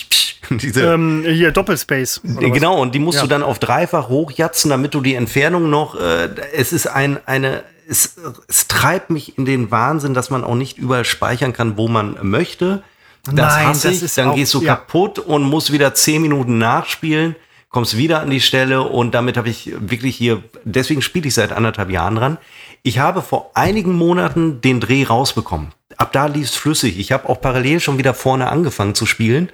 [0.61, 2.21] Diese, Ähm, hier, Doppelspace.
[2.23, 2.53] oder was?
[2.53, 3.23] Genau, und die musst Ja.
[3.23, 5.95] du dann auf dreifach hochjatzen, damit du die Entfernung noch.
[5.99, 8.15] Äh, es ist ein, eine es,
[8.47, 12.17] es treibt mich in den Wahnsinn, dass man auch nicht überall speichern kann, wo man
[12.21, 12.83] möchte.
[13.25, 14.03] Das Nein, hasse das ich.
[14.03, 14.75] ist Dann auch- gehst du ja.
[14.75, 17.35] kaputt und musst wieder zehn Minuten nachspielen,
[17.69, 21.51] kommst wieder an die Stelle und damit habe ich wirklich hier, deswegen spiele ich seit
[21.51, 22.37] anderthalb Jahren dran.
[22.83, 25.69] Ich habe vor einigen Monaten den Dreh rausbekommen.
[25.97, 26.97] Ab da lief es flüssig.
[26.99, 29.49] Ich habe auch parallel schon wieder vorne angefangen zu spielen.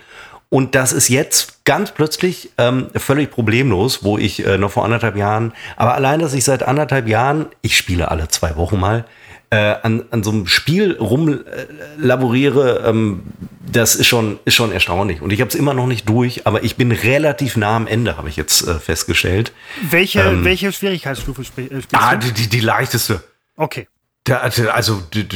[0.50, 5.16] Und das ist jetzt ganz plötzlich ähm, völlig problemlos, wo ich äh, noch vor anderthalb
[5.16, 9.06] Jahren, aber allein, dass ich seit anderthalb Jahren, ich spiele alle zwei Wochen mal,
[9.50, 13.24] äh, an, an so einem Spiel rumlaboriere, ähm,
[13.72, 15.22] das ist schon, ist schon erstaunlich.
[15.22, 18.18] Und ich habe es immer noch nicht durch, aber ich bin relativ nah am Ende,
[18.18, 19.52] habe ich jetzt äh, festgestellt.
[19.90, 22.00] Welche, welche Schwierigkeitsstufe äh, spielst Ähm.
[22.00, 22.28] Ah, du?
[22.28, 23.24] die, die, die leichteste.
[23.56, 23.88] Okay.
[24.26, 25.28] Da, also die,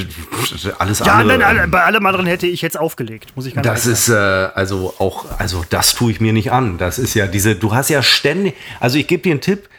[0.79, 1.37] alles Ja, andere.
[1.37, 4.13] nein, alle, bei allem anderen hätte ich jetzt aufgelegt, muss ich ganz Das ist äh,
[4.15, 6.79] also auch, also das tue ich mir nicht an.
[6.79, 9.69] Das ist ja diese, du hast ja ständig, also ich gebe dir einen Tipp,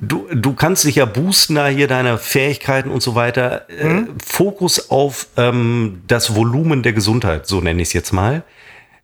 [0.00, 3.68] du, du kannst dich ja boosten da hier deine Fähigkeiten und so weiter.
[3.68, 8.44] Äh, Fokus auf ähm, das Volumen der Gesundheit, so nenne ich es jetzt mal.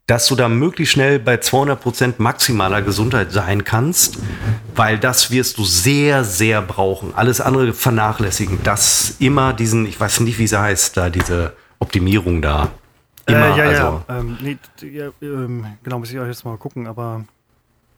[0.09, 4.19] Dass du da möglichst schnell bei 200% maximaler Gesundheit sein kannst,
[4.75, 7.13] weil das wirst du sehr, sehr brauchen.
[7.15, 8.59] Alles andere vernachlässigen.
[8.65, 12.71] Das immer diesen, ich weiß nicht, wie sie heißt, da diese Optimierung da.
[13.27, 13.83] Immer, äh, ja, also.
[13.83, 14.05] ja.
[14.19, 14.59] Ähm, nee,
[14.91, 17.25] ja ähm, genau, muss ich auch jetzt mal gucken, aber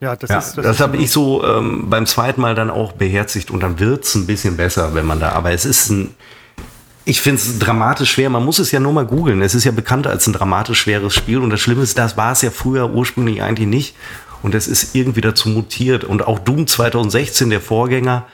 [0.01, 0.59] ja, das Ja, ist.
[0.59, 4.15] das, ist habe ich so ähm, beim zweiten Mal dann auch beherzigt und dann wird's
[4.17, 6.15] ein bisschen besser, wenn man da, aber es ist ein,
[7.11, 9.73] ich finde es dramatisch schwer, man muss es ja nur mal googeln, es ist ja
[9.73, 11.39] bekannt als ein dramatisch schweres Spiel.
[11.39, 13.97] Und das Schlimme ist, das war es ja früher ursprünglich eigentlich nicht.
[14.43, 16.05] Und es ist irgendwie dazu mutiert.
[16.05, 18.27] Und auch Doom 2016, der Vorgänger,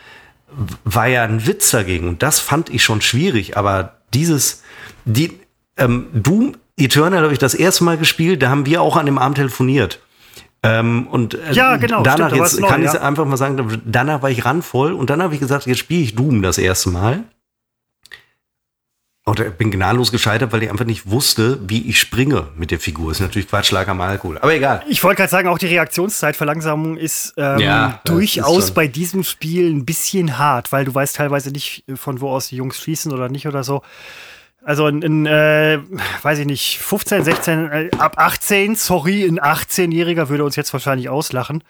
[0.84, 2.06] war ja ein Witz dagegen.
[2.06, 4.62] Und das fand ich schon schwierig, aber dieses,
[5.06, 5.40] die,
[5.78, 9.16] ähm, Doom Eternal habe ich das erste Mal gespielt, da haben wir auch an dem
[9.16, 10.00] Abend telefoniert.
[10.62, 13.00] Ähm, und äh, Ja, genau, danach stimmt, jetzt neu, kann ich ja.
[13.00, 14.92] einfach mal sagen, danach war ich randvoll.
[14.92, 17.24] Und dann habe ich gesagt, jetzt spiele ich Doom das erste Mal.
[19.28, 23.10] Oder bin gnadenlos gescheitert, weil ich einfach nicht wusste, wie ich springe mit der Figur.
[23.10, 24.38] Ist natürlich Quatsch, lag am Alkohol.
[24.38, 24.84] Aber egal.
[24.88, 29.68] Ich wollte gerade sagen, auch die Reaktionszeitverlangsamung ist ähm, Ja, durchaus ist bei diesem Spiel
[29.74, 33.28] ein bisschen hart, weil du weißt teilweise nicht, von wo aus die Jungs schießen oder
[33.28, 33.82] nicht oder so.
[34.62, 35.80] Also in, in äh,
[36.22, 41.08] weiß ich nicht, 15, 16, äh, ab 18, sorry, ein 18-Jähriger würde uns jetzt wahrscheinlich
[41.08, 41.64] auslachen.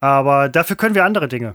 [0.00, 1.54] Aber dafür können wir andere Dinge.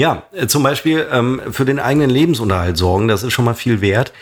[0.00, 3.80] Ja, äh, zum Beispiel ähm, für den eigenen Lebensunterhalt sorgen, das ist schon mal viel
[3.80, 4.12] wert.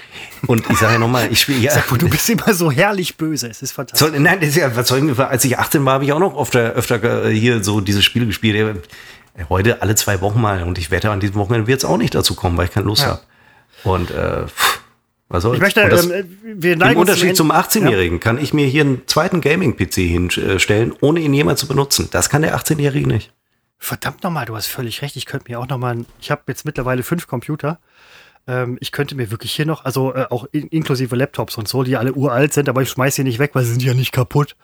[0.46, 1.72] Und ich sage ja nochmal, ich spiele ja.
[1.98, 3.48] Du bist immer so herrlich böse.
[3.48, 4.08] Es ist fantastisch.
[4.08, 6.18] Soll, nein, das ist ja, was soll ich, als ich 18 war, habe ich auch
[6.18, 8.56] noch öfter, öfter äh, hier so diese Spiele gespielt.
[9.36, 10.62] Äh, Heute alle zwei Wochen mal.
[10.62, 12.86] Und ich wette, an diesem Wochenende wird es auch nicht dazu kommen, weil ich keine
[12.86, 13.08] Lust Ja.
[13.08, 13.20] habe.
[13.84, 14.80] Und äh, pff,
[15.28, 15.56] was soll's.
[15.56, 18.66] Ich möchte, das, ähm, wir Im neigen Unterschied zum zum Ende- 18-Jährigen kann ich mir
[18.66, 22.08] hier einen zweiten Gaming-PC hinstellen, ohne ihn jemals zu benutzen.
[22.12, 23.30] Das kann der 18-Jährige nicht.
[23.78, 25.16] Verdammt nochmal, du hast völlig recht.
[25.16, 27.78] Ich könnte mir auch nochmal, ich habe jetzt mittlerweile fünf Computer.
[28.48, 31.82] Ähm, ich könnte mir wirklich hier noch, also äh, auch in, inklusive Laptops und so,
[31.82, 34.12] die alle uralt sind, aber ich schmeiße sie nicht weg, weil sie sind ja nicht
[34.12, 34.56] kaputt.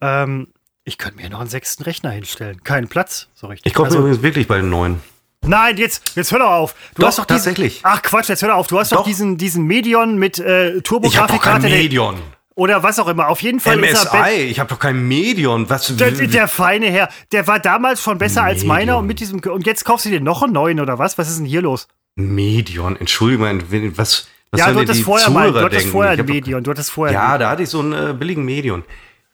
[0.00, 0.48] Ähm,
[0.84, 2.62] ich könnte mir noch einen sechsten Rechner hinstellen.
[2.62, 3.66] Keinen Platz, so richtig.
[3.66, 5.00] Ich kaufe Also- übrigens wirklich bei den neuen.
[5.44, 6.74] Nein, jetzt, jetzt hör doch auf.
[6.94, 7.80] Du Doch, hast doch diesen, tatsächlich.
[7.84, 8.66] Ach Quatsch, jetzt hör doch auf.
[8.66, 9.04] Du hast doch, Doch.
[9.04, 12.16] diesen, diesen Medion mit äh, Ich habe doch kein Turbo-Grafikkarte Medion.
[12.56, 13.28] Oder was auch immer.
[13.28, 15.70] Auf jeden Fall ist er MSI, ich habe doch kein Medion.
[15.70, 15.94] Was?
[15.96, 18.68] Der, der feine Herr, der war damals schon besser als Medion.
[18.68, 21.16] meiner und mit diesem und jetzt kaufst du dir noch einen neuen oder was?
[21.18, 21.86] Was ist denn hier los?
[22.16, 23.62] Medion, Entschuldigung,
[23.96, 25.92] was, was ja, du hattest vorher mal, du Zuhörer hattest denken?
[25.92, 27.14] vorher ein Medion, du hattest vorher.
[27.14, 28.84] Ja, da hatte ich so einen äh, billigen Medion.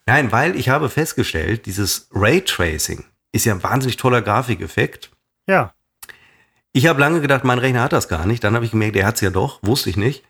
[0.06, 5.10] Nein, weil ich habe festgestellt, dieses Raytracing ist ja ein wahnsinnig toller Grafikeffekt.
[5.48, 5.72] ja.
[6.74, 8.42] Ich habe lange gedacht, mein Rechner hat das gar nicht.
[8.42, 10.24] Dann habe ich gemerkt, der hat es ja doch, wusste ich nicht.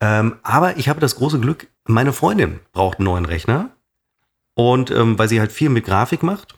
[0.00, 3.70] Ähm, aber ich habe das große Glück, meine Freundin braucht einen neuen Rechner.
[4.54, 6.54] Und ähm, weil sie halt viel mit Grafik macht.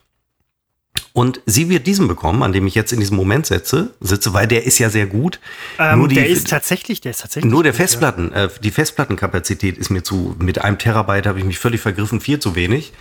[1.13, 4.47] Und sie wird diesen bekommen, an dem ich jetzt in diesem Moment sitze, sitze, weil
[4.47, 5.41] der ist ja sehr gut.
[5.79, 7.51] Ähm, Nur die- der ist tatsächlich, der ist tatsächlich.
[7.51, 7.85] Nur der gut, ja.
[7.85, 12.21] Festplatten, äh, die Festplattenkapazität ist mir zu, mit einem Terabyte habe ich mich völlig vergriffen,
[12.21, 12.93] viel zu wenig.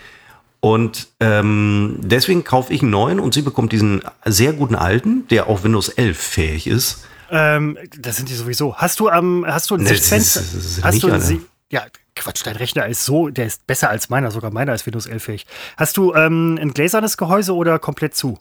[0.62, 5.48] Und ähm, deswegen kaufe ich einen neuen und sie bekommt diesen sehr guten alten, der
[5.48, 7.06] auch Windows 11 fähig ist.
[7.31, 8.76] Ähm, das sind die sowieso.
[8.77, 10.41] Hast du am, hast du einen Nee, das Sichtfenster?
[10.41, 11.22] ist- das ist hast du einen.
[11.22, 11.41] Sie
[11.72, 11.84] ja,
[12.15, 15.23] Quatsch, dein Rechner ist so, der ist besser als meiner, sogar meiner ist Windows 11
[15.23, 15.45] fähig.
[15.77, 18.38] Hast du ähm, ein gläsernes Gehäuse oder komplett zu?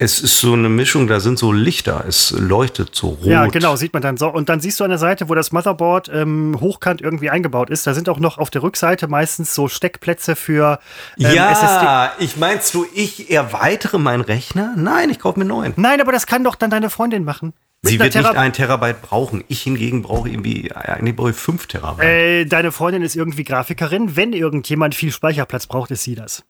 [0.00, 3.24] Es ist so eine Mischung, da sind so Lichter, es leuchtet so rot.
[3.26, 4.28] Ja, genau, sieht man dann so.
[4.28, 7.84] Und dann siehst du an der Seite, wo das Motherboard ähm, hochkant irgendwie eingebaut ist,
[7.84, 10.78] da sind auch noch auf der Rückseite meistens so Steckplätze für
[11.18, 11.36] ähm, SSD.
[11.36, 14.72] ja, ich meinst du, ich erweitere meinen Rechner?
[14.76, 15.72] Nein, ich kaufe mir neuen.
[15.74, 17.52] Nein, aber das kann doch dann deine Freundin machen.
[17.82, 19.42] Sie wird nicht Tera- ein Terabyte brauchen.
[19.48, 22.04] Ich hingegen brauche irgendwie, eigentlich brauche ich fünf Terabyte.
[22.06, 24.14] äh, deine Freundin ist irgendwie Grafikerin.
[24.14, 26.44] Wenn irgendjemand viel Speicherplatz braucht, ist sie das.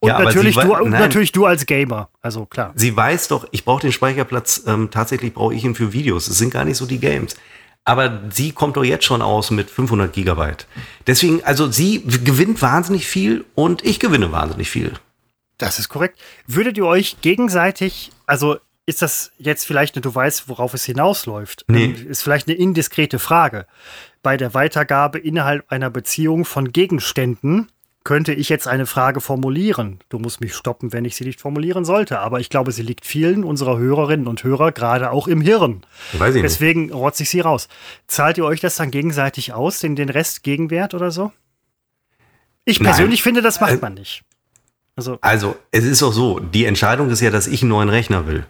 [0.00, 2.10] Und Ja, natürlich, du, und natürlich du als Gamer.
[2.20, 2.72] Also klar.
[2.76, 6.28] Sie weiß doch, ich brauche den Speicherplatz, ähm, tatsächlich brauche ich ihn für Videos.
[6.28, 7.36] Es sind gar nicht so die Games.
[7.84, 10.66] Aber sie kommt doch jetzt schon aus mit 500 Gigabyte.
[11.06, 14.92] Deswegen, also sie gewinnt wahnsinnig viel und ich gewinne wahnsinnig viel.
[15.56, 16.18] Das ist korrekt.
[16.46, 18.58] Würdet ihr euch gegenseitig, also
[18.88, 21.64] ist das jetzt vielleicht, eine, du weißt, worauf es hinausläuft?
[21.68, 21.84] Nee.
[21.84, 23.66] Ähm, Ist vielleicht eine indiskrete Frage.
[24.22, 27.70] Bei der Weitergabe innerhalb einer Beziehung von Gegenständen
[28.08, 29.98] könnte ich jetzt eine Frage formulieren.
[30.08, 32.20] Du musst mich stoppen, wenn ich sie nicht formulieren sollte.
[32.20, 35.82] Aber ich glaube, sie liegt vielen unserer Hörerinnen und Hörer gerade auch im Hirn.
[36.14, 36.50] Weiß ich nicht.
[36.50, 37.68] Deswegen rotze ich sie raus.
[38.06, 41.32] Zahlt ihr euch das dann gegenseitig aus, den, den Rest Gegenwert oder so?
[42.64, 42.92] Ich Nein.
[42.94, 44.22] persönlich finde, das macht Äh, man nicht.
[44.96, 48.26] Also, Also, es ist doch so, die Entscheidung ist ja, dass ich einen neuen Rechner
[48.26, 48.46] will.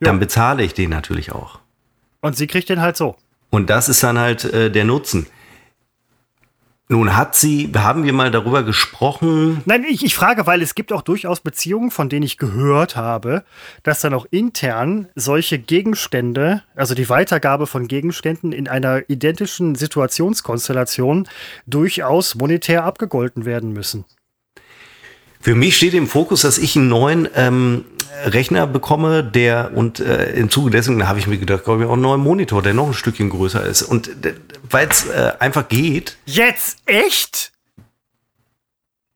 [0.00, 1.58] Dann bezahle ich den natürlich auch.
[2.20, 3.16] und sie kriegt den halt so.
[3.48, 5.26] Und das ist dann halt äh, der Nutzen.
[6.92, 10.92] Nun hat sie, haben wir mal darüber gesprochen, Nein, ich, ich frage, weil es gibt
[10.92, 13.44] auch durchaus Beziehungen, von denen ich gehört habe,
[13.84, 21.28] dass dann auch intern solche Gegenstände, also die Weitergabe von Gegenständen in einer identischen Situationskonstellation
[21.64, 24.04] durchaus monetär abgegolten werden müssen.
[25.40, 27.84] Für mich steht im Fokus, dass ich einen neuen ähm,
[28.24, 31.94] Rechner bekomme, der und äh, im Zuge dessen habe ich mir gedacht, glaube ich, auch
[31.94, 33.82] einen neuen Monitor, der noch ein Stückchen größer ist.
[33.82, 34.10] Und
[34.68, 37.52] weil es äh, einfach geht, Jetzt echt?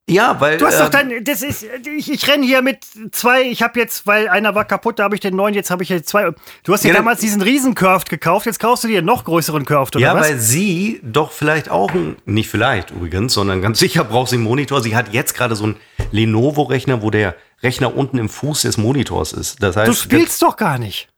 [0.09, 2.81] Ja, weil Du hast doch ähm, dann, das ist, ich, ich renne hier mit
[3.13, 5.83] zwei, ich habe jetzt, weil einer war kaputt, da habe ich den neuen, jetzt habe
[5.83, 6.31] ich jetzt zwei.
[6.63, 9.07] Du hast dir Ja, dann- damals diesen riesen Curved gekauft, jetzt kaufst du dir einen
[9.07, 10.29] noch größeren Curved, oder ja, was?
[10.29, 11.91] weil sie doch vielleicht auch,
[12.27, 14.83] nicht vielleicht übrigens, sondern ganz sicher braucht sie einen Monitor.
[14.83, 15.77] Sie hat jetzt gerade so einen
[16.13, 19.63] Lenovo-Rechner, wo der Rechner unten im Fuß des Monitors ist.
[19.63, 21.09] Das heißt, du spielst doch gar nicht.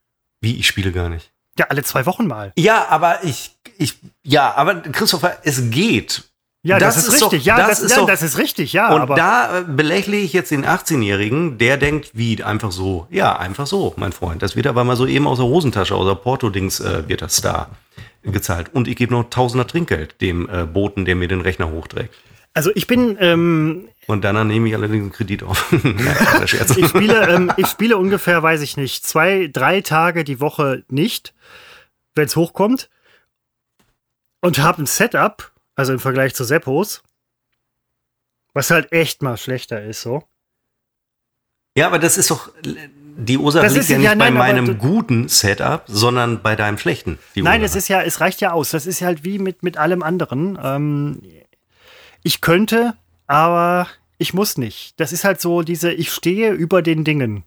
[0.41, 1.33] wie ich spiele gar nicht.
[1.59, 2.53] Ja, alle zwei Wochen mal.
[2.57, 6.23] Ja, aber ich, ich, ja, aber Christopher, es geht.
[6.67, 7.47] Ja, das, Das ist ist doch- richtig.
[7.47, 8.73] ja, das das, ist ja, doch- das ist richtig.
[8.73, 13.07] Ja, Und aber da äh, belächle ich jetzt den 18-Jährigen, der denkt, wie, einfach so.
[13.11, 14.43] Ja, einfach so, mein Freund.
[14.43, 17.41] Das wird aber mal so eben aus der Hosentasche, aus der Porto-Dings äh, wird das
[17.41, 17.69] da
[18.23, 18.71] gezahlt.
[18.75, 22.15] Und ich gebe noch Tausender Trinkgeld dem äh, Boten, der mir den Rechner hochträgt.
[22.55, 25.73] also ich bin, ähm, Und danach nehme ich allerdings einen Kredit auf.
[26.45, 31.33] ich spiele, ähm, ich spiele ungefähr, weiß ich nicht, zwei, drei Tage die Woche nicht,
[32.17, 32.89] wenn es hochkommt.
[34.41, 37.03] Und habe ein Setup, also im Vergleich zu Seppos,
[38.55, 40.25] was halt echt mal schlechter ist, so.
[41.77, 44.37] Ja, aber das ist doch, die Ursache Das liegt ist- ja nicht ja, bei nein,
[44.39, 47.19] aber meinem guten Setup, sondern bei deinem schlechten.
[47.35, 48.71] Nein, es ist ja, es reicht ja aus.
[48.71, 50.59] Das ist halt wie mit, mit allem anderen.
[50.63, 51.21] Ähm,
[52.23, 52.95] ich könnte,
[53.27, 54.99] aber ich muss nicht.
[54.99, 57.45] Das ist halt so diese, ich stehe über den Dingen.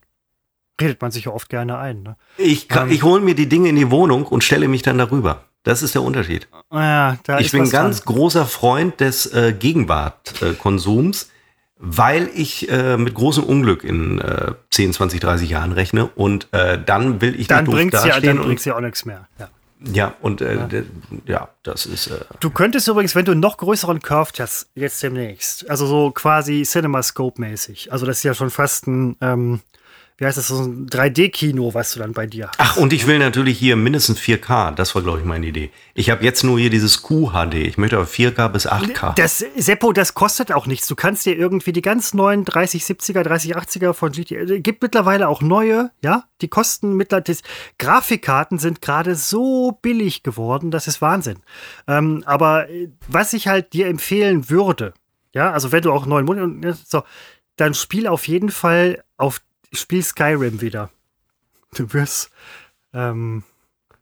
[0.80, 2.04] Redet man sich ja oft gerne ein.
[2.04, 2.16] Ne?
[2.38, 2.94] Ich, kann- Ähm.
[2.94, 5.46] ich hole mir die Dinge in die Wohnung und stelle mich dann darüber.
[5.64, 6.48] Das ist der Unterschied.
[6.72, 8.16] Ja, da ich bin was ganz dran.
[8.16, 9.54] großer Freund des äh,
[10.34, 11.30] Gegenwartkonsums,
[11.78, 16.78] weil ich äh, mit großem Unglück in äh, 10, 20, 30 Jahren rechne und äh,
[16.84, 19.28] dann will ich Dann nicht bringt's ja, dastehen dann und, bringt's ja auch nichts mehr.
[19.40, 19.50] Ja.
[19.94, 20.84] ja und äh, d-
[21.26, 25.02] ja, das ist äh, Du könntest übrigens, wenn du einen noch größeren Curved hast, jetzt
[25.04, 29.62] demnächst, also so quasi CinemaScope-mäßig, also das ist ja schon fast ein, ähm,
[30.20, 32.60] wie heißt das, so ein 3D-Kino, was du dann bei dir hast.
[32.60, 34.76] Ach, und ich will natürlich hier mindestens 4K.
[34.76, 35.72] Das war, glaube ich, meine Idee.
[35.94, 37.56] Ich habe jetzt nur hier dieses QHD.
[37.56, 39.16] Ich möchte aber 4K bis 8K.
[39.16, 40.88] Das, Seppo, das kostet auch nichts.
[40.88, 45.42] Du kannst dir irgendwie die ganz neuen 3070er, 3080er von GTA, äh, gibt mittlerweile auch
[45.42, 46.26] neue, ja?
[46.42, 47.38] Die kosten mittlerweile,
[47.78, 51.40] Grafikkarten sind gerade so billig geworden, das ist Wahnsinn.
[51.88, 54.94] Ähm, aber äh, was ich halt dir empfehlen würde,
[55.34, 57.04] ja, also wenn du auch neuen Monitor, so,
[57.56, 59.42] dann spiel auf jeden Fall auf,
[59.74, 60.90] spiel Skyrim wieder.
[61.76, 62.32] Du wirst,
[62.94, 63.44] ähm,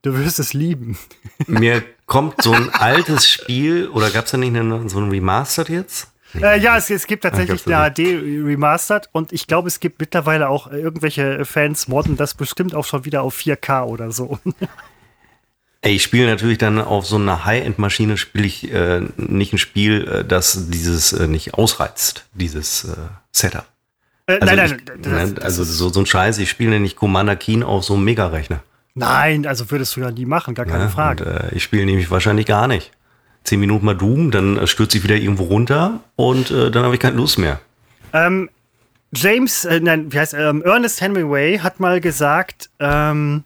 [0.02, 0.98] du wirst es lieben.
[1.48, 5.70] Mir kommt so ein altes Spiel, oder gab es da nicht eine, so ein Remastered
[5.70, 6.12] jetzt?
[6.36, 8.00] Äh, ja, es, es gibt tatsächlich Ah, eine HD
[8.46, 12.86] Remastered und ich glaube, es gibt mittlerweile auch äh, irgendwelche Fans modden das bestimmt auch
[12.86, 14.40] schon wieder auf 4K oder so.
[15.82, 20.08] Ey, ich spiele natürlich dann auf so einer High-End-Maschine spiele ich äh, nicht ein Spiel,
[20.08, 22.96] äh, das dieses äh, nicht ausreizt, dieses äh,
[23.32, 23.66] Setup.
[24.28, 26.96] Äh, Also nein, nein, ich, ne, das also so, so ein Scheiß, ich spiele nämlich
[26.96, 28.62] Commander Keen auf so einem Mega-Rechner.
[28.94, 31.24] nein, also würdest du ja nie machen, gar keine Ja, Frage.
[31.26, 32.92] Und, äh, ich spiele nämlich wahrscheinlich gar nicht.
[33.44, 36.94] Zehn Minuten mal Doom, dann äh, stürze ich wieder irgendwo runter und äh, dann habe
[36.96, 37.60] ich keine Lust mehr.
[38.14, 38.50] Ähm,
[39.14, 43.46] James, äh, nein, wie heißt ähm, Ernest Hemingway hat mal gesagt, ähm,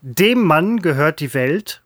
[0.00, 1.82] dem Mann gehört die Welt,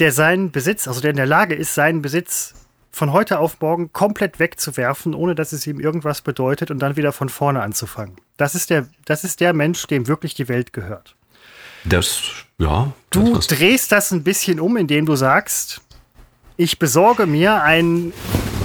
[0.00, 2.54] der seinen Besitz, also der in der Lage ist, seinen Besitz
[2.92, 7.12] von heute auf morgen komplett wegzuwerfen, ohne dass es ihm irgendwas bedeutet und dann wieder
[7.12, 8.16] von vorne anzufangen.
[8.36, 11.16] Das ist der, das ist der Mensch, dem wirklich die Welt gehört.
[11.84, 12.22] Das,
[12.58, 12.92] ja.
[13.10, 15.80] Du das, das, drehst das ein bisschen um, indem du sagst,
[16.56, 18.12] ich besorge mir einen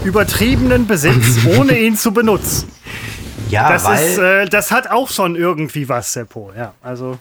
[0.04, 2.70] übertriebenen Besitz, ohne ihn zu benutzen.
[3.50, 4.08] Ja, das weil.
[4.08, 6.52] Ist, äh, das hat auch schon irgendwie was, Seppo.
[6.56, 7.18] Ja, also.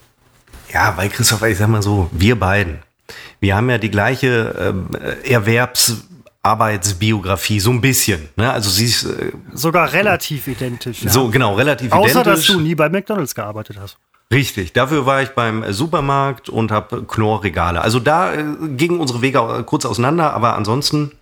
[0.73, 2.81] Ja, weil Christopher, ich sag mal so, wir beiden,
[3.39, 4.89] wir haben ja die gleiche ähm,
[6.47, 8.29] Erwerbsarbeitsbiografie, so ein bisschen.
[8.37, 8.51] Ne?
[8.53, 11.03] Also sie ist äh, sogar relativ identisch.
[11.03, 11.11] Ja.
[11.11, 12.21] So genau, relativ Außer, identisch.
[12.21, 13.99] Außer dass du nie bei McDonald's gearbeitet hast.
[14.33, 17.81] Richtig, dafür war ich beim Supermarkt und habe Knorrregale.
[17.81, 18.45] Also da äh,
[18.77, 21.13] gingen unsere Wege kurz auseinander, aber ansonsten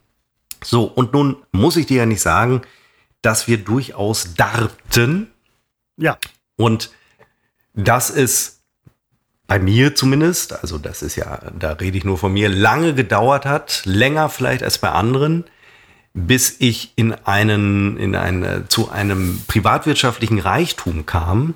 [0.62, 0.84] so.
[0.84, 2.62] Und nun muss ich dir ja nicht sagen,
[3.22, 5.30] dass wir durchaus darbten.
[5.96, 6.18] Ja.
[6.56, 6.90] Und
[7.74, 8.60] das ist
[9.46, 13.44] bei mir zumindest, also das ist ja, da rede ich nur von mir, lange gedauert
[13.44, 15.44] hat, länger vielleicht als bei anderen,
[16.14, 21.54] bis ich in einen, in eine, zu einem privatwirtschaftlichen Reichtum kam,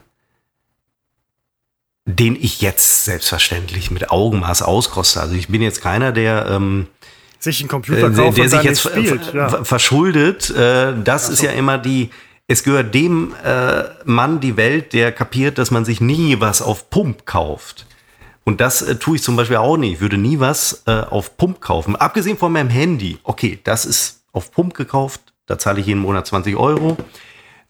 [2.05, 5.20] den ich jetzt selbstverständlich mit Augenmaß auskoste.
[5.20, 6.89] Also ich bin jetzt keiner, der ähm,
[7.39, 9.65] sich einen Computer äh, kauft, der sich jetzt spielt, ja.
[9.65, 10.51] verschuldet.
[10.51, 11.32] Äh, das so.
[11.32, 12.10] ist ja immer die.
[12.50, 16.88] Es gehört dem äh, Mann die Welt, der kapiert, dass man sich nie was auf
[16.88, 17.86] Pump kauft.
[18.44, 19.92] Und das äh, tue ich zum Beispiel auch nicht.
[19.92, 21.94] Ich würde nie was äh, auf Pump kaufen.
[21.94, 23.18] Abgesehen von meinem Handy.
[23.22, 25.20] Okay, das ist auf Pump gekauft.
[25.44, 26.96] Da zahle ich jeden Monat 20 Euro.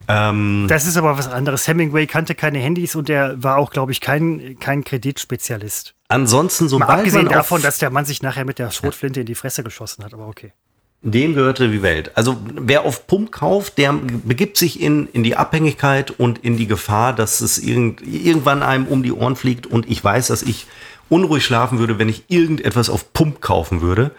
[0.07, 1.67] Ähm, das ist aber was anderes.
[1.67, 5.97] Hemingway kannte keine Handys und der war auch, glaube ich, kein, kein Kreditspezialist.
[6.07, 9.35] Ansonsten, sobald Mal abgesehen davon, dass der Mann sich nachher mit der Schrotflinte in die
[9.35, 10.53] Fresse geschossen hat, aber okay.
[11.01, 12.11] Dem gehörte die Welt.
[12.17, 16.67] Also wer auf Pump kauft, der begibt sich in, in die Abhängigkeit und in die
[16.67, 19.67] Gefahr, dass es irgend, irgendwann einem um die Ohren fliegt.
[19.67, 20.67] Und ich weiß, dass ich
[21.09, 24.11] unruhig schlafen würde, wenn ich irgendetwas auf Pump kaufen würde.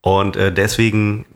[0.00, 1.26] Und äh, deswegen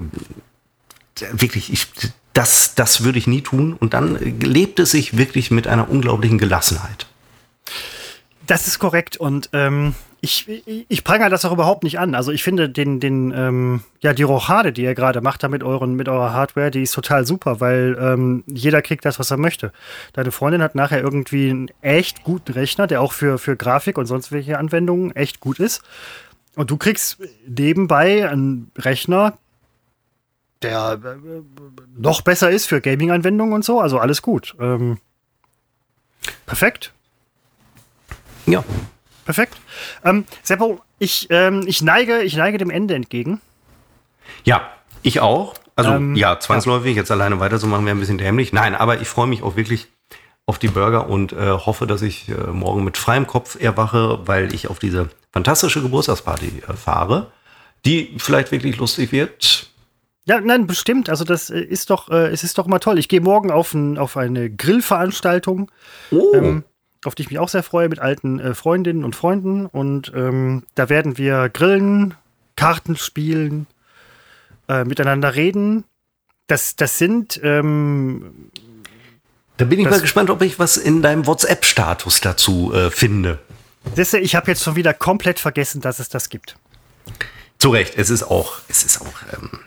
[1.33, 1.87] wirklich, ich,
[2.33, 3.75] das, das würde ich nie tun.
[3.75, 7.07] Und dann lebt es sich wirklich mit einer unglaublichen Gelassenheit.
[8.51, 9.17] Das ist korrekt.
[9.17, 10.49] Und ähm, ich,
[10.89, 12.17] ich, prangere das auch überhaupt nicht an.
[12.17, 15.63] Also ich finde den, den, ähm, ja, die Rochade, die ihr gerade macht da mit
[15.63, 19.37] euren, mit eurer Hardware, die ist total super, weil ähm, jeder kriegt das, was er
[19.37, 19.73] möchte.
[20.15, 24.07] Deine Freundin hat nachher irgendwie einen echt guten Rechner, der auch für, für Grafik und
[24.07, 25.83] sonst welche Anwendungen echt gut ist.
[26.57, 29.39] Und du kriegst nebenbei einen Rechner,
[30.61, 31.43] der äh,
[31.97, 33.79] noch besser ist für Gaming-Anwendungen und so.
[33.79, 34.57] Also alles gut.
[34.59, 34.99] Ähm,
[36.47, 36.93] perfekt.
[38.47, 38.65] Ja.
[39.25, 39.57] Perfekt.
[40.05, 43.41] Ähm, Seppo, ich, ähm, ich, neige, ich neige dem Ende entgegen.
[44.45, 44.69] Ja,
[45.03, 45.55] ich auch.
[45.77, 48.53] Also ähm, ja, zwangsläufig, jetzt alleine weiter zu machen wäre ein bisschen dämlich.
[48.53, 49.89] Nein, aber ich freue mich auch wirklich
[50.47, 54.53] auf die Burger und äh, hoffe, dass ich äh, morgen mit freiem Kopf erwache, weil
[54.53, 57.31] ich auf diese fantastische Geburtstagsparty äh, fahre,
[57.85, 59.71] die vielleicht wirklich lustig wird.
[60.25, 61.09] Ja, nein, bestimmt.
[61.09, 62.99] Also das äh, ist doch, äh, es ist doch mal toll.
[62.99, 65.71] Ich gehe morgen auf, ein, auf eine Grillveranstaltung,
[66.11, 66.35] oh.
[66.35, 66.65] ähm,
[67.05, 69.67] auf die ich mich auch sehr freue, mit alten äh, Freundinnen und Freunden.
[69.67, 72.15] Und ähm, da werden wir grillen,
[72.57, 73.67] Karten spielen,
[74.69, 75.85] äh, miteinander reden.
[76.47, 78.51] Das, das sind ähm,
[79.57, 83.39] da bin ich mal gespannt, ob ich was in deinem WhatsApp-Status dazu äh, finde.
[83.95, 86.57] Siehste, ich habe jetzt schon wieder komplett vergessen, dass es das gibt.
[87.59, 89.61] Zu Recht, es ist auch, es ist auch ähm,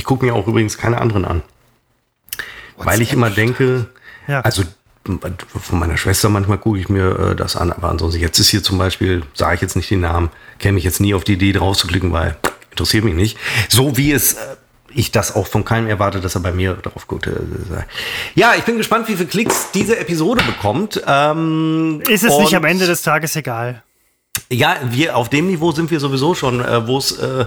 [0.00, 1.42] ich gucke mir auch übrigens keine anderen an.
[2.76, 3.86] What's weil ich immer denke,
[4.26, 4.40] ja.
[4.40, 4.62] also
[5.04, 8.62] von meiner Schwester manchmal gucke ich mir äh, das an, aber ansonsten jetzt ist hier
[8.62, 11.52] zum Beispiel, sage ich jetzt nicht den Namen, käme ich jetzt nie auf die Idee
[11.52, 12.36] drauf zu klicken, weil
[12.70, 13.38] interessiert mich nicht.
[13.68, 14.56] So wie es äh,
[14.92, 17.26] ich das auch von keinem erwarte, dass er bei mir drauf guckt.
[17.26, 17.32] Äh,
[18.34, 21.00] ja, ich bin gespannt, wie viele Klicks diese Episode bekommt.
[21.06, 23.82] Ähm, ist es nicht am Ende des Tages egal?
[24.50, 27.46] Ja, wir auf dem Niveau sind wir sowieso schon, äh, wo es äh,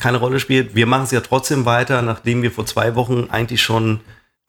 [0.00, 0.74] keine Rolle spielt.
[0.74, 4.00] Wir machen es ja trotzdem weiter, nachdem wir vor zwei Wochen eigentlich schon,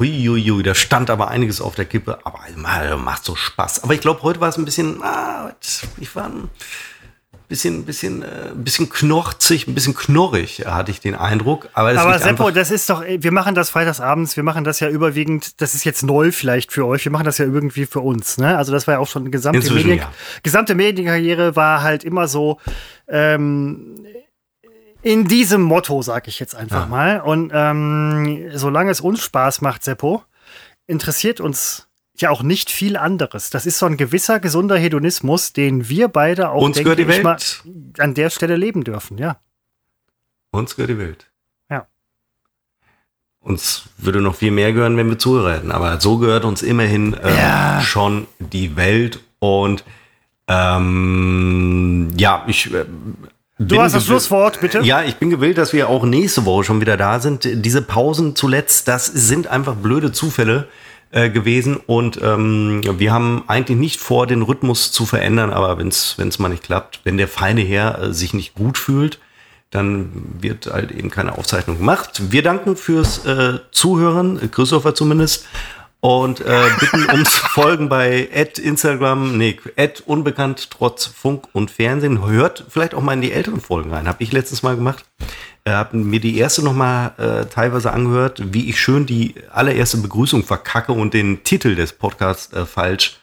[0.01, 3.83] huiuiui, da stand aber einiges auf der Kippe, aber mal, macht so Spaß.
[3.83, 5.53] Aber ich glaube, heute war es ein bisschen, ah,
[5.99, 6.49] ich war ein
[7.51, 11.67] bisschen, bisschen, äh, bisschen knorzig, ein bisschen knorrig, hatte ich den Eindruck.
[11.73, 15.61] Aber, aber Seppo, das ist doch, wir machen das freitagsabends, wir machen das ja überwiegend,
[15.61, 18.37] das ist jetzt neu vielleicht für euch, wir machen das ja irgendwie für uns.
[18.37, 18.57] Ne?
[18.57, 20.11] Also das war ja auch schon eine gesamte, Medien, ja.
[20.43, 22.57] gesamte Medienkarriere war halt immer so,
[23.09, 24.05] ähm,
[25.01, 26.85] in diesem Motto, sag ich jetzt einfach ja.
[26.85, 27.21] mal.
[27.21, 30.23] Und ähm, solange es uns Spaß macht, Seppo,
[30.87, 33.49] interessiert uns ja auch nicht viel anderes.
[33.49, 37.23] Das ist so ein gewisser gesunder Hedonismus, den wir beide auch uns denke, die Welt.
[37.23, 37.37] Mal,
[37.97, 39.37] an der Stelle leben dürfen, ja.
[40.51, 41.31] Uns gehört die Welt.
[41.69, 41.87] Ja.
[43.39, 45.71] Uns würde noch viel mehr gehören, wenn wir Zuhörer hätten.
[45.71, 47.81] Aber so gehört uns immerhin äh, ja.
[47.81, 49.21] schon die Welt.
[49.39, 49.83] Und
[50.47, 52.85] ähm, ja, ich äh,
[53.67, 54.79] Du hast das Schlusswort, bitte.
[54.81, 57.47] Ja, ich bin gewillt, dass wir auch nächste Woche schon wieder da sind.
[57.47, 60.67] Diese Pausen zuletzt, das sind einfach blöde Zufälle
[61.11, 65.89] äh, gewesen und ähm, wir haben eigentlich nicht vor, den Rhythmus zu verändern, aber wenn
[65.89, 69.19] es mal nicht klappt, wenn der feine Herr äh, sich nicht gut fühlt,
[69.69, 70.09] dann
[70.39, 72.21] wird halt eben keine Aufzeichnung gemacht.
[72.31, 75.47] Wir danken fürs äh, Zuhören, Christopher zumindest.
[76.01, 79.59] Und äh, bitten ums Folgen bei Instagram, nee,
[80.05, 82.25] unbekannt trotz Funk und Fernsehen.
[82.25, 84.07] Hört vielleicht auch mal in die älteren Folgen rein.
[84.07, 85.05] Habe ich letztens mal gemacht.
[85.63, 89.97] Äh, habe mir die erste noch mal äh, teilweise angehört, wie ich schön die allererste
[89.97, 93.19] Begrüßung verkacke und den Titel des Podcasts äh, falsch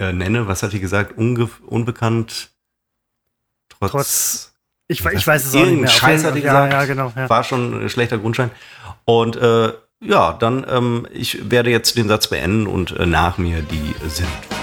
[0.00, 0.48] äh, nenne.
[0.48, 1.18] Was hatte ich gesagt?
[1.18, 2.50] Unge unbekannt
[3.68, 4.52] trotz, trotz
[4.88, 5.90] ich, ich weiß es auch nicht mehr.
[5.90, 6.72] Scheiß hatte ich gesagt.
[6.72, 7.28] Ja, ja, genau, ja.
[7.28, 8.50] War schon ein schlechter Grundschein.
[9.04, 13.62] Und äh, ja, dann, ähm, ich werde jetzt den Satz beenden und äh, nach mir
[13.62, 14.55] die sind